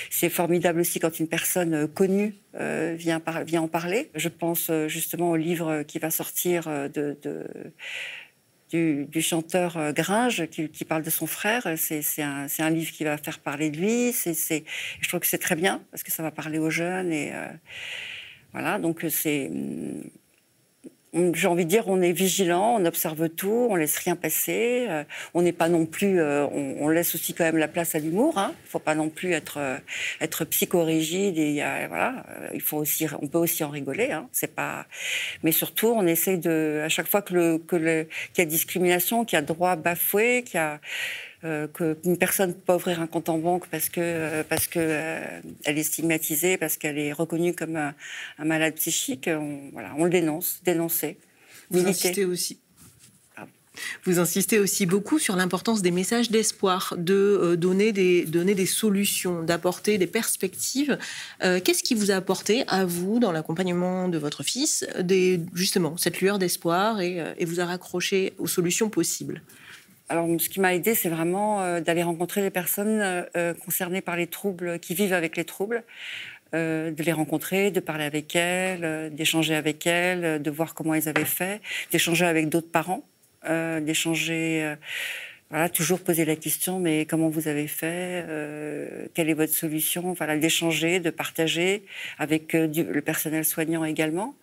c'est 0.08 0.30
formidable 0.30 0.80
aussi 0.80 1.00
quand 1.00 1.18
une 1.18 1.28
personne 1.28 1.86
connue 1.88 2.34
vient, 2.54 3.20
par, 3.20 3.44
vient 3.44 3.62
en 3.62 3.68
parler. 3.68 4.10
Je 4.14 4.28
pense 4.28 4.70
justement 4.86 5.30
au 5.30 5.36
livre 5.36 5.82
qui 5.82 5.98
va 5.98 6.10
sortir 6.10 6.68
de, 6.68 7.16
de 7.22 7.46
du, 8.70 9.22
chanteur 9.22 9.76
euh, 9.76 9.92
Gringe 9.92 10.46
qui, 10.46 10.84
parle 10.84 11.02
de 11.02 11.10
son 11.10 11.26
frère. 11.26 11.66
C'est 11.76 12.22
un, 12.22 12.46
un, 12.58 12.70
livre 12.70 12.92
qui 12.92 13.04
va 13.04 13.18
faire 13.18 13.38
parler 13.38 13.70
de 13.70 13.78
lui. 13.78 14.12
C'est 14.12 14.64
je 15.00 15.08
trouve 15.08 15.20
que 15.20 15.26
c'est 15.26 15.38
très 15.38 15.56
bien 15.56 15.82
parce 15.90 16.02
que 16.02 16.12
ça 16.12 16.22
va 16.22 16.30
parler 16.30 16.58
aux 16.58 16.70
jeunes. 16.70 17.12
Et 17.12 17.32
euh, 17.34 17.46
voilà, 18.52 18.78
donc 18.78 19.04
c'est 19.10 19.50
j'ai 21.12 21.48
envie 21.48 21.64
de 21.64 21.70
dire, 21.70 21.88
on 21.88 22.00
est 22.02 22.12
vigilant, 22.12 22.76
on 22.78 22.84
observe 22.84 23.28
tout, 23.28 23.66
on 23.68 23.74
laisse 23.74 23.96
rien 23.98 24.14
passer. 24.14 24.86
Euh, 24.88 25.02
on 25.34 25.42
n'est 25.42 25.52
pas 25.52 25.68
non 25.68 25.84
plus, 25.84 26.20
euh, 26.20 26.46
on, 26.46 26.88
laisse 26.88 27.14
aussi 27.14 27.34
quand 27.34 27.44
même 27.44 27.56
la 27.56 27.66
place 27.66 27.94
à 27.94 27.98
l'humour. 27.98 28.38
Hein. 28.38 28.52
Il 28.52 28.66
ne 28.66 28.68
faut 28.68 28.78
pas 28.78 28.94
non 28.94 29.08
plus 29.08 29.32
être 29.32 29.58
euh, 29.58 29.78
être 30.20 30.44
psychorigide. 30.44 31.36
Et 31.36 31.62
voilà, 31.88 32.24
il 32.54 32.60
faut 32.60 32.76
aussi, 32.76 33.06
on 33.20 33.26
peut 33.26 33.38
aussi 33.38 33.64
en 33.64 33.70
rigoler. 33.70 34.12
Hein. 34.12 34.28
C'est 34.30 34.54
pas, 34.54 34.86
mais 35.42 35.52
surtout, 35.52 35.88
on 35.88 36.06
essaie 36.06 36.36
de, 36.36 36.82
à 36.84 36.88
chaque 36.88 37.08
fois 37.08 37.22
que 37.22 37.34
le 37.34 37.58
que 37.58 37.76
le 37.76 38.06
qu'il 38.32 38.44
y 38.44 38.46
a 38.46 38.50
discrimination, 38.50 39.24
qu'il 39.24 39.36
y 39.36 39.38
a 39.38 39.42
droit 39.42 39.74
bafoué, 39.76 40.44
qu'il 40.44 40.56
y 40.56 40.58
a 40.58 40.80
euh, 41.42 41.68
qu'une 41.68 42.18
personne 42.18 42.52
peut 42.52 42.60
pas 42.66 42.76
ouvrir 42.76 43.00
un 43.00 43.06
compte 43.06 43.30
en 43.30 43.38
banque 43.38 43.66
parce 43.68 43.88
que 43.88 44.00
euh, 44.02 44.42
parce 44.46 44.66
que 44.66 44.78
euh, 44.78 45.40
elle 45.64 45.78
est 45.78 45.82
stigmatisée, 45.82 46.58
parce 46.58 46.76
qu'elle 46.76 46.98
est 46.98 47.14
reconnue 47.14 47.54
comme 47.54 47.76
un, 47.76 47.94
malade 48.44 48.74
psychique, 48.74 49.24
on, 49.26 49.70
voilà, 49.72 49.94
on 49.96 50.04
le 50.04 50.10
dénonce, 50.10 50.60
dénoncer. 50.64 51.16
Vous 51.70 51.86
insistez 51.86 52.26
aussi. 52.26 52.58
Vous 54.04 54.18
insistez 54.18 54.58
aussi 54.58 54.84
beaucoup 54.84 55.18
sur 55.18 55.34
l'importance 55.36 55.80
des 55.80 55.92
messages 55.92 56.30
d'espoir, 56.30 56.94
de 56.98 57.54
donner, 57.54 57.92
des, 57.92 58.26
donner 58.26 58.54
des 58.54 58.66
solutions, 58.66 59.42
d'apporter 59.42 59.96
des 59.96 60.08
perspectives. 60.08 60.98
Qu'est-ce 61.40 61.82
qui 61.82 61.94
vous 61.94 62.10
a 62.10 62.16
apporté 62.16 62.64
à 62.66 62.84
vous, 62.84 63.20
dans 63.20 63.32
l'accompagnement 63.32 64.08
de 64.08 64.18
votre 64.18 64.42
fils, 64.42 64.84
des, 64.98 65.40
justement 65.54 65.96
cette 65.96 66.20
lueur 66.20 66.38
d'espoir 66.38 67.00
et, 67.00 67.24
et 67.38 67.44
vous 67.46 67.60
a 67.60 67.64
raccroché 67.64 68.34
aux 68.36 68.48
solutions 68.48 68.90
possibles? 68.90 69.40
Alors, 70.10 70.26
ce 70.40 70.48
qui 70.48 70.58
m'a 70.58 70.74
aidé, 70.74 70.96
c'est 70.96 71.08
vraiment 71.08 71.62
euh, 71.62 71.80
d'aller 71.80 72.02
rencontrer 72.02 72.42
les 72.42 72.50
personnes 72.50 73.00
euh, 73.00 73.22
euh, 73.36 73.54
concernées 73.54 74.00
par 74.00 74.16
les 74.16 74.26
troubles, 74.26 74.80
qui 74.80 74.92
vivent 74.92 75.12
avec 75.12 75.36
les 75.36 75.44
troubles, 75.44 75.84
de 76.52 77.02
les 77.04 77.12
rencontrer, 77.12 77.70
de 77.70 77.78
parler 77.78 78.02
avec 78.02 78.34
elles, 78.34 79.14
d'échanger 79.14 79.54
avec 79.54 79.86
elles, 79.86 80.42
de 80.42 80.50
voir 80.50 80.74
comment 80.74 80.94
elles 80.94 81.08
avaient 81.08 81.24
fait, 81.24 81.60
d'échanger 81.92 82.26
avec 82.26 82.48
d'autres 82.48 82.72
parents, 82.72 83.04
d'échanger. 83.44 84.74
voilà, 85.48 85.68
toujours 85.68 86.00
poser 86.00 86.24
la 86.24 86.34
question, 86.34 86.80
mais 86.80 87.06
comment 87.06 87.28
vous 87.28 87.46
avez 87.46 87.68
fait 87.68 88.24
Quelle 89.14 89.30
est 89.30 89.34
votre 89.34 89.52
solution 89.52 90.12
Voilà, 90.14 90.36
d'échanger, 90.38 90.98
de 90.98 91.10
partager 91.10 91.84
avec 92.18 92.52
le 92.52 93.00
personnel 93.00 93.44
soignant 93.44 93.84
également. 93.84 94.34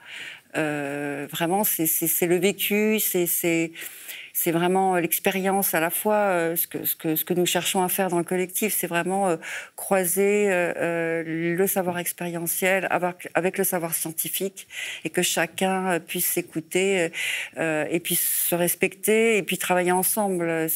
Vraiment, 0.57 1.63
c'est 1.63 2.27
le 2.27 2.37
vécu, 2.37 2.99
c'est 2.99 4.51
vraiment 4.51 4.95
euh, 4.95 4.99
l'expérience 4.99 5.73
à 5.73 5.79
la 5.79 5.89
fois, 5.89 6.15
euh, 6.15 6.55
ce, 6.55 6.67
que, 6.67 7.33
nous 7.33 7.47
cherchons 7.47 7.81
à 7.81 7.89
faire 7.89 8.09
dans 8.09 8.19
le 8.19 8.23
collectif, 8.23 8.71
c'est 8.71 8.85
vraiment 8.85 9.29
euh, 9.29 9.37
croiser 9.75 10.47
le 10.49 11.65
savoir 11.67 11.97
expérientiel 11.97 12.87
avec, 12.91 13.57
le 13.57 13.63
savoir 13.63 13.95
scientifique 13.95 14.67
et 15.03 15.09
que 15.09 15.23
chacun 15.23 15.99
puisse 15.99 16.27
s'écouter 16.27 17.09
et 17.57 17.99
puisse 17.99 18.45
se 18.49 18.55
respecter 18.55 19.37
et 19.37 19.43
puis 19.43 19.57
travailler 19.57 19.91
ensemble. 19.91 20.67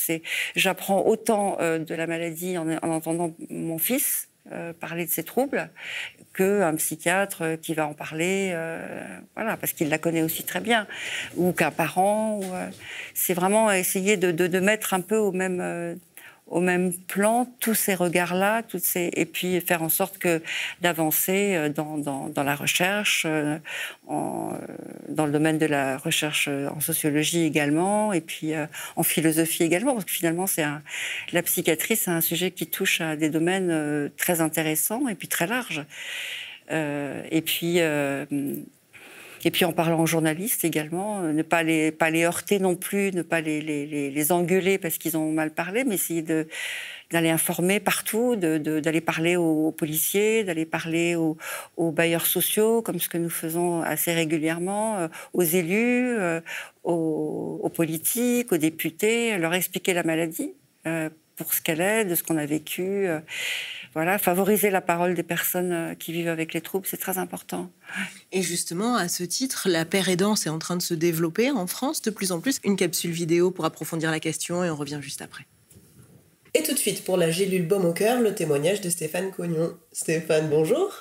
J'apprends 0.55 1.05
autant 1.05 1.57
de 1.59 1.95
la 1.95 2.07
maladie 2.07 2.57
en 2.57 2.69
entendant 2.81 3.35
mon 3.49 3.77
fils 3.77 4.30
parler 4.79 5.05
de 5.05 5.11
ses 5.11 5.23
troubles 5.23 5.69
qu'un 6.33 6.75
psychiatre 6.75 7.57
qui 7.61 7.73
va 7.73 7.87
en 7.87 7.93
parler, 7.93 8.51
euh, 8.53 8.79
voilà, 9.35 9.57
parce 9.57 9.73
qu'il 9.73 9.89
la 9.89 9.97
connaît 9.97 10.21
aussi 10.21 10.43
très 10.43 10.61
bien, 10.61 10.87
ou 11.35 11.51
qu'un 11.51 11.71
parent. 11.71 12.39
Euh, 12.43 12.67
c'est 13.13 13.33
vraiment 13.33 13.71
essayer 13.71 14.17
de, 14.17 14.31
de, 14.31 14.47
de, 14.47 14.59
mettre 14.59 14.93
un 14.93 15.01
peu 15.01 15.17
au 15.17 15.31
même, 15.31 15.59
euh, 15.61 15.95
au 16.51 16.59
même 16.59 16.93
plan 16.93 17.47
tous 17.59 17.73
ces 17.73 17.95
regards-là, 17.95 18.61
toutes 18.61 18.83
ces... 18.83 19.09
et 19.13 19.25
puis 19.25 19.59
faire 19.61 19.81
en 19.81 19.89
sorte 19.89 20.17
que 20.17 20.41
d'avancer 20.81 21.55
euh, 21.55 21.69
dans, 21.69 21.97
dans, 21.97 22.43
la 22.43 22.55
recherche, 22.55 23.23
euh, 23.25 23.57
euh, 24.09 24.57
dans 25.07 25.25
le 25.25 25.31
domaine 25.31 25.57
de 25.57 25.65
la 25.65 25.97
recherche 25.97 26.47
en 26.49 26.79
sociologie 26.81 27.45
également, 27.45 28.11
et 28.13 28.21
puis 28.21 28.51
en 28.95 29.03
philosophie 29.03 29.63
également, 29.63 29.93
parce 29.93 30.05
que 30.05 30.11
finalement, 30.11 30.45
c'est 30.45 30.65
la 31.31 31.41
psychiatrie, 31.43 31.95
c'est 31.95 32.11
un 32.11 32.21
sujet 32.21 32.51
qui 32.51 32.67
touche 32.67 32.99
à 32.99 33.15
des 33.15 33.29
domaines 33.29 34.11
très 34.17 34.41
intéressants 34.41 35.07
et 35.07 35.15
puis 35.15 35.27
très 35.27 35.47
larges. 35.47 35.85
et 36.69 37.41
puis 37.45 37.79
et 39.43 39.51
puis 39.51 39.65
en 39.65 39.71
parlant 39.71 39.99
aux 39.99 40.05
journalistes 40.05 40.63
également, 40.65 41.21
euh, 41.21 41.33
ne 41.33 41.41
pas 41.41 41.63
les, 41.63 42.23
heurter 42.23 42.59
non 42.59 42.75
plus, 42.75 43.11
ne 43.13 43.21
pas 43.21 43.41
les, 43.41 44.31
engueuler 44.31 44.77
parce 44.77 44.97
qu'ils 44.97 45.17
ont 45.17 45.31
mal 45.31 45.51
parlé, 45.51 45.83
mais 45.83 45.95
essayer 45.95 46.21
d'aller 46.21 47.29
informer 47.29 47.79
partout, 47.79 48.35
d'aller 48.35 49.01
parler 49.01 49.35
aux, 49.35 49.71
policiers, 49.71 50.43
d'aller 50.43 50.65
parler 50.65 51.15
aux, 51.15 51.37
bailleurs 51.91 52.25
sociaux, 52.25 52.81
comme 52.81 52.99
ce 52.99 53.09
que 53.09 53.17
nous 53.17 53.29
faisons 53.29 53.81
assez 53.81 54.13
régulièrement, 54.13 54.99
euh, 54.99 55.07
aux 55.33 55.43
élus, 55.43 56.17
euh, 56.19 56.41
aux, 56.83 57.71
politiques, 57.73 58.51
aux 58.51 58.57
députés, 58.57 59.37
leur 59.37 59.53
expliquer 59.53 59.93
la 59.93 60.03
maladie 60.03 60.53
pour 61.35 61.53
ce 61.53 61.61
qu'elle 61.61 61.81
est, 61.81 62.05
de 62.05 62.15
ce 62.15 62.23
qu'on 62.23 62.37
a 62.37 62.45
vécu 62.45 63.07
voilà, 63.93 64.17
favoriser 64.17 64.69
la 64.69 64.81
parole 64.81 65.15
des 65.15 65.23
personnes 65.23 65.71
euh, 65.71 65.95
qui 65.95 66.13
vivent 66.13 66.29
avec 66.29 66.53
les 66.53 66.61
troubles, 66.61 66.87
c'est 66.89 66.97
très 66.97 67.17
important. 67.17 67.69
Et 68.31 68.41
justement, 68.41 68.95
à 68.95 69.09
ce 69.09 69.23
titre, 69.23 69.67
la 69.69 69.83
paire 69.83 70.07
aidance 70.07 70.45
est 70.45 70.49
en 70.49 70.59
train 70.59 70.77
de 70.77 70.81
se 70.81 70.93
développer 70.93 71.51
en 71.51 71.67
France 71.67 72.01
de 72.01 72.09
plus 72.09 72.31
en 72.31 72.39
plus. 72.39 72.59
Une 72.63 72.77
capsule 72.77 73.11
vidéo 73.11 73.51
pour 73.51 73.65
approfondir 73.65 74.09
la 74.09 74.19
question 74.19 74.63
et 74.63 74.69
on 74.69 74.75
revient 74.75 74.99
juste 75.01 75.21
après. 75.21 75.45
Et 76.53 76.63
tout 76.63 76.73
de 76.73 76.77
suite, 76.77 77.03
pour 77.03 77.17
la 77.17 77.31
gélule 77.31 77.67
baume 77.67 77.85
au 77.85 77.93
cœur, 77.93 78.21
le 78.21 78.33
témoignage 78.33 78.81
de 78.81 78.89
Stéphane 78.89 79.31
Cognon. 79.31 79.77
Stéphane, 79.91 80.49
bonjour. 80.49 80.91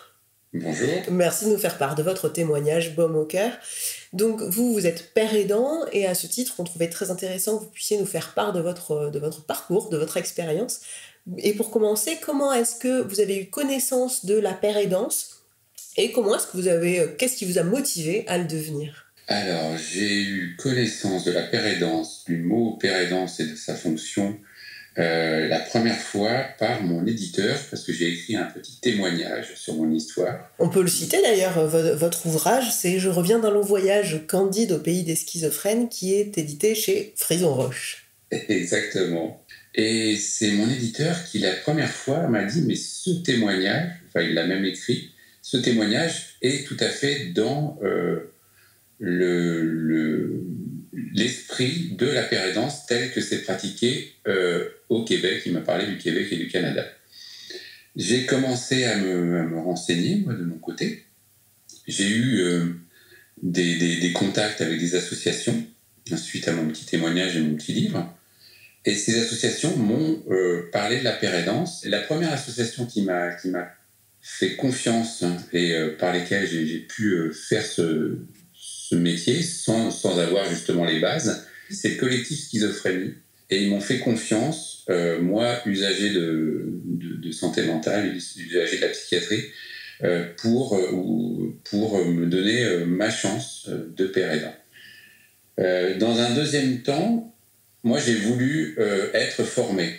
Bonjour. 0.52 0.88
Merci 1.12 1.44
de 1.44 1.50
nous 1.50 1.58
faire 1.58 1.78
part 1.78 1.94
de 1.94 2.02
votre 2.02 2.28
témoignage 2.28 2.96
baume 2.96 3.14
au 3.14 3.24
cœur. 3.24 3.52
Donc 4.12 4.40
vous, 4.42 4.72
vous 4.72 4.86
êtes 4.86 5.14
père 5.14 5.32
aidant 5.32 5.86
et 5.92 6.06
à 6.06 6.14
ce 6.14 6.26
titre, 6.26 6.54
on 6.58 6.64
trouvait 6.64 6.88
très 6.88 7.12
intéressant 7.12 7.56
que 7.56 7.64
vous 7.64 7.70
puissiez 7.70 7.98
nous 7.98 8.06
faire 8.06 8.34
part 8.34 8.52
de 8.52 8.60
votre, 8.60 9.10
de 9.10 9.18
votre 9.20 9.44
parcours, 9.44 9.90
de 9.90 9.96
votre 9.96 10.16
expérience. 10.16 10.80
Et 11.38 11.52
pour 11.54 11.70
commencer, 11.70 12.18
comment 12.24 12.52
est-ce 12.52 12.76
que 12.76 13.02
vous 13.02 13.20
avez 13.20 13.38
eu 13.38 13.50
connaissance 13.50 14.24
de 14.24 14.38
la 14.38 14.52
pérédance 14.52 15.40
et 15.96 16.12
comment 16.12 16.36
est-ce 16.36 16.46
que 16.46 16.56
vous 16.56 16.68
avez, 16.68 17.00
euh, 17.00 17.08
qu'est-ce 17.18 17.36
qui 17.36 17.44
vous 17.44 17.58
a 17.58 17.62
motivé 17.62 18.24
à 18.28 18.38
le 18.38 18.44
devenir? 18.44 19.12
Alors, 19.26 19.76
j'ai 19.76 20.22
eu 20.22 20.56
connaissance 20.56 21.24
de 21.24 21.32
la 21.32 21.42
pérédance, 21.42 22.24
du 22.26 22.38
mot 22.38 22.76
pérédance 22.80 23.40
et 23.40 23.46
de 23.46 23.54
sa 23.54 23.74
fonction 23.74 24.38
euh, 24.98 25.46
la 25.46 25.60
première 25.60 25.98
fois 25.98 26.46
par 26.58 26.82
mon 26.82 27.06
éditeur, 27.06 27.56
parce 27.70 27.84
que 27.84 27.92
j'ai 27.92 28.08
écrit 28.08 28.34
un 28.34 28.44
petit 28.44 28.80
témoignage 28.80 29.54
sur 29.54 29.74
mon 29.74 29.90
histoire. 29.90 30.50
On 30.58 30.68
peut 30.68 30.82
le 30.82 30.88
citer 30.88 31.22
d'ailleurs, 31.22 31.58
euh, 31.58 31.94
votre 31.94 32.26
ouvrage, 32.26 32.72
c'est 32.72 32.98
Je 32.98 33.08
reviens 33.08 33.38
d'un 33.38 33.50
long 33.50 33.62
voyage 33.62 34.26
candide 34.26 34.72
au 34.72 34.78
pays 34.78 35.04
des 35.04 35.14
schizophrènes, 35.14 35.88
qui 35.88 36.14
est 36.14 36.36
édité 36.38 36.74
chez 36.74 37.12
Frison 37.16 37.54
Roche. 37.54 38.08
Exactement. 38.30 39.44
Et 39.74 40.16
c'est 40.16 40.52
mon 40.52 40.68
éditeur 40.68 41.24
qui, 41.24 41.38
la 41.38 41.52
première 41.52 41.92
fois, 41.92 42.26
m'a 42.28 42.44
dit, 42.44 42.62
mais 42.62 42.74
ce 42.74 43.10
témoignage, 43.22 43.90
enfin 44.08 44.22
il 44.22 44.34
l'a 44.34 44.46
même 44.46 44.64
écrit, 44.64 45.10
ce 45.42 45.56
témoignage 45.56 46.36
est 46.42 46.66
tout 46.66 46.76
à 46.80 46.88
fait 46.88 47.26
dans 47.32 47.78
euh, 47.82 48.32
le, 48.98 50.44
l'esprit 51.14 51.94
de 51.96 52.06
la 52.06 52.22
pérédance 52.22 52.86
tel 52.86 53.12
que 53.12 53.20
c'est 53.20 53.42
pratiqué 53.42 54.12
au 54.88 55.04
Québec. 55.04 55.42
Il 55.46 55.52
m'a 55.52 55.60
parlé 55.60 55.86
du 55.86 55.98
Québec 55.98 56.28
et 56.30 56.36
du 56.36 56.48
Canada. 56.48 56.84
J'ai 57.96 58.26
commencé 58.26 58.84
à 58.84 58.96
me, 58.98 59.58
renseigner, 59.58 60.16
moi, 60.16 60.34
de 60.34 60.44
mon 60.44 60.58
côté. 60.58 61.04
J'ai 61.88 62.10
eu 62.10 62.44
des, 63.42 64.12
contacts 64.14 64.60
avec 64.60 64.78
des 64.78 64.94
associations, 64.94 65.66
suite 66.16 66.48
à 66.48 66.52
mon 66.52 66.68
petit 66.68 66.86
témoignage 66.86 67.36
et 67.36 67.40
mon 67.40 67.54
petit 67.54 67.72
livre. 67.72 68.14
Et 68.86 68.94
ces 68.94 69.20
associations 69.20 69.76
m'ont 69.76 70.22
parlé 70.72 70.98
de 71.00 71.04
la 71.04 71.12
pérédance. 71.12 71.84
La 71.84 72.00
première 72.00 72.32
association 72.32 72.86
qui 72.86 73.02
m'a 73.02 73.36
fait 74.20 74.56
confiance 74.56 75.24
et 75.52 75.72
euh, 75.72 75.96
par 75.96 76.12
lesquels 76.12 76.46
j'ai 76.46 76.78
pu 76.80 77.12
euh, 77.12 77.32
faire 77.32 77.64
ce, 77.64 78.18
ce 78.52 78.94
métier 78.94 79.42
sans, 79.42 79.90
sans, 79.90 80.18
avoir 80.18 80.48
justement 80.48 80.84
les 80.84 81.00
bases, 81.00 81.46
c'est 81.70 81.90
le 81.90 81.96
collectif 81.96 82.38
schizophrénie. 82.38 83.14
Et 83.48 83.62
ils 83.62 83.70
m'ont 83.70 83.80
fait 83.80 83.98
confiance, 83.98 84.84
euh, 84.90 85.20
moi, 85.20 85.60
usager 85.66 86.10
de, 86.10 86.68
de, 86.84 87.32
santé 87.32 87.62
mentale, 87.62 88.14
usager 88.14 88.76
de 88.76 88.82
la 88.82 88.88
psychiatrie, 88.88 89.44
pour, 90.38 90.80
pour 91.64 92.04
me 92.06 92.24
donner 92.24 92.86
ma 92.86 93.10
chance 93.10 93.68
de 93.68 94.06
père 94.06 94.32
aidant. 94.32 95.98
dans 95.98 96.18
un 96.20 96.34
deuxième 96.34 96.80
temps, 96.82 97.29
moi, 97.82 97.98
j'ai 97.98 98.14
voulu 98.14 98.76
être 99.14 99.44
formé 99.44 99.94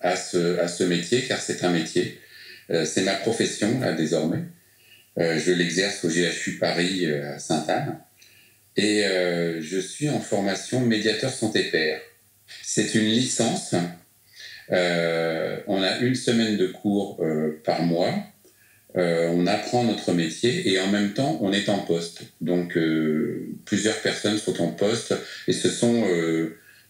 à 0.00 0.16
ce, 0.16 0.58
à 0.58 0.68
ce 0.68 0.84
métier, 0.84 1.22
car 1.22 1.40
c'est 1.40 1.64
un 1.64 1.70
métier. 1.70 2.18
Euh, 2.70 2.84
c'est 2.84 3.02
ma 3.02 3.14
profession, 3.14 3.80
là, 3.80 3.92
désormais. 3.92 4.42
Euh, 5.18 5.38
je 5.38 5.52
l'exerce 5.52 6.04
au 6.04 6.08
GHU 6.08 6.58
Paris 6.58 7.06
euh, 7.06 7.34
à 7.34 7.38
Sainte-Anne. 7.38 7.98
Et 8.76 9.02
je 9.60 9.80
suis 9.80 10.08
en 10.08 10.20
formation 10.20 10.78
médiateur 10.80 11.32
santé-père. 11.32 12.00
C'est 12.62 12.94
une 12.94 13.06
licence. 13.06 13.74
on 14.70 15.82
a 15.82 15.98
une 15.98 16.14
semaine 16.14 16.56
de 16.56 16.68
cours 16.68 17.20
par 17.64 17.82
mois. 17.82 18.14
on 18.94 19.48
apprend 19.48 19.82
notre 19.82 20.12
métier 20.12 20.70
et 20.70 20.78
en 20.78 20.86
même 20.92 21.12
temps 21.12 21.40
on 21.42 21.52
est 21.52 21.68
en 21.68 21.80
poste. 21.80 22.22
Donc 22.40 22.78
plusieurs 23.64 24.00
personnes 24.00 24.38
sont 24.38 24.62
en 24.62 24.70
poste 24.70 25.12
et 25.48 25.52
ce 25.52 25.70
sont 25.70 26.06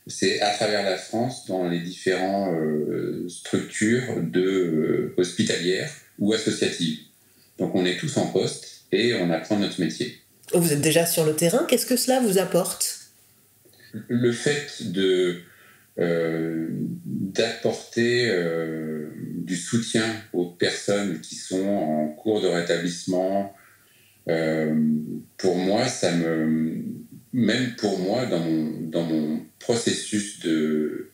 c'est 0.09 0.41
à 0.41 0.51
travers 0.55 0.83
la 0.83 0.97
France 0.97 1.47
dans 1.47 1.69
les 1.69 1.81
différentes 1.81 2.55
euh, 2.55 3.29
structures 3.29 4.23
de, 4.23 4.41
euh, 4.41 5.15
hospitalières 5.17 5.91
ou 6.19 6.33
associatives. 6.33 6.99
Donc 7.59 7.75
on 7.75 7.85
est 7.85 7.99
tous 7.99 8.17
en 8.17 8.27
poste 8.29 8.87
et 8.91 9.15
on 9.15 9.31
apprend 9.31 9.59
notre 9.59 9.81
métier. 9.81 10.19
Vous 10.55 10.73
êtes 10.73 10.81
déjà 10.81 11.05
sur 11.05 11.25
le 11.27 11.35
terrain, 11.35 11.67
qu'est-ce 11.69 11.87
que 11.87 11.97
cela 11.97 12.21
vous 12.21 12.39
apporte? 12.39 13.11
Le 14.09 14.33
fait 14.33 14.91
de 14.93 15.41
euh, 15.99 16.69
d'apporter 17.05 18.33
du 19.15 19.57
soutien 19.57 20.05
aux 20.33 20.47
personnes 20.47 21.21
qui 21.21 21.35
sont 21.35 21.67
en 21.67 22.09
cours 22.09 22.41
de 22.41 22.47
rétablissement, 22.47 23.55
pour 25.37 25.57
moi, 25.57 25.87
ça 25.87 26.13
me 26.13 26.85
même 27.33 27.75
pour 27.77 27.99
moi, 27.99 28.27
dans 28.27 28.41
mon, 28.41 28.89
dans 28.89 29.05
mon 29.05 29.41
processus 29.59 30.41
de 30.41 31.11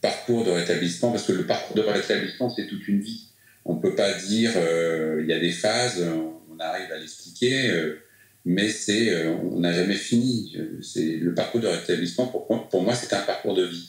parcours 0.00 0.44
de 0.44 0.50
rétablissement, 0.50 1.12
parce 1.12 1.26
que 1.26 1.32
le 1.32 1.46
parcours 1.46 1.76
de 1.76 1.82
rétablissement, 1.82 2.50
c'est 2.54 2.66
toute 2.66 2.86
une 2.88 3.00
vie. 3.00 3.28
On 3.64 3.76
ne 3.76 3.80
peut 3.80 3.94
pas 3.94 4.12
dire, 4.14 4.50
euh, 4.56 5.20
il 5.22 5.28
y 5.28 5.32
a 5.32 5.38
des 5.38 5.52
phases, 5.52 6.02
on 6.02 6.58
arrive 6.58 6.90
à 6.90 6.98
l'expliquer, 6.98 7.70
euh, 7.70 8.00
mais 8.44 8.68
c'est, 8.68 9.14
euh, 9.14 9.34
on 9.52 9.60
n'a 9.60 9.72
jamais 9.72 9.94
fini. 9.94 10.56
C'est 10.82 11.16
le 11.16 11.32
parcours 11.32 11.60
de 11.60 11.68
rétablissement, 11.68 12.26
pour, 12.26 12.68
pour 12.68 12.82
moi, 12.82 12.94
c'est 12.94 13.14
un 13.14 13.20
parcours 13.20 13.54
de 13.54 13.64
vie. 13.64 13.88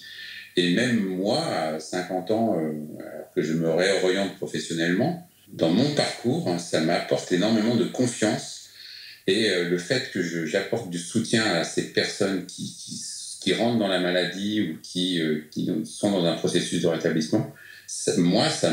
Et 0.56 0.76
même 0.76 1.00
moi, 1.00 1.44
à 1.44 1.80
50 1.80 2.30
ans, 2.30 2.62
que 3.34 3.42
je 3.42 3.54
me 3.54 3.72
réoriente 3.72 4.36
professionnellement, 4.36 5.28
dans 5.52 5.72
mon 5.72 5.96
parcours, 5.96 6.48
hein, 6.48 6.60
ça 6.60 6.80
m'apporte 6.82 7.32
énormément 7.32 7.76
de 7.76 7.86
confiance 7.86 8.63
et 9.28 9.50
euh, 9.50 9.70
le 9.70 9.78
fait 9.78 10.12
que 10.12 10.46
j'apporte 10.46 10.90
du 10.90 10.98
soutien 10.98 11.44
à 11.44 11.64
ces 11.64 11.94
personnes 11.94 12.46
qui, 12.46 13.54
rentrent 13.58 13.80
dans 13.80 13.90
la 13.90 14.00
maladie 14.00 14.62
ou 14.62 14.78
qui, 14.82 15.22
euh, 15.22 15.42
qui, 15.52 15.70
sont 15.86 16.12
dans 16.12 16.26
un 16.26 16.36
processus 16.36 16.82
de 16.82 16.88
rétablissement, 16.88 17.54
moi, 18.18 18.50
ça 18.50 18.72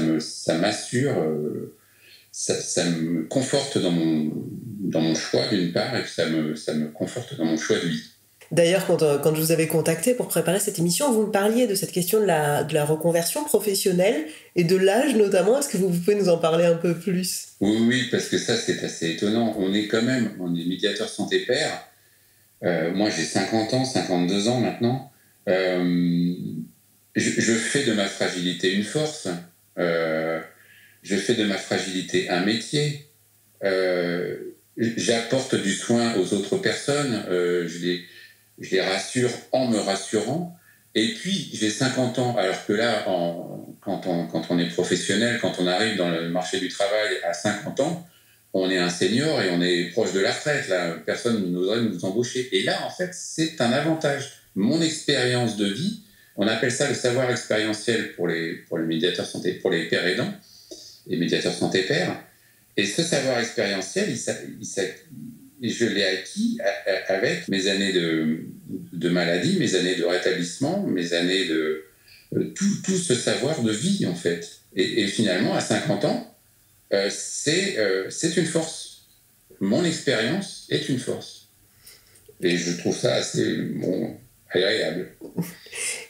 m'assure, 0.55 1.14
ça, 1.14 1.20
euh, 1.20 1.76
ça, 2.32 2.55
ça, 2.55 2.84
me 2.84 3.24
conforte 3.24 3.78
dans 3.78 3.90
mon, 3.90 4.32
dans 4.80 5.01
mon 5.01 5.14
choix 5.14 5.46
d'une 5.48 5.72
part, 5.72 5.96
et 5.96 6.07
ça 6.07 6.28
me, 6.28 6.55
ça 6.55 6.74
me 6.74 6.88
conforte 6.88 7.36
dans 7.36 7.44
mon 7.44 7.57
choix 7.57 7.78
de 7.78 7.88
vie. 7.88 8.05
D'ailleurs, 8.53 8.84
quand, 8.86 9.03
euh, 9.03 9.18
quand, 9.18 9.34
je 9.34 9.40
vous 9.40 9.53
avais 9.53 9.68
contacté 9.68 10.14
pour 10.14 10.26
préparer 10.26 10.59
cette 10.59 10.78
émission, 10.78 11.12
vous 11.12 11.26
me 11.26 11.30
parliez 11.30 11.68
de 11.68 11.76
cette 11.76 11.92
question 11.92 12.20
de 12.20 12.26
la, 12.26 12.64
de 12.64 12.74
la 12.74 12.84
reconversion 12.84 13.44
professionnelle 13.44 14.26
et 14.57 14.64
de 14.64 14.76
l'âge 14.76 15.14
notamment. 15.14 15.61
Est-ce 15.61 15.68
que 15.68 15.76
vous, 15.76 15.88
pouvez 15.90 16.16
nous 16.16 16.28
en 16.28 16.38
parler 16.38 16.64
un 16.64 16.74
peu 16.74 16.98
plus? 16.98 17.51
Oui, 17.61 17.76
oui, 17.86 18.09
parce 18.11 18.28
que 18.28 18.38
ça, 18.38 18.57
c'est 18.57 18.82
assez 18.82 19.11
étonnant. 19.11 19.55
On 19.57 19.72
est 19.72 19.86
quand 19.86 20.03
même, 20.03 20.32
on 20.40 20.55
est 20.57 20.64
médiateur 20.64 21.09
santé-père. 21.09 21.86
Euh, 22.64 22.92
moi, 22.92 23.09
j'ai 23.09 23.22
50 23.22 23.72
ans, 23.74 23.84
52 23.84 24.48
ans 24.48 24.61
maintenant. 24.61 25.12
Euh, 25.48 26.34
je, 27.14 27.53
fais 27.53 27.84
de 27.84 27.92
ma 27.92 28.07
fragilité 28.07 28.72
une 28.74 28.84
force. 28.84 29.28
je 29.76 31.16
fais 31.16 31.34
de 31.34 31.44
ma 31.44 31.57
fragilité 31.57 32.28
un 32.30 32.44
métier. 32.44 33.07
J'apporte 34.76 35.55
du 35.55 35.72
soin 35.72 36.14
aux 36.16 36.34
autres 36.34 36.57
personnes. 36.57 37.24
je 37.28 37.78
les 37.86 38.05
je 38.61 38.70
les 38.70 38.80
rassure 38.80 39.30
en 39.52 39.68
me 39.68 39.78
rassurant. 39.78 40.56
Et 40.94 41.14
puis, 41.14 41.50
j'ai 41.52 41.70
50 41.70 42.18
ans, 42.18 42.36
alors 42.36 42.66
que 42.66 42.72
là, 42.72 43.04
quand, 43.80 44.02
on, 44.50 44.58
est 44.58 44.68
professionnel, 44.68 45.38
quand 45.40 45.54
on 45.61 45.66
arrive 45.66 45.96
dans 45.96 46.11
le 46.11 46.28
marché 46.28 46.58
du 46.61 46.68
travail 46.68 47.16
à 47.24 47.32
50 47.32 47.80
ans, 47.80 48.06
on 48.52 48.68
est 48.68 48.78
un 48.78 48.90
senior 48.90 49.40
et 49.40 49.50
on 49.50 49.62
est 49.62 49.90
proche 49.92 50.12
de 50.12 50.20
la 50.20 50.32
retraite. 50.32 50.68
Là. 50.68 50.96
Personne 51.06 51.52
n'oserait 51.52 51.82
nous 51.82 52.04
embaucher. 52.04 52.48
Et 52.52 52.64
là, 52.64 52.84
en 52.84 52.90
fait, 52.90 53.11
c'est 53.12 53.61
un 53.61 53.70
avantage. 53.72 54.32
Mon 54.56 54.82
expérience 54.82 55.56
de 55.56 55.66
vie, 55.66 56.02
on 56.36 56.48
appelle 56.48 56.72
ça 56.72 56.88
le 56.88 56.94
savoir 56.94 57.30
expérientiel 57.30 58.14
pour 58.14 58.26
les, 58.26 58.54
pour 58.68 58.78
les 58.78 58.86
médiateurs 58.86 59.26
santé, 59.26 59.52
pour 59.54 59.70
les 59.70 59.88
pères 59.88 60.06
aidants, 60.06 60.32
les 61.06 61.16
médiateurs 61.16 61.54
santé-pères. 61.54 62.20
Et 62.76 62.86
ce 62.86 63.02
savoir 63.02 63.38
expérientiel, 63.38 64.08
il, 64.11 64.18
il, 64.61 64.66
je 65.62 65.84
l'ai 65.84 66.04
acquis 66.04 66.58
avec 67.08 67.48
mes 67.48 67.68
années 67.68 67.92
de, 67.92 69.08
maladie, 69.08 69.58
mes 69.58 69.74
années 69.74 69.96
de 69.96 70.04
rétablissement, 70.04 70.82
mes 70.86 71.12
années 71.12 71.46
de... 71.46 71.84
Euh, 72.36 72.54
tout, 72.54 72.96
ce 72.96 73.14
savoir 73.14 73.61
de 73.62 73.72
vie, 73.72 74.06
en 74.06 74.14
fait. 74.14 74.48
Et, 74.76 75.06
finalement, 75.08 75.54
à 75.54 75.61
50 75.61 76.04
ans, 76.04 76.38
euh, 76.92 77.11
euh, 77.48 78.06
c'est 78.08 78.36
une 78.36 78.46
force. 78.46 79.08
Mon 79.58 79.84
expérience 79.84 80.66
est 80.70 80.88
une 80.88 81.00
force. 81.00 81.48
Et 82.40 82.56
je 82.56 82.78
trouve 82.78 82.96
ça 82.96 83.14
assez 83.14 83.58
agréable. 84.48 85.12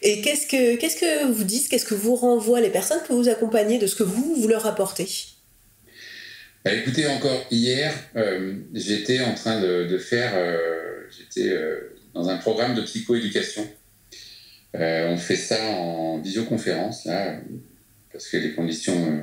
Et 0.02 0.20
qu'est-ce 0.20 0.46
que, 0.46 0.76
que 0.76 1.32
vous 1.32 1.44
dites, 1.44 1.68
qu'est-ce 1.68 1.86
que 1.86 1.94
vous 1.94 2.14
renvoient 2.14 2.60
les 2.60 2.70
personnes 2.70 3.00
que 3.08 3.12
vous 3.12 3.28
accompagnez 3.28 3.78
de 3.78 3.86
ce 3.86 3.96
que 3.96 4.02
vous, 4.02 4.36
vous 4.36 4.48
leur 4.48 4.66
apportez? 4.66 5.08
Bah, 6.64 6.74
écoutez, 6.74 7.06
encore 7.06 7.46
hier, 7.50 7.94
euh, 8.16 8.54
j'étais 8.74 9.20
en 9.20 9.34
train 9.34 9.60
de, 9.60 9.96
faire, 9.96 10.32
euh, 10.34 11.04
j'étais 11.10 11.48
euh, 11.48 11.96
dans 12.12 12.28
un 12.28 12.36
programme 12.36 12.74
de 12.74 12.82
psychoéducation. 12.82 13.66
on 14.74 15.16
fait 15.16 15.36
ça 15.36 15.62
en 15.70 16.18
visioconférence, 16.18 17.06
là, 17.06 17.40
parce 18.12 18.28
que 18.28 18.36
les 18.36 18.52
conditions 18.52 19.22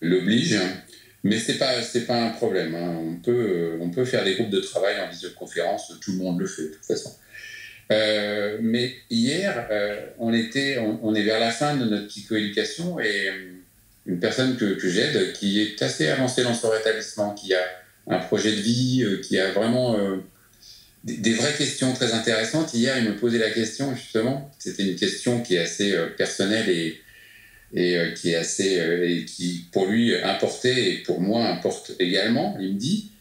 l'obligent. 0.00 0.60
Mais 1.24 1.38
ce 1.38 1.52
n'est 1.52 1.58
pas, 1.58 1.72
pas 2.06 2.22
un 2.22 2.30
problème. 2.30 2.74
Hein. 2.74 2.96
On, 3.00 3.16
peut, 3.16 3.78
on 3.80 3.90
peut 3.90 4.04
faire 4.04 4.24
des 4.24 4.34
groupes 4.34 4.50
de 4.50 4.60
travail 4.60 5.00
en 5.00 5.08
visioconférence, 5.08 5.92
tout 6.00 6.12
le 6.12 6.18
monde 6.18 6.40
le 6.40 6.46
fait 6.46 6.62
de 6.62 6.68
toute 6.68 6.84
façon. 6.84 7.10
mais 7.90 8.94
hier, 9.10 9.68
on, 10.18 10.32
était, 10.32 10.78
on, 10.78 11.12
est 11.14 11.22
vers 11.22 11.40
la 11.40 11.50
fin 11.50 11.76
de 11.76 11.86
notre 11.86 12.06
psychoéducation 12.06 13.00
et 13.00 13.30
une 14.06 14.18
personne 14.18 14.56
que, 14.56 14.78
j'aide 14.88 15.32
qui 15.32 15.60
est 15.60 15.80
assez 15.82 16.08
avancée 16.08 16.42
dans 16.42 16.54
son 16.54 16.70
rétablissement, 16.70 17.34
qui 17.34 17.54
a 17.54 17.60
un 18.08 18.18
projet 18.18 18.50
de 18.50 18.60
vie, 18.60 19.04
euh, 19.04 19.18
qui 19.18 19.38
a 19.38 19.52
vraiment 19.52 19.96
euh, 19.96 20.16
des, 21.04 21.34
vraies 21.34 21.54
questions 21.56 21.92
très 21.92 22.12
intéressantes. 22.12 22.74
Hier, 22.74 22.98
il 22.98 23.04
me 23.04 23.16
posait 23.16 23.38
la 23.38 23.50
question, 23.50 23.94
justement, 23.94 24.50
c'était 24.58 24.82
une 24.82 24.96
question 24.96 25.40
qui 25.40 25.54
est 25.54 25.60
assez 25.60 25.92
euh, 25.92 26.08
personnelle 26.08 26.68
et, 26.68 27.00
qui 28.16 28.32
est 28.32 28.36
assez, 28.36 29.24
qui 29.26 29.64
pour 29.72 29.86
lui 29.86 30.14
importait 30.14 30.92
et 30.92 30.96
pour 30.98 31.22
moi 31.22 31.48
importe 31.48 31.92
également. 31.98 32.54
Il 32.60 32.74
me 32.74 32.78
dit, 32.78 33.12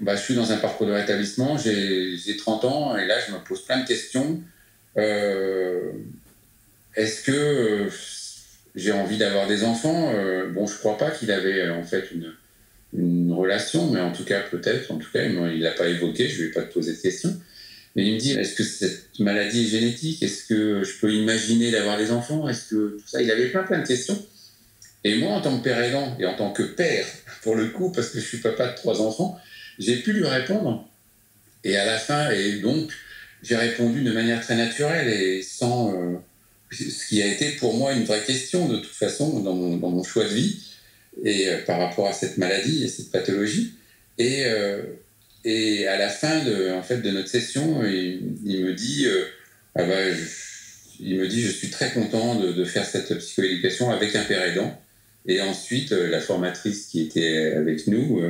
bah, 0.00 0.16
je 0.16 0.22
suis 0.22 0.34
dans 0.34 0.50
un 0.50 0.56
parcours 0.56 0.86
de 0.86 0.92
rétablissement, 0.92 1.58
j'ai 1.58 2.36
30 2.38 2.64
ans 2.64 2.96
et 2.96 3.04
là, 3.04 3.16
je 3.20 3.34
me 3.34 3.38
pose 3.44 3.66
plein 3.66 3.82
de 3.82 3.86
questions. 3.86 4.40
Est-ce 6.96 7.22
que 7.24 7.90
j'ai 8.74 8.92
envie 8.92 9.18
d'avoir 9.18 9.46
des 9.46 9.64
enfants. 9.64 10.12
Euh, 10.14 10.48
bon, 10.50 10.66
je 10.66 10.76
crois 10.78 10.96
pas 10.96 11.10
qu'il 11.10 11.30
avait 11.30 11.60
euh, 11.60 11.74
en 11.74 11.84
fait 11.84 12.10
une, 12.12 12.34
relation, 13.32 13.90
mais 13.90 14.00
en 14.00 14.12
tout 14.12 14.24
cas 14.24 14.40
peut-être. 14.40 14.90
En 14.90 14.98
tout 14.98 15.10
cas, 15.10 15.24
il 15.24 15.60
l'a 15.60 15.70
pas 15.70 15.88
évoqué. 15.88 16.28
Je 16.28 16.44
vais 16.44 16.50
pas 16.50 16.62
te 16.62 16.72
poser 16.72 16.92
de 16.92 16.98
questions. 16.98 17.34
Mais 17.96 18.06
il 18.06 18.14
me 18.14 18.18
dit, 18.18 18.32
est-ce 18.32 18.54
que 18.54 18.62
cette 18.62 19.18
maladie 19.18 19.64
est 19.64 19.68
génétique? 19.68 20.22
Est-ce 20.22 20.46
que 20.46 20.82
je 20.82 20.98
peux 21.00 21.12
imaginer 21.12 21.70
d'avoir 21.70 21.98
des 21.98 22.10
enfants? 22.10 22.48
Est-ce 22.48 22.68
que 22.68 22.96
tout 22.98 23.06
ça? 23.06 23.22
Il 23.22 23.30
avait 23.30 23.48
plein 23.48 23.62
plein 23.62 23.80
de 23.80 23.86
questions. 23.86 24.18
Et 25.04 25.16
moi, 25.16 25.32
en 25.32 25.40
tant 25.40 25.58
que 25.58 25.64
père 25.64 25.82
aidant 25.82 26.16
et 26.18 26.26
en 26.26 26.34
tant 26.34 26.52
que 26.52 26.62
père, 26.62 27.06
pour 27.42 27.56
le 27.56 27.68
coup, 27.68 27.90
parce 27.92 28.10
que 28.10 28.20
je 28.20 28.24
suis 28.24 28.38
papa 28.38 28.68
de 28.68 28.76
trois 28.76 29.00
enfants, 29.00 29.38
j'ai 29.78 29.96
pu 29.96 30.12
lui 30.12 30.26
répondre. 30.26 30.88
Et 31.64 31.76
à 31.76 31.86
la 31.86 31.98
fin, 31.98 32.30
et 32.30 32.60
donc, 32.60 32.90
j'ai 33.42 33.56
répondu 33.56 34.02
de 34.02 34.12
manière 34.12 34.42
très 34.42 34.56
naturelle 34.56 35.08
et 35.08 35.42
sans. 35.42 35.94
Euh, 35.94 36.16
ce 36.72 37.06
qui 37.06 37.22
a 37.22 37.26
été 37.26 37.50
pour 37.52 37.76
moi 37.76 37.92
une 37.92 38.04
vraie 38.04 38.24
question, 38.24 38.68
de 38.68 38.78
toute 38.78 38.94
façon, 38.94 39.40
dans 39.40 39.54
mon, 39.54 40.02
choix 40.02 40.24
de 40.24 40.34
vie, 40.34 40.56
et 41.24 41.48
euh, 41.48 41.58
par 41.64 41.78
rapport 41.78 42.08
à 42.08 42.12
cette 42.12 42.38
maladie 42.38 42.84
et 42.84 42.88
cette 42.88 43.10
pathologie. 43.10 43.74
Et, 44.18 44.44
euh, 44.46 44.82
et 45.44 45.86
à 45.86 45.98
la 45.98 46.08
fin 46.08 46.44
de, 46.44 46.70
en 46.72 46.82
fait, 46.82 46.98
de 46.98 47.10
notre 47.10 47.28
session, 47.28 47.84
il, 47.84 48.64
me 48.64 48.72
dit. 48.72 49.06
Ah 49.74 49.84
bah, 49.84 49.94
il 51.00 51.18
me 51.18 51.26
dit, 51.26 51.40
je 51.42 51.50
suis 51.50 51.70
très 51.70 51.90
content 51.92 52.38
de, 52.38 52.52
de 52.52 52.64
faire 52.64 52.84
cette 52.84 53.16
psychoéducation 53.18 53.90
avec 53.90 54.14
un 54.14 54.22
père 54.22 54.42
aidant. 54.42 54.80
Et 55.26 55.40
ensuite, 55.40 55.90
la 55.90 56.20
formatrice 56.20 56.86
qui 56.86 57.02
était 57.02 57.54
avec 57.56 57.86
nous 57.86 58.22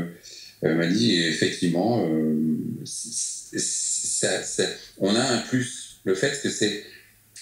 m'a 0.63 0.87
dit, 0.87 1.23
effectivement, 1.23 2.09
on 4.99 5.15
a 5.15 5.23
un 5.23 5.39
plus. 5.39 6.01
Le 6.05 6.15
fait 6.15 6.41
que 6.43 6.51
c'est, 6.51 6.85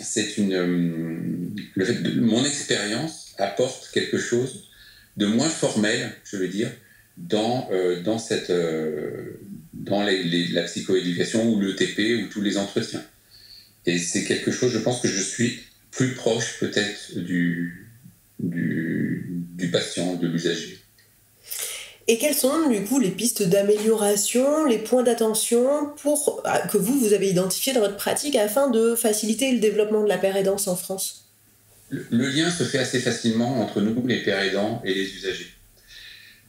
c'est 0.03 0.37
une, 0.39 0.53
euh, 0.53 1.63
le 1.75 1.85
fait 1.85 2.03
de, 2.03 2.21
mon 2.21 2.45
expérience 2.45 3.35
apporte 3.39 3.91
quelque 3.93 4.19
chose 4.19 4.69
de 5.17 5.27
moins 5.27 5.49
formel, 5.49 6.13
je 6.25 6.37
veux 6.37 6.49
dire, 6.49 6.71
dans, 7.17 7.69
euh, 7.73 8.03
dans, 8.03 8.19
cette, 8.19 8.51
euh, 8.51 9.39
dans 9.73 10.03
la 10.03 10.63
psychoéducation 10.63 11.53
ou 11.53 11.61
le 11.61 11.75
TP 11.77 12.23
ou 12.23 12.29
tous 12.29 12.41
les 12.41 12.57
entretiens. 12.57 13.05
Et 13.87 13.99
c'est 13.99 14.25
quelque 14.25 14.51
chose, 14.51 14.73
je 14.73 14.79
pense 14.79 15.01
que 15.01 15.09
je 15.09 15.23
suis 15.23 15.61
plus 15.91 16.15
proche 16.15 16.59
peut-être 16.61 17.19
du, 17.19 17.89
du, 18.39 19.27
du 19.57 19.71
patient, 19.71 20.15
de 20.17 20.29
l'usager. 20.29 20.80
Et 22.11 22.19
quelles 22.19 22.35
sont 22.35 22.69
du 22.69 22.83
coup 22.83 22.99
les 22.99 23.13
pistes 23.13 23.45
d'amélioration, 23.45 24.67
les 24.67 24.79
points 24.79 25.05
d'attention 25.05 25.91
pour 26.03 26.43
ah, 26.45 26.67
que 26.67 26.77
vous 26.77 26.99
vous 26.99 27.13
avez 27.13 27.31
identifié 27.31 27.73
dans 27.73 27.79
votre 27.79 27.99
pratique 27.99 28.35
afin 28.35 28.69
de 28.69 28.97
faciliter 28.97 29.53
le 29.53 29.61
développement 29.61 30.03
de 30.03 30.09
la 30.09 30.19
paire 30.19 30.37
aidance 30.37 30.67
en 30.67 30.75
France? 30.75 31.29
Le, 31.89 32.29
lien 32.29 32.51
se 32.51 32.65
fait 32.65 32.79
assez 32.79 32.99
facilement 32.99 33.61
entre 33.61 33.81
nous, 33.81 34.05
les 34.09 34.25
pères 34.25 34.41
aidants, 34.41 34.83
et 34.85 34.93
les 34.93 35.15
usagers. 35.15 35.53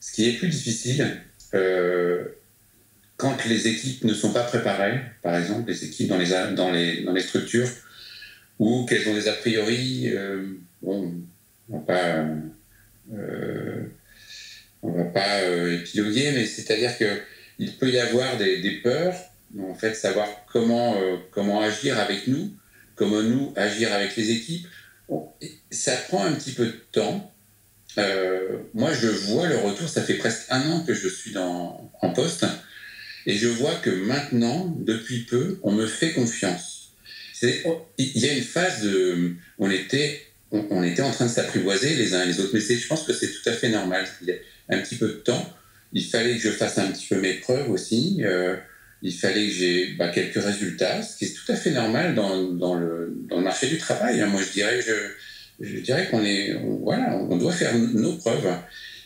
Ce 0.00 0.12
qui 0.12 0.28
est 0.28 0.32
plus 0.32 0.48
difficile, 0.48 1.20
euh, 1.54 2.24
quand 3.16 3.44
les 3.46 3.68
équipes 3.68 4.02
ne 4.02 4.14
sont 4.14 4.32
pas 4.32 4.42
préparées, 4.42 5.00
par 5.22 5.36
exemple, 5.36 5.70
les 5.70 5.84
équipes 5.84 6.08
dans 6.08 6.18
les, 6.72 7.20
structures, 7.20 7.68
ou 8.58 8.84
qu'elles 8.84 9.08
ont 9.08 9.14
des 9.14 9.28
a 9.28 9.34
priori, 9.34 10.08
euh, 10.08 10.44
bon, 10.82 11.14
pas. 11.86 12.26
Euh, 13.14 13.84
on 14.82 14.90
va 14.90 15.04
pas 15.04 15.40
euh, 15.40 15.78
épiloguer, 15.78 16.32
mais 16.32 16.44
c'est-à-dire 16.44 16.96
qu'il 16.98 17.76
peut 17.76 17.90
y 17.90 17.98
avoir 17.98 18.36
des, 18.36 18.80
peurs, 18.82 19.14
en 19.58 19.74
fait, 19.74 19.94
savoir 19.94 20.28
comment, 20.52 21.00
euh, 21.00 21.16
comment 21.30 21.60
agir 21.60 21.98
avec 21.98 22.26
nous, 22.26 22.52
comment 22.96 23.22
nous 23.22 23.52
agir 23.56 23.92
avec 23.92 24.16
les 24.16 24.30
équipes. 24.30 24.66
ça 25.70 25.96
prend 26.08 26.24
un 26.24 26.32
petit 26.32 26.52
peu 26.52 26.66
de 26.66 26.80
temps. 26.90 27.32
Euh, 27.98 28.58
moi, 28.74 28.92
je 28.92 29.06
vois 29.06 29.46
le 29.46 29.56
retour, 29.56 29.88
ça 29.88 30.02
fait 30.02 30.14
presque 30.14 30.46
un 30.50 30.68
an 30.70 30.84
que 30.84 30.94
je 30.94 31.08
suis 31.08 31.32
dans, 31.32 31.92
en 32.00 32.10
poste, 32.10 32.44
et 33.26 33.34
je 33.34 33.46
vois 33.46 33.74
que 33.76 33.90
maintenant, 33.90 34.74
depuis 34.80 35.20
peu, 35.20 35.60
on 35.62 35.72
me 35.72 35.86
fait 35.86 36.12
confiance. 36.12 36.94
Il 37.98 38.18
y 38.18 38.28
a 38.28 38.32
une 38.34 38.42
phase 38.42 38.82
de, 38.82 39.34
on 39.58 39.70
était, 39.70 40.22
on, 40.52 40.82
était 40.82 41.02
en 41.02 41.10
train 41.10 41.26
de 41.26 41.30
s'apprivoiser 41.30 41.96
les 41.96 42.14
uns 42.14 42.22
et 42.22 42.26
les 42.26 42.40
autres, 42.40 42.50
mais 42.52 42.60
je 42.60 42.86
pense 42.86 43.04
que 43.04 43.12
c'est 43.12 43.30
tout 43.32 43.48
à 43.48 43.52
fait 43.52 43.68
normal 43.68 44.06
un 44.74 44.78
petit 44.78 44.96
peu 44.96 45.08
de 45.08 45.12
temps. 45.12 45.52
Il 45.92 46.04
fallait 46.04 46.34
que 46.34 46.40
je 46.40 46.50
fasse 46.50 46.78
un 46.78 46.90
petit 46.90 47.06
peu 47.08 47.20
mes 47.20 47.34
preuves 47.34 47.70
aussi. 47.70 48.20
Euh, 48.22 48.56
il 49.02 49.12
fallait 49.12 49.48
que 49.48 49.52
j'ai 49.52 49.94
bah, 49.98 50.08
quelques 50.08 50.42
résultats, 50.42 51.02
ce 51.02 51.18
qui 51.18 51.24
est 51.26 51.34
tout 51.34 51.50
à 51.50 51.56
fait 51.56 51.72
normal 51.72 52.14
dans, 52.14 52.34
le, 52.34 52.56
dans 52.56 52.76
le, 52.76 53.42
marché 53.42 53.66
du 53.66 53.78
travail. 53.78 54.20
Hein. 54.20 54.26
Moi, 54.26 54.40
je 54.42 54.52
dirais, 54.52 54.80
je, 54.80 55.64
je 55.64 55.80
dirais 55.80 56.08
qu'on 56.10 56.24
est, 56.24 56.56
voilà, 56.82 57.16
on 57.16 57.36
doit 57.36 57.52
faire 57.52 57.76
nos 57.76 58.16
preuves. 58.16 58.48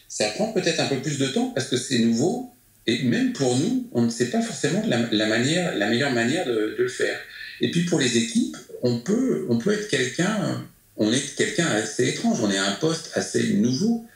Ça 0.09 0.29
prend 0.31 0.53
peut-être 0.53 0.81
un 0.81 0.87
peu 0.87 0.97
plus 0.97 1.19
de 1.19 1.27
temps 1.29 1.51
parce 1.55 1.69
que 1.69 1.77
c'est 1.77 1.99
nouveau 1.99 2.53
et 2.87 3.03
même 3.03 3.33
pour 3.33 3.57
nous, 3.59 3.89
on 3.93 4.03
ne 4.03 4.11
sait 4.11 4.31
pas 4.31 4.41
forcément 4.41 4.83
la, 4.87 5.27
manière, 5.27 5.77
la 5.77 5.89
meilleure 5.89 6.13
manière 6.13 6.47
de, 6.47 6.77
de, 6.79 6.83
le 6.83 6.89
faire. 6.89 7.19
Et 7.61 7.71
puis 7.71 7.83
pour 7.83 7.99
les 7.99 8.17
équipes, 8.17 8.57
on 8.83 9.01
peut, 9.01 9.47
on 9.49 9.59
peut 9.59 9.73
être 9.73 9.89
quelqu'un, 9.89 10.65
on 10.97 11.13
est 11.13 11.37
quelqu'un 11.37 11.67
assez 11.67 12.09
étrange, 12.09 12.39
on 12.43 12.51
est 12.51 12.59
à 12.59 12.67
un 12.67 12.75
poste 12.75 13.11
assez 13.15 13.55
nouveau. 13.55 14.07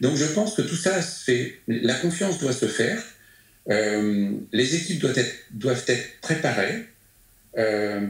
Donc 0.00 0.16
je 0.16 0.24
pense 0.24 0.54
que 0.54 0.62
tout 0.62 0.76
ça 0.76 1.02
se 1.02 1.24
fait, 1.24 1.60
la 1.68 1.94
confiance 1.94 2.38
doit 2.38 2.52
se 2.52 2.66
faire, 2.66 3.02
euh, 3.68 4.30
les 4.52 4.74
équipes 4.74 5.00
doivent 5.00 5.84
être, 5.86 6.20
préparées. 6.22 6.86
Euh, 7.58 8.06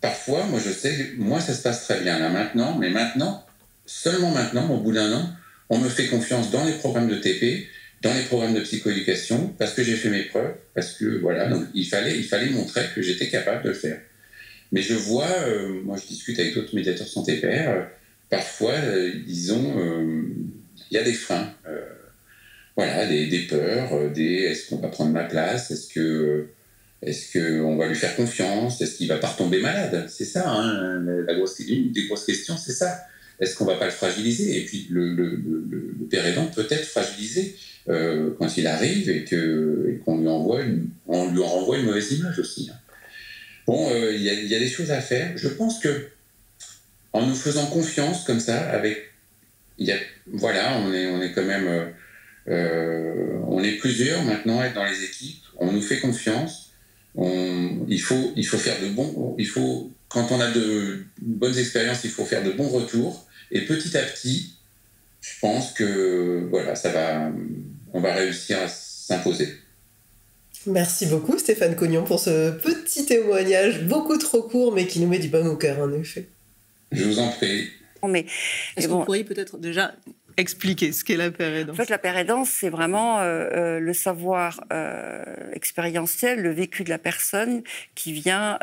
parfois, 0.00 0.44
moi 0.46 0.60
je 0.64 0.70
sais, 0.70 1.12
moi 1.16 1.40
ça 1.40 1.54
se 1.54 1.62
passe 1.62 1.84
très 1.84 2.00
bien 2.00 2.18
là 2.18 2.28
maintenant, 2.28 2.78
mais 2.78 2.90
maintenant, 2.90 3.44
seulement 3.86 4.30
maintenant, 4.30 4.70
au 4.70 4.78
bout 4.78 4.92
d'un 4.92 5.12
an, 5.12 5.30
on 5.68 5.78
me 5.78 5.88
fait 5.88 6.06
confiance 6.06 6.52
dans 6.52 6.64
les 6.64 6.74
programmes 6.74 7.08
de 7.08 7.16
TP, 7.16 7.66
dans 8.02 8.14
les 8.14 8.22
programmes 8.22 8.54
de 8.54 8.60
psychoéducation, 8.60 9.48
parce 9.58 9.72
que 9.74 9.82
j'ai 9.82 9.96
fait 9.96 10.10
mes 10.10 10.22
preuves, 10.24 10.54
parce 10.74 10.92
que 10.92 11.18
voilà, 11.20 11.48
donc 11.48 11.64
il 11.74 11.86
fallait, 11.86 12.16
il 12.16 12.24
fallait 12.24 12.50
montrer 12.50 12.82
que 12.94 13.02
j'étais 13.02 13.28
capable 13.28 13.64
de 13.64 13.70
le 13.70 13.74
faire. 13.74 14.00
Mais 14.70 14.82
je 14.82 14.94
vois, 14.94 15.30
euh, 15.46 15.80
moi 15.82 15.96
je 16.00 16.06
discute 16.06 16.38
avec 16.38 16.54
d'autres 16.54 16.74
médiateurs 16.74 17.08
santé 17.08 17.36
père, 17.38 17.88
parfois 18.30 18.74
ils 19.26 19.52
ont 19.52 19.76
il 20.90 20.94
y 20.94 20.98
a 20.98 21.04
des 21.04 21.12
freins. 21.12 21.52
Euh, 21.66 21.80
voilà, 22.76 23.06
des, 23.06 23.26
des, 23.26 23.46
peurs, 23.46 23.94
euh, 23.94 24.10
des 24.10 24.42
est-ce 24.44 24.68
qu'on 24.68 24.78
va 24.78 24.88
prendre 24.88 25.12
ma 25.12 25.24
place, 25.24 25.70
est-ce 25.70 25.92
que 25.92 26.46
est-ce 27.02 27.38
qu'on 27.38 27.76
va 27.76 27.88
lui 27.88 27.94
faire 27.94 28.16
confiance, 28.16 28.80
est-ce 28.80 28.96
qu'il 28.96 29.08
va 29.08 29.18
pas 29.18 29.28
retomber 29.28 29.60
malade? 29.60 30.06
C'est 30.08 30.24
ça, 30.24 30.50
hein, 30.50 31.04
la 31.26 31.34
grosse, 31.34 31.58
une 31.60 31.92
des 31.92 32.06
grosses 32.06 32.24
questions, 32.24 32.56
c'est 32.56 32.72
ça. 32.72 33.02
Est-ce 33.38 33.54
qu'on 33.54 33.66
va 33.66 33.76
pas 33.76 33.84
le 33.84 33.90
fragiliser? 33.90 34.58
Et 34.58 34.64
puis 34.64 34.86
le, 34.90 35.12
le, 35.14 35.36
le, 35.36 35.94
le 35.98 36.06
père 36.10 36.24
aidant 36.24 36.46
peut 36.46 36.66
être 36.70 36.86
fragilisé 36.86 37.54
euh, 37.88 38.30
quand 38.38 38.56
il 38.56 38.66
arrive 38.66 39.10
et 39.10 39.24
qu'on 40.04 40.18
lui 40.18 40.28
envoie 40.28 40.62
une, 40.62 40.88
on 41.06 41.30
lui 41.30 41.42
renvoie 41.42 41.76
une 41.78 41.84
mauvaise 41.84 42.12
image 42.12 42.38
aussi. 42.38 42.70
Hein. 42.72 42.78
Bon, 43.66 43.90
il 44.10 44.22
y, 44.22 44.24
y, 44.24 44.54
a 44.54 44.58
des 44.58 44.68
choses 44.68 44.90
à 44.90 45.00
faire. 45.00 45.36
Je 45.36 45.48
pense 45.48 45.80
que 45.80 46.08
en 47.12 47.26
nous 47.26 47.34
faisant 47.34 47.66
confiance 47.66 48.24
comme 48.24 48.40
ça, 48.40 48.70
avec 48.70 49.10
y 49.78 49.92
a, 49.92 49.96
voilà, 50.32 50.78
on 50.78 50.92
est, 50.92 51.06
on 51.06 51.20
est 51.20 51.32
quand 51.32 51.44
même, 51.44 51.66
euh, 51.66 51.86
euh, 52.48 53.38
on 53.48 53.62
est 53.62 53.76
plusieurs 53.76 54.22
maintenant 54.24 54.60
à 54.60 54.66
être 54.66 54.74
dans 54.74 54.84
les 54.84 55.04
équipes. 55.04 55.42
On 55.58 55.72
nous 55.72 55.82
fait 55.82 56.00
confiance. 56.00 56.72
On, 57.14 57.86
il 57.88 58.00
faut, 58.00 58.32
il 58.36 58.46
faut 58.46 58.58
faire 58.58 58.80
de 58.80 58.88
bons, 58.88 59.34
il 59.38 59.46
faut, 59.46 59.90
quand 60.08 60.32
on 60.32 60.40
a 60.40 60.50
de 60.50 61.04
bonnes 61.20 61.56
expériences, 61.56 62.04
il 62.04 62.10
faut 62.10 62.26
faire 62.26 62.44
de 62.44 62.50
bons 62.50 62.68
retours. 62.68 63.26
Et 63.50 63.62
petit 63.62 63.96
à 63.96 64.02
petit, 64.02 64.56
je 65.22 65.40
pense 65.40 65.72
que 65.72 66.46
voilà, 66.50 66.74
ça 66.74 66.90
va, 66.90 67.32
on 67.92 68.00
va 68.00 68.14
réussir 68.14 68.58
à 68.60 68.68
s'imposer. 68.68 69.48
Merci 70.66 71.06
beaucoup 71.06 71.38
Stéphane 71.38 71.76
Cognon 71.76 72.04
pour 72.04 72.18
ce 72.18 72.50
petit 72.50 73.06
témoignage 73.06 73.84
beaucoup 73.84 74.18
trop 74.18 74.42
court 74.42 74.74
mais 74.74 74.88
qui 74.88 74.98
nous 74.98 75.06
met 75.06 75.20
du 75.20 75.28
bon 75.28 75.46
au 75.46 75.56
cœur 75.56 75.78
en 75.78 75.92
effet. 75.92 76.28
Je 76.90 77.04
vous 77.04 77.18
en 77.20 77.28
prie. 77.28 77.68
Mais, 78.04 78.26
Est-ce 78.76 78.86
que 78.86 78.92
vous 78.92 79.04
pourriez 79.04 79.24
peut-être 79.24 79.58
déjà 79.58 79.94
expliquer 80.36 80.92
ce 80.92 81.04
qu'est 81.04 81.16
la 81.16 81.30
pérédance? 81.30 81.74
En 81.74 81.76
fait, 81.76 81.88
la 81.88 81.98
pérédance, 81.98 82.50
c'est 82.50 82.68
vraiment 82.68 83.20
euh, 83.20 83.48
euh, 83.52 83.80
le 83.80 83.92
savoir 83.92 84.62
euh, 84.72 85.24
expérientiel, 85.52 86.42
le 86.42 86.50
vécu 86.50 86.84
de 86.84 86.90
la 86.90 86.98
personne 86.98 87.62
qui 87.94 88.12
vient 88.12 88.58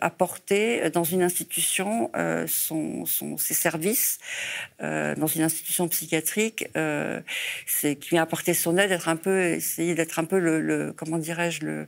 apporter 0.00 0.90
dans 0.90 1.04
une 1.04 1.22
institution 1.22 2.10
son, 2.46 3.04
son, 3.06 3.36
ses 3.36 3.54
services, 3.54 4.18
dans 4.80 5.26
une 5.26 5.42
institution 5.42 5.88
psychiatrique, 5.88 6.68
c'est 7.66 7.96
qui 7.96 8.10
vient 8.10 8.22
apporter 8.22 8.54
son 8.54 8.76
aide, 8.76 8.92
être 8.92 9.08
un 9.08 9.16
peu, 9.16 9.42
essayer 9.42 9.94
d'être 9.94 10.18
un 10.18 10.24
peu 10.24 10.38
le, 10.38 10.60
le 10.60 10.92
comment 10.92 11.18
dirais-je, 11.18 11.64
le 11.64 11.86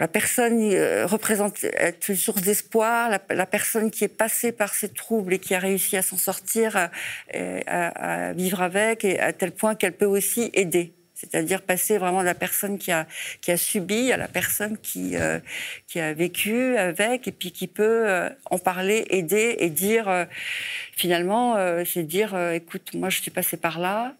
la 0.00 0.08
personne 0.08 0.58
euh, 0.72 1.06
représente 1.06 1.64
une 2.08 2.16
source 2.16 2.42
d'espoir, 2.42 3.10
la, 3.28 3.46
personne 3.46 3.90
qui 3.90 4.04
est 4.04 4.08
passée 4.08 4.52
par 4.52 4.74
ces 4.74 4.88
troubles 4.88 5.34
et 5.34 5.38
qui 5.38 5.54
a 5.54 5.58
réussi 5.58 5.96
à 5.96 6.02
s'en 6.02 6.16
sortir, 6.16 6.90
euh, 7.34 7.60
à, 7.66 8.32
vivre 8.32 8.60
avec, 8.60 9.04
et 9.04 9.18
à 9.18 9.32
tel 9.32 9.52
point 9.52 9.74
qu'elle 9.74 9.96
peut 9.96 10.06
aussi 10.06 10.50
aider. 10.54 10.92
C'est-à-dire 11.16 11.62
passer 11.62 11.96
vraiment 11.96 12.20
de 12.20 12.26
la 12.26 12.34
personne 12.34 12.76
qui 12.76 12.92
a, 12.92 13.06
qui 13.40 13.50
a 13.50 13.56
subi 13.56 14.12
à 14.12 14.18
la 14.18 14.28
personne 14.28 14.76
qui, 14.76 15.16
euh, 15.16 15.38
qui 15.86 15.98
a 15.98 16.12
vécu 16.12 16.76
avec 16.76 17.26
et 17.26 17.32
puis 17.32 17.52
qui 17.52 17.68
peut 17.68 18.06
euh, 18.06 18.28
en 18.50 18.58
parler, 18.58 19.06
aider 19.08 19.56
et 19.58 19.70
dire, 19.70 20.10
euh, 20.10 20.26
finalement, 20.92 21.56
c'est 21.86 22.02
dire, 22.02 22.36
écoute, 22.52 22.92
moi 22.94 23.08
je 23.08 23.22
suis 23.22 23.30
passé 23.30 23.56
par 23.56 23.78
là, 23.78 24.14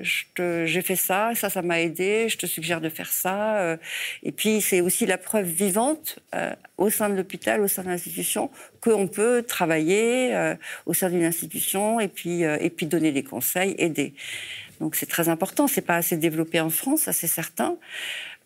j'ai 0.00 0.82
fait 0.82 0.96
ça, 0.96 1.32
ça, 1.34 1.48
ça 1.48 1.62
m'a 1.62 1.80
aidé, 1.80 2.28
je 2.28 2.36
te 2.36 2.44
suggère 2.44 2.82
de 2.82 2.90
faire 2.90 3.10
ça. 3.10 3.78
et 4.22 4.32
puis 4.32 4.60
c'est 4.60 4.80
aussi 4.80 5.06
la 5.06 5.18
preuve 5.18 5.46
vivante 5.46 6.18
au 6.76 6.90
sein 6.90 7.08
de 7.08 7.14
l'hôpital, 7.14 7.60
au 7.60 7.68
sein 7.68 7.82
de 7.82 7.88
l'institution, 7.88 8.50
qu'on 8.80 9.06
peut 9.06 9.42
travailler 9.42 10.54
au 10.84 10.94
sein 10.94 11.10
d'une 11.10 11.24
institution 11.24 12.00
et 12.00 12.08
puis, 12.08 12.42
et 12.42 12.70
puis 12.70 12.86
donner 12.86 13.12
des 13.12 13.22
conseils, 13.22 13.74
aider. 13.78 14.14
Donc 14.80 14.94
c'est 14.94 15.06
très 15.06 15.28
important. 15.28 15.66
C'est 15.66 15.82
pas 15.82 15.96
assez 15.96 16.16
développé 16.16 16.60
en 16.60 16.70
France, 16.70 17.02
ça 17.02 17.12
c'est 17.12 17.26
certain. 17.26 17.76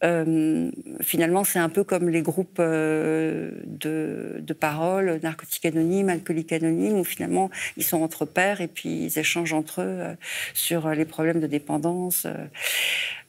Euh, 0.03 0.71
finalement, 1.03 1.45
c'est 1.45 1.59
un 1.59 1.69
peu 1.69 1.85
comme 1.85 2.09
les 2.09 2.23
groupes 2.23 2.59
euh, 2.59 3.51
de, 3.67 4.53
parole, 4.59 5.21
narcotiques 5.23 5.67
anonymes, 5.67 6.09
alcooliques 6.09 6.53
anonymes, 6.53 6.99
où 6.99 7.05
finalement 7.05 7.51
ils 7.77 7.85
sont 7.85 8.03
entre 8.03 8.25
pairs 8.25 8.61
et 8.61 8.69
puis 8.69 9.05
ils 9.05 9.19
échangent 9.19 9.53
entre 9.53 9.83
eux 9.83 9.85
euh, 10.01 10.15
sur 10.55 10.89
les 10.91 11.05
problèmes 11.05 11.41
de 11.41 11.47
dépendance. 11.47 12.27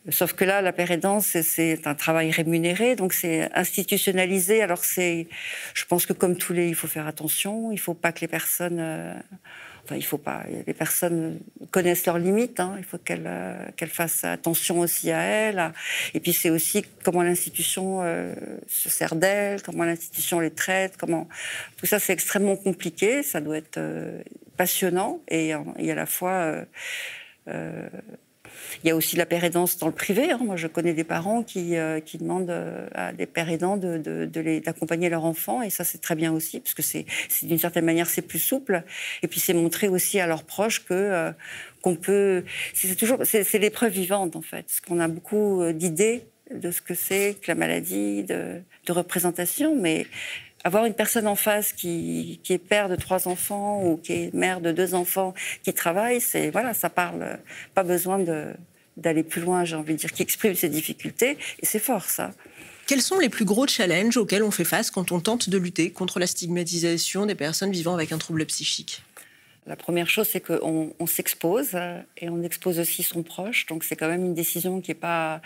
Sauf 0.10 0.34
que 0.34 0.43
là, 0.45 0.62
la 0.62 0.74
pérédance, 0.74 1.39
c'est 1.41 1.86
un 1.86 1.93
travail 1.93 2.32
rémunéré, 2.32 2.95
donc 2.95 3.14
c'est 3.14 3.54
institutionnalisé. 3.54 4.64
Alors 4.64 4.82
je 4.84 5.86
pense 5.88 6.08
que 6.08 6.14
comme 6.14 6.36
tous 6.38 6.54
les, 6.54 6.70
il 6.70 6.76
faut 6.76 6.88
faire 6.88 7.06
attention. 7.06 7.72
Il 7.72 7.80
faut 7.80 7.93
pas 7.93 8.12
que 8.12 8.22
les 8.22 8.28
personnes 8.28 9.22
il 9.96 10.04
faut 10.04 10.18
pas. 10.18 10.44
Les 10.68 10.74
personnes 10.74 11.39
connaissent 11.72 12.06
leurs 12.06 12.18
limites. 12.18 12.60
Hein. 12.60 12.76
il 12.78 12.84
faut 12.84 12.98
qu'elles 12.98 13.28
euh, 13.28 13.88
fassent 13.88 14.24
attention 14.24 14.80
aussi 14.80 15.12
à 15.12 15.22
elles. 15.22 15.74
Et 16.14 16.20
puis 16.20 16.34
c'est 16.34 16.50
aussi 16.50 16.86
comment 17.04 17.24
l'institution 17.24 18.02
euh, 18.02 18.34
se 18.68 18.89
sert 18.89 19.16
d'elles, 19.16 19.62
comment 19.62 19.84
l'institution 19.84 20.39
les 20.39 20.52
traite, 20.52 20.98
comment 20.98 21.28
tout 21.78 21.86
ça 21.86 22.00
c'est 22.00 22.14
extrêmement 22.14 22.56
compliqué. 22.56 23.24
Ça 23.24 23.42
doit 23.42 23.58
être 23.58 23.78
euh, 23.78 24.22
passionnant 24.58 25.22
et, 25.28 25.54
et, 25.78 25.92
à 25.92 25.96
la 25.96 26.06
fois 26.06 26.66
il 28.84 28.88
y 28.88 28.91
a 28.91 28.95
aussi 28.95 29.15
la 29.15 29.26
père 29.26 29.43
aidance 29.43 29.78
dans 29.78 29.88
le 29.88 29.93
privé. 29.93 30.32
Hein. 30.32 30.39
Moi, 30.43 30.55
je 30.55 30.67
connais 30.67 30.93
des 30.93 31.03
parents 31.03 31.43
qui, 31.43 31.76
euh, 31.76 31.99
qui 31.99 32.17
demandent 32.17 32.49
euh, 32.49 32.88
à 32.93 33.13
des 33.13 33.26
pères 33.26 33.49
aidants 33.49 33.78
de, 33.78 33.97
d'accompagner 34.59 35.09
leur 35.09 35.26
enfant, 35.26 35.61
et 35.61 35.69
ça, 35.69 35.84
c'est 35.84 35.99
très 35.99 36.15
bien 36.15 36.32
aussi, 36.32 36.59
parce 36.59 36.74
que 36.74 36.82
c'est, 36.82 37.05
d'une 37.41 37.57
certaine 37.57 37.86
manière, 37.86 38.07
c'est 38.07 38.22
plus 38.22 38.39
souple. 38.39 38.84
Et 39.24 39.28
puis, 39.28 39.39
c'est 39.39 39.53
montrer 39.53 39.88
aussi 39.88 40.19
à 40.19 40.28
leurs 40.28 40.43
proches 40.43 40.86
que 40.86 40.93
euh, 40.93 41.32
qu'on 41.82 41.95
peut. 41.95 42.43
C'est 42.74 42.95
toujours, 42.95 43.19
c'est, 43.24 43.59
l'épreuve 43.59 43.91
vivante 43.91 44.36
en 44.36 44.41
fait, 44.41 44.63
parce 44.63 44.82
qu'on 44.82 44.99
a 44.99 45.07
beaucoup 45.07 45.63
d'idées 45.74 46.24
de 46.53 46.72
ce 46.72 46.82
que 46.82 46.93
c'est 46.93 47.38
que 47.41 47.49
la 47.49 47.55
maladie, 47.55 48.24
de, 48.24 48.61
de 48.86 48.91
représentation, 48.91 49.76
mais 49.76 50.05
avoir 50.64 50.86
une 50.86 50.93
personne 50.93 51.28
en 51.28 51.36
face 51.36 51.74
qui, 51.74 52.39
qui, 52.43 52.53
est 52.53 52.57
père 52.57 52.89
de 52.89 52.95
trois 52.95 53.28
enfants 53.28 53.84
ou 53.84 53.97
qui 53.97 54.14
est 54.14 54.34
mère 54.34 54.62
de 54.62 54.72
deux 54.72 54.93
enfants 54.93 55.34
qui 55.64 55.74
travaille, 55.74 56.22
c'est 56.22 56.49
voilà, 56.49 56.74
ça 56.74 56.89
parle. 56.89 57.39
Pas 57.74 57.84
besoin 57.84 58.20
d'aller 58.97 59.24
plus 59.24 59.41
loin, 59.41 59.66
j'ai 59.66 59.76
envie 59.76 59.93
de 59.93 59.99
dire, 59.99 60.12
qui 60.12 60.22
exprime 60.22 60.55
ses 60.55 60.70
difficultés 60.70 61.38
et 61.62 61.66
c'est 61.66 61.80
fort 61.80 62.05
ça. 62.05 62.32
Quels 62.88 63.01
sont 63.01 63.20
les 63.20 63.30
plus 63.30 63.45
gros 63.45 63.68
challenges 63.68 64.18
auxquels 64.18 64.43
on 64.43 64.51
fait 64.51 64.66
face 64.66 64.91
quand 64.91 65.12
on 65.12 65.20
tente 65.20 65.49
de 65.49 65.57
lutter 65.57 65.91
contre 65.91 66.20
la 66.20 66.28
stigmatisation 66.28 67.26
des 67.26 67.36
personnes 67.36 67.72
vivant 67.72 67.93
avec 67.93 68.12
un 68.12 68.18
trouble 68.18 68.45
psychique? 68.45 69.03
La 69.68 69.76
première 69.76 70.09
chose, 70.09 70.28
c'est 70.28 70.41
qu'on 70.41 70.91
on, 70.97 71.05
s'expose 71.05 71.78
et 72.18 72.30
on 72.30 72.41
expose 72.41 72.80
aussi 72.80 73.03
son 73.03 73.22
proche. 73.22 73.68
Donc 73.68 73.84
c'est 73.84 73.95
quand 73.95 74.07
même 74.07 74.26
une 74.26 74.34
décision 74.34 74.82
qui 74.82 74.91
est 74.91 74.95
pas, 74.95 75.39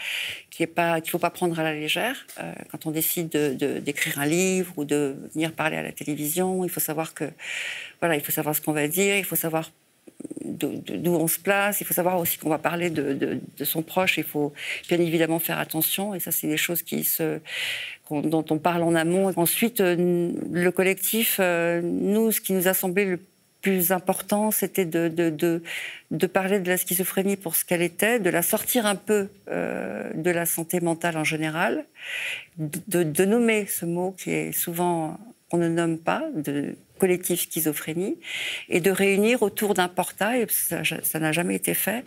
qui 0.50 0.64
est 0.64 0.68
pas, 0.68 1.02
qu'il 1.02 1.12
faut 1.12 1.20
pas 1.20 1.30
prendre 1.30 1.60
à 1.60 1.64
la 1.64 1.74
légère. 1.74 2.26
Euh, 2.40 2.54
quand 2.72 2.86
on 2.86 2.92
décide 2.92 3.30
de, 3.30 3.80
d'écrire 3.80 4.20
un 4.20 4.26
livre 4.26 4.74
ou 4.78 4.86
de 4.86 5.18
venir 5.34 5.52
parler 5.52 5.76
à 5.76 5.84
la 5.84 5.92
télévision, 5.92 6.64
il 6.64 6.70
faut 6.70 6.80
savoir 6.80 7.14
que, 7.14 7.26
voilà, 8.00 8.16
il 8.16 8.22
faut 8.22 8.32
savoir 8.32 8.56
ce 8.56 8.62
qu'on 8.62 8.72
va 8.72 8.88
dire, 8.88 9.18
il 9.18 9.26
faut 9.26 9.36
savoir 9.36 9.70
d'où 10.44 11.14
on 11.14 11.28
se 11.28 11.40
place. 11.40 11.82
Il 11.82 11.84
faut 11.86 11.94
savoir 11.94 12.18
aussi 12.18 12.38
qu'on 12.38 12.50
va 12.50 12.58
parler 12.58 12.90
de, 12.90 13.40
son 13.64 13.82
proche. 13.82 14.18
Il 14.18 14.24
faut 14.24 14.54
bien 14.88 15.00
évidemment 15.00 15.40
faire 15.40 15.60
attention. 15.60 16.16
Et 16.16 16.20
ça, 16.20 16.32
c'est 16.32 16.48
des 16.48 16.58
choses 16.58 16.84
qui 16.84 17.04
se, 17.04 17.40
dont 18.10 18.46
on 18.50 18.58
parle 18.60 18.84
en 18.84 18.96
amont. 18.96 19.32
Ensuite, 19.36 19.82
euh, 19.82 20.32
le 20.52 20.72
collectif, 20.72 21.38
euh, 21.40 21.82
nous, 21.82 22.32
ce 22.32 22.42
qui 22.42 22.54
nous 22.54 22.68
a 22.68 22.74
semblé 22.74 23.06
le 23.06 23.20
plus 23.66 23.92
important, 23.92 24.52
c'était 24.52 24.86
de, 24.86 25.62
parler 26.32 26.60
de 26.60 26.70
la 26.70 26.78
schizophrénie 26.78 27.36
pour 27.36 27.56
ce 27.56 27.66
qu'elle 27.66 27.82
était, 27.82 28.20
de 28.20 28.30
la 28.30 28.44
sortir 28.44 28.86
un 28.86 28.96
peu 28.96 29.28
euh, 29.50 30.14
de 30.14 30.30
la 30.30 30.46
santé 30.46 30.82
mentale 30.82 31.18
en 31.18 31.24
général, 31.24 31.86
de, 32.60 33.02
de 33.02 33.26
nommer 33.26 33.66
ce 33.66 33.88
mot 33.88 34.12
qui 34.12 34.30
est 34.30 34.52
souvent 34.52 35.18
on 35.52 35.58
ne 35.58 35.68
nomme 35.68 35.98
pas, 35.98 36.24
de 36.36 36.76
collectif 36.98 37.42
schizophrénie, 37.42 38.18
et 38.70 38.82
de 38.82 38.92
réunir 38.92 39.42
autour 39.42 39.74
d'un 39.74 39.88
portail, 39.88 40.46
ça 40.50 41.20
n'a 41.20 41.32
jamais 41.32 41.56
été 41.56 41.74
fait, 41.74 42.04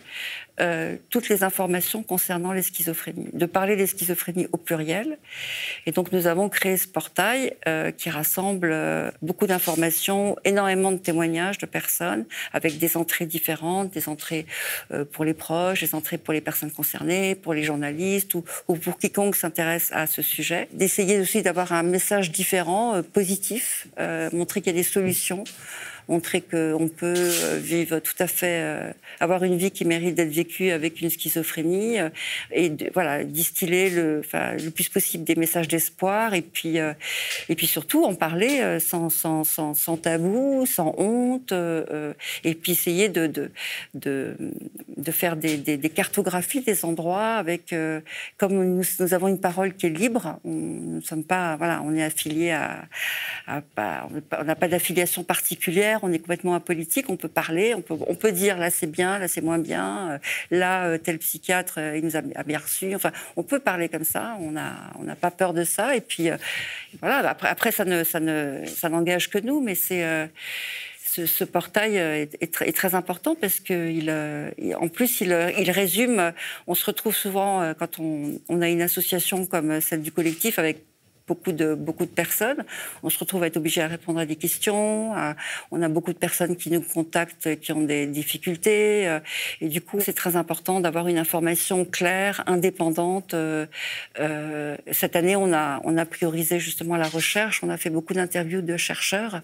euh, 0.61 0.97
toutes 1.11 1.29
les 1.29 1.45
informations 1.45 2.03
concernant 2.03 2.53
les 2.53 2.63
schizophrénies, 2.63 3.29
de 3.33 3.47
parler 3.47 3.77
des 3.77 3.87
schizophrénies 3.87 4.49
au 4.51 4.57
pluriel. 4.57 5.19
Et 5.87 5.93
donc 5.93 6.11
nous 6.11 6.27
avons 6.27 6.49
créé 6.49 6.77
ce 6.77 6.89
portail 6.89 7.55
euh, 7.69 7.93
qui 7.93 8.11
rassemble 8.11 8.71
euh, 8.73 9.11
beaucoup 9.23 9.47
d'informations, 9.47 10.37
énormément 10.45 10.91
de 10.91 10.97
témoignages 10.97 11.59
de 11.59 11.67
personnes, 11.67 12.25
avec 12.53 12.79
des 12.79 12.97
entrées 12.97 13.27
différentes, 13.27 13.91
des 13.93 14.09
entrées 14.09 14.47
pour 15.13 15.25
les 15.25 15.35
proches, 15.35 15.83
des 15.83 15.95
entrées 15.95 16.19
pour 16.19 16.33
les 16.33 16.41
personnes 16.41 16.71
concernées, 16.71 17.35
pour 17.35 17.55
les 17.55 17.63
journalistes 17.63 18.35
ou, 18.35 18.45
ou 18.67 18.75
pour 18.75 18.99
quiconque 18.99 19.37
s'intéresse 19.37 19.91
à 19.93 20.07
ce 20.07 20.23
sujet. 20.23 20.69
D'essayer 20.73 21.21
aussi 21.21 21.43
d'avoir 21.43 21.73
un 21.73 21.83
message 21.83 22.31
différent, 22.33 23.03
positif, 23.03 23.87
montrer 24.33 24.61
qu'il 24.61 24.73
y 24.73 24.77
a 24.77 24.78
des 24.79 24.85
solutions 24.85 25.43
montrer 26.09 26.41
qu'on 26.41 26.89
peut 26.89 27.15
euh, 27.17 27.59
vivre 27.61 27.99
tout 27.99 28.15
à 28.19 28.27
fait, 28.27 28.61
euh, 28.63 28.93
avoir 29.21 29.45
une 29.45 29.57
vie 29.57 29.71
qui 29.71 29.85
mérite 29.85 30.15
d'être 30.15 30.33
vécue 30.33 30.71
avec 30.71 31.01
une 31.01 31.11
schizophrénie, 31.11 32.01
euh, 32.01 32.09
et 32.53 32.73
voilà, 32.95 33.25
distiller 33.25 33.91
le, 33.91 34.23
plus 34.75 34.89
possible 34.89 35.25
des 35.25 35.35
messages 35.35 35.69
d'espoir, 35.69 36.35
et 36.35 36.43
puis, 36.43 36.77
et 36.77 37.55
puis 37.55 37.67
surtout 37.67 38.05
en 38.05 38.15
parler 38.15 38.79
sans, 38.81 39.11
sans, 39.11 39.45
sans, 39.45 39.97
tabou, 39.97 40.65
sans 40.67 40.95
honte, 40.99 41.53
et 42.45 42.55
puis 42.55 42.73
essayer 42.73 43.09
de, 43.09 43.27
de, 43.27 43.51
de, 43.95 45.13
faire 45.13 45.37
des, 45.37 45.79
cartographies 45.95 46.61
des 46.61 46.85
endroits 46.85 47.35
avec, 47.35 47.75
comme 48.37 48.53
nous, 48.53 48.83
nous, 48.99 49.15
avons 49.15 49.29
une 49.29 49.41
parole 49.41 49.75
qui 49.75 49.87
est 49.87 49.91
libre, 49.91 50.39
on 50.45 50.51
ne 50.51 51.01
sommes 51.01 51.25
pas, 51.25 51.57
voilà, 51.57 51.83
on 51.85 51.95
est 51.95 52.03
affilié 52.03 52.53
à 52.53 52.85
on 54.41 54.45
n'a 54.45 54.55
pas 54.55 54.69
d'affiliation 54.69 55.25
particulière 55.25 55.98
on 56.03 56.13
est 56.13 56.19
complètement 56.19 56.55
apolitique, 56.55 57.11
on 57.11 57.17
peut 57.17 57.29
parler, 57.29 57.75
on 57.75 57.81
peut, 58.15 58.33
dire 58.33 58.59
là 58.59 58.71
c'est 58.71 58.87
bien, 58.87 59.19
là 59.19 59.29
c'est 59.29 59.41
moins 59.41 59.59
bien, 59.59 60.11
euh, 60.11 60.19
là 60.51 60.87
euh, 60.87 60.99
tel 60.99 61.19
psychiatre 61.19 61.75
euh, 61.79 61.97
il 61.97 62.05
nous 62.05 62.17
a, 62.17 62.23
bien 62.23 62.59
reçu. 62.59 62.95
Enfin, 62.95 63.13
on 63.37 63.43
peut 63.43 63.59
parler 63.59 63.89
comme 63.89 64.05
ça, 64.05 64.37
on 64.41 64.53
n'a 64.53 64.91
on 64.99 65.15
pas 65.15 65.31
peur 65.31 65.55
de 65.55 65.65
ça. 65.65 65.97
Et 65.97 66.01
puis 66.01 66.29
voilà, 67.01 67.29
après, 67.29 67.49
après 67.49 67.73
ça 67.73 67.85
ne 67.85 68.05
ça 68.05 68.21
ne 68.21 68.65
ça 68.67 68.89
n'engage 68.89 69.31
que 69.31 69.39
nous, 69.39 69.61
mais 69.61 69.75
c'est 69.75 70.05
ce, 71.05 71.45
portail 71.45 71.97
est, 71.97 72.75
très, 72.75 72.95
important 72.95 73.35
parce 73.35 73.59
que 73.59 74.75
en 74.75 74.89
plus 74.89 75.21
il, 75.21 75.53
il, 75.59 75.71
résume. 75.71 76.33
On 76.67 76.75
se 76.75 76.85
retrouve 76.85 77.15
souvent 77.15 77.75
quand 77.79 77.99
on, 77.99 78.39
on, 78.49 78.63
a 78.63 78.69
une 78.69 78.83
association 78.83 79.47
comme 79.47 79.81
celle 79.81 80.03
du 80.03 80.13
collectif 80.13 80.59
avec 80.59 80.85
beaucoup 81.29 81.53
de, 81.53 81.75
beaucoup 81.75 82.07
de 82.07 82.11
personnes. 82.11 82.65
On 83.03 83.11
se 83.11 83.19
retrouve 83.19 83.43
à 83.43 83.47
être 83.47 83.59
obligé 83.59 83.83
à 83.83 83.87
répondre 83.87 84.19
à 84.19 84.27
des 84.27 84.37
questions. 84.37 85.13
on 85.71 85.83
a 85.83 85.89
beaucoup 85.89 86.13
de 86.13 86.19
personnes 86.19 86.57
qui 86.57 86.71
nous 86.71 86.81
contactent, 86.81 87.61
qui 87.61 87.73
ont 87.73 87.83
des 87.83 88.07
difficultés. 88.07 89.07
Euh, 89.07 89.21
et 89.61 89.69
du 89.69 89.81
coup, 89.81 90.01
c'est 90.01 90.13
très 90.13 90.37
important 90.37 90.81
d'avoir 90.81 91.09
une 91.09 91.19
information 91.19 91.85
claire, 91.85 92.43
indépendante. 92.47 93.35
Euh, 93.35 93.67
euh, 94.19 94.77
cette 94.91 95.17
année, 95.17 95.37
on 95.37 95.53
a, 95.53 95.81
on 95.85 95.97
a 95.97 96.07
priorisé 96.07 96.59
justement 96.59 96.97
la 96.97 97.09
recherche. 97.09 97.63
On 97.63 97.71
a 97.71 97.77
fait 97.77 97.91
beaucoup 97.91 98.15
d'interviews 98.15 98.63
de 98.63 98.77
chercheurs. 98.77 99.43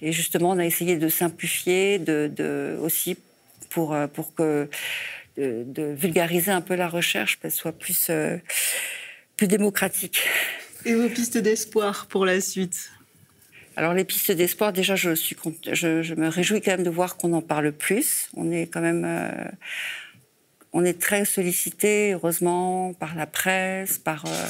Et 0.00 0.12
justement, 0.12 0.50
on 0.50 0.58
a 0.58 0.64
essayé 0.64 0.96
de 0.96 1.08
simplifier, 1.08 1.98
de, 1.98 2.76
aussi 2.80 3.16
pour, 3.70 3.96
pour 4.12 4.34
que 4.34 4.68
de, 5.36 5.64
de, 5.66 5.94
vulgariser 5.94 6.50
un 6.50 6.60
peu 6.60 6.74
la 6.74 6.88
recherche, 6.88 7.38
qu'elle 7.40 7.50
soit 7.50 7.72
plus, 7.72 8.10
plus 9.36 9.46
démocratique. 9.46 10.20
Et 10.84 10.94
vos 10.94 11.08
pistes 11.08 11.38
d'espoir 11.38 12.06
pour 12.06 12.26
la 12.26 12.40
suite 12.40 12.90
alors 13.74 13.94
les 13.94 14.04
pistes 14.04 14.32
d'espoir, 14.32 14.72
déjà, 14.72 14.96
je, 14.96 16.14
me 16.14 16.28
réjouis 16.28 16.60
quand 16.60 16.72
même 16.72 16.82
de 16.82 16.90
voir 16.90 17.16
qu'on 17.16 17.32
en 17.32 17.40
parle 17.40 17.72
plus. 17.72 18.28
On 18.34 18.52
est 18.52 18.66
quand 18.66 18.82
même, 18.82 19.04
euh, 19.06 19.30
on 20.74 20.84
est 20.84 21.00
très 21.00 21.24
sollicité, 21.24 22.12
heureusement, 22.12 22.92
par 22.92 23.14
la 23.14 23.26
presse, 23.26 23.96
par 23.96 24.26
euh, 24.26 24.48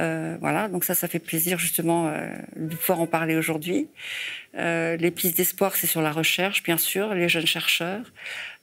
euh, 0.00 0.36
voilà. 0.40 0.68
Donc 0.68 0.84
ça, 0.84 0.94
ça 0.94 1.08
fait 1.08 1.18
plaisir 1.18 1.58
justement 1.58 2.08
de 2.54 2.76
pouvoir 2.76 3.00
en 3.00 3.08
parler 3.08 3.34
aujourd'hui. 3.34 3.88
les 4.54 5.10
pistes 5.10 5.36
d'espoir, 5.36 5.74
c'est 5.74 5.88
sur 5.88 6.00
la 6.00 6.12
recherche, 6.12 6.62
bien 6.62 6.78
sûr, 6.78 7.14
les 7.14 7.28
jeunes 7.28 7.48
chercheurs. 7.48 8.12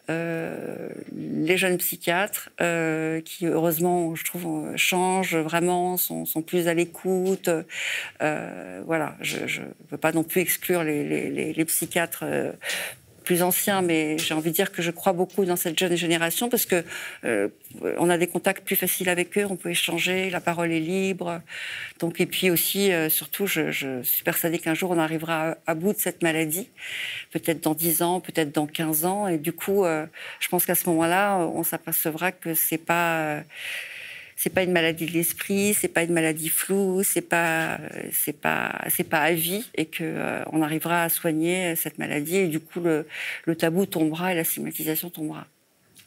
Les 0.10 1.58
jeunes 1.58 1.78
psychiatres 1.78 2.50
qui, 3.26 3.46
heureusement, 3.46 4.16
je 4.16 4.24
trouve, 4.24 4.76
changent 4.76 5.36
vraiment, 5.36 5.98
sont, 5.98 6.26
plus 6.46 6.68
à 6.68 6.74
l'écoute. 6.74 7.50
voilà, 8.20 9.16
je 9.22 9.62
ne 9.62 9.68
veux 9.92 9.98
pas 9.98 10.12
non 10.12 10.24
plus 10.24 10.42
exclure 10.42 10.84
les, 10.84 11.54
les 11.54 11.66
psychiatres 11.66 12.26
plus 13.24 13.42
anciens, 13.44 13.82
mais 13.82 14.18
j'ai 14.18 14.34
envie 14.34 14.52
de 14.52 14.56
dire 14.56 14.72
que 14.72 14.82
je 14.82 14.92
crois 14.92 15.14
beaucoup 15.14 15.46
dans 15.46 15.56
cette 15.56 15.78
jeune 15.80 15.96
génération 15.96 16.50
parce 16.50 16.66
que 16.66 16.84
euh, 17.24 17.48
on 17.98 18.10
a 18.10 18.18
des 18.18 18.28
contacts 18.28 18.64
plus 18.66 18.76
faciles 18.76 19.10
avec 19.10 19.38
eux, 19.38 19.46
on 19.50 19.56
peut 19.56 19.72
échanger, 19.72 20.30
la 20.30 20.42
parole 20.42 20.72
est 20.72 20.80
libre. 20.80 21.42
Donc 22.00 22.22
et 22.22 22.26
puis 22.26 22.52
aussi, 22.52 22.92
euh, 22.92 23.10
surtout, 23.10 23.48
je, 23.48 24.02
suis 24.04 24.24
persuadée 24.24 24.60
qu'un 24.60 24.74
jour 24.74 24.92
on 24.92 25.00
arrivera 25.00 25.58
à, 25.66 25.74
bout 25.74 25.94
de 25.94 26.00
cette 26.00 26.22
maladie, 26.22 26.70
peut-être 27.32 27.62
dans 27.62 27.74
10 27.74 28.02
ans, 28.02 28.20
peut-être 28.20 28.54
dans 28.54 28.68
15 28.68 29.06
ans, 29.06 29.28
et 29.28 29.38
du 29.38 29.54
coup, 29.54 29.86
euh, 29.86 30.06
je 30.40 30.48
pense 30.50 30.66
qu'à 30.66 30.76
ce 30.76 30.88
moment-là, 30.90 31.38
on 31.38 31.64
s'apercevra 31.64 32.32
que 32.32 32.54
c'est 32.54 32.78
pas 32.78 33.44
c'est 34.44 34.50
pas 34.50 34.64
une 34.64 34.74
maladie 34.74 35.06
de 35.06 35.12
l'esprit, 35.12 35.74
c'est 35.74 35.88
pas 35.88 36.04
une 36.04 36.12
maladie 36.12 36.50
floue, 36.50 37.02
c'est 37.02 37.22
pas 37.22 37.80
c'est 38.12 38.38
pas 38.38 38.78
c'est 38.94 39.06
pas 39.06 39.22
à 39.22 39.32
vie 39.32 39.64
et 39.74 39.86
que 39.86 40.04
euh, 40.04 40.44
on 40.52 40.62
arrivera 40.62 41.04
à 41.04 41.08
soigner 41.08 41.78
cette 41.78 41.98
maladie 41.98 42.36
et 42.36 42.48
du 42.50 42.60
coup 42.60 42.82
le, 42.82 43.06
le 43.46 43.56
tabou 43.56 43.86
tombera 43.86 44.34
et 44.34 44.36
la 44.36 44.44
stigmatisation 44.44 45.10
tombera. 45.10 45.48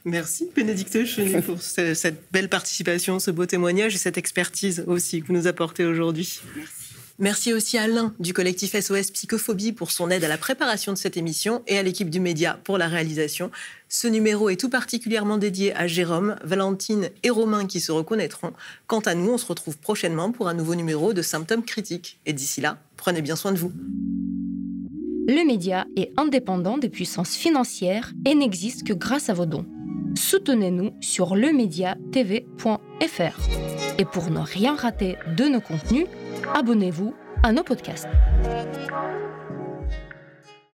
Merci 0.04 0.50
Bénédicte 0.54 1.06
Chenet 1.06 1.40
pour 1.46 1.62
cette 1.62 2.30
belle 2.30 2.50
participation, 2.50 3.18
ce 3.20 3.30
beau 3.30 3.46
témoignage 3.46 3.94
et 3.94 3.98
cette 3.98 4.18
expertise 4.18 4.84
aussi 4.86 5.22
que 5.22 5.28
vous 5.28 5.32
nous 5.32 5.46
apportez 5.46 5.86
aujourd'hui. 5.86 6.42
Merci. 6.54 6.85
Merci 7.18 7.54
aussi 7.54 7.78
à 7.78 7.84
Alain 7.84 8.12
du 8.20 8.34
collectif 8.34 8.78
SOS 8.78 9.10
Psychophobie 9.10 9.72
pour 9.72 9.90
son 9.90 10.10
aide 10.10 10.24
à 10.24 10.28
la 10.28 10.36
préparation 10.36 10.92
de 10.92 10.98
cette 10.98 11.16
émission 11.16 11.62
et 11.66 11.78
à 11.78 11.82
l'équipe 11.82 12.10
du 12.10 12.20
média 12.20 12.60
pour 12.62 12.76
la 12.76 12.88
réalisation. 12.88 13.50
Ce 13.88 14.06
numéro 14.06 14.50
est 14.50 14.60
tout 14.60 14.68
particulièrement 14.68 15.38
dédié 15.38 15.74
à 15.74 15.86
Jérôme, 15.86 16.36
Valentine 16.44 17.08
et 17.22 17.30
Romain 17.30 17.66
qui 17.66 17.80
se 17.80 17.90
reconnaîtront. 17.90 18.52
Quant 18.86 19.00
à 19.00 19.14
nous, 19.14 19.30
on 19.30 19.38
se 19.38 19.46
retrouve 19.46 19.78
prochainement 19.78 20.30
pour 20.30 20.48
un 20.48 20.54
nouveau 20.54 20.74
numéro 20.74 21.14
de 21.14 21.22
Symptômes 21.22 21.64
critiques. 21.64 22.18
Et 22.26 22.34
d'ici 22.34 22.60
là, 22.60 22.76
prenez 22.98 23.22
bien 23.22 23.36
soin 23.36 23.52
de 23.52 23.58
vous. 23.58 23.72
Le 25.28 25.46
média 25.46 25.86
est 25.96 26.12
indépendant 26.18 26.76
des 26.76 26.90
puissances 26.90 27.34
financières 27.34 28.12
et 28.26 28.34
n'existe 28.34 28.86
que 28.86 28.92
grâce 28.92 29.30
à 29.30 29.34
vos 29.34 29.46
dons. 29.46 29.64
Soutenez-nous 30.16 30.92
sur 31.00 31.36
lemediatv.fr. 31.36 33.40
Et 33.98 34.04
pour 34.04 34.30
ne 34.30 34.40
rien 34.40 34.74
rater 34.74 35.16
de 35.36 35.44
nos 35.44 35.60
contenus, 35.60 36.06
abonnez-vous 36.54 37.14
à 37.42 37.52
nos 37.52 37.62
podcasts. 37.62 38.08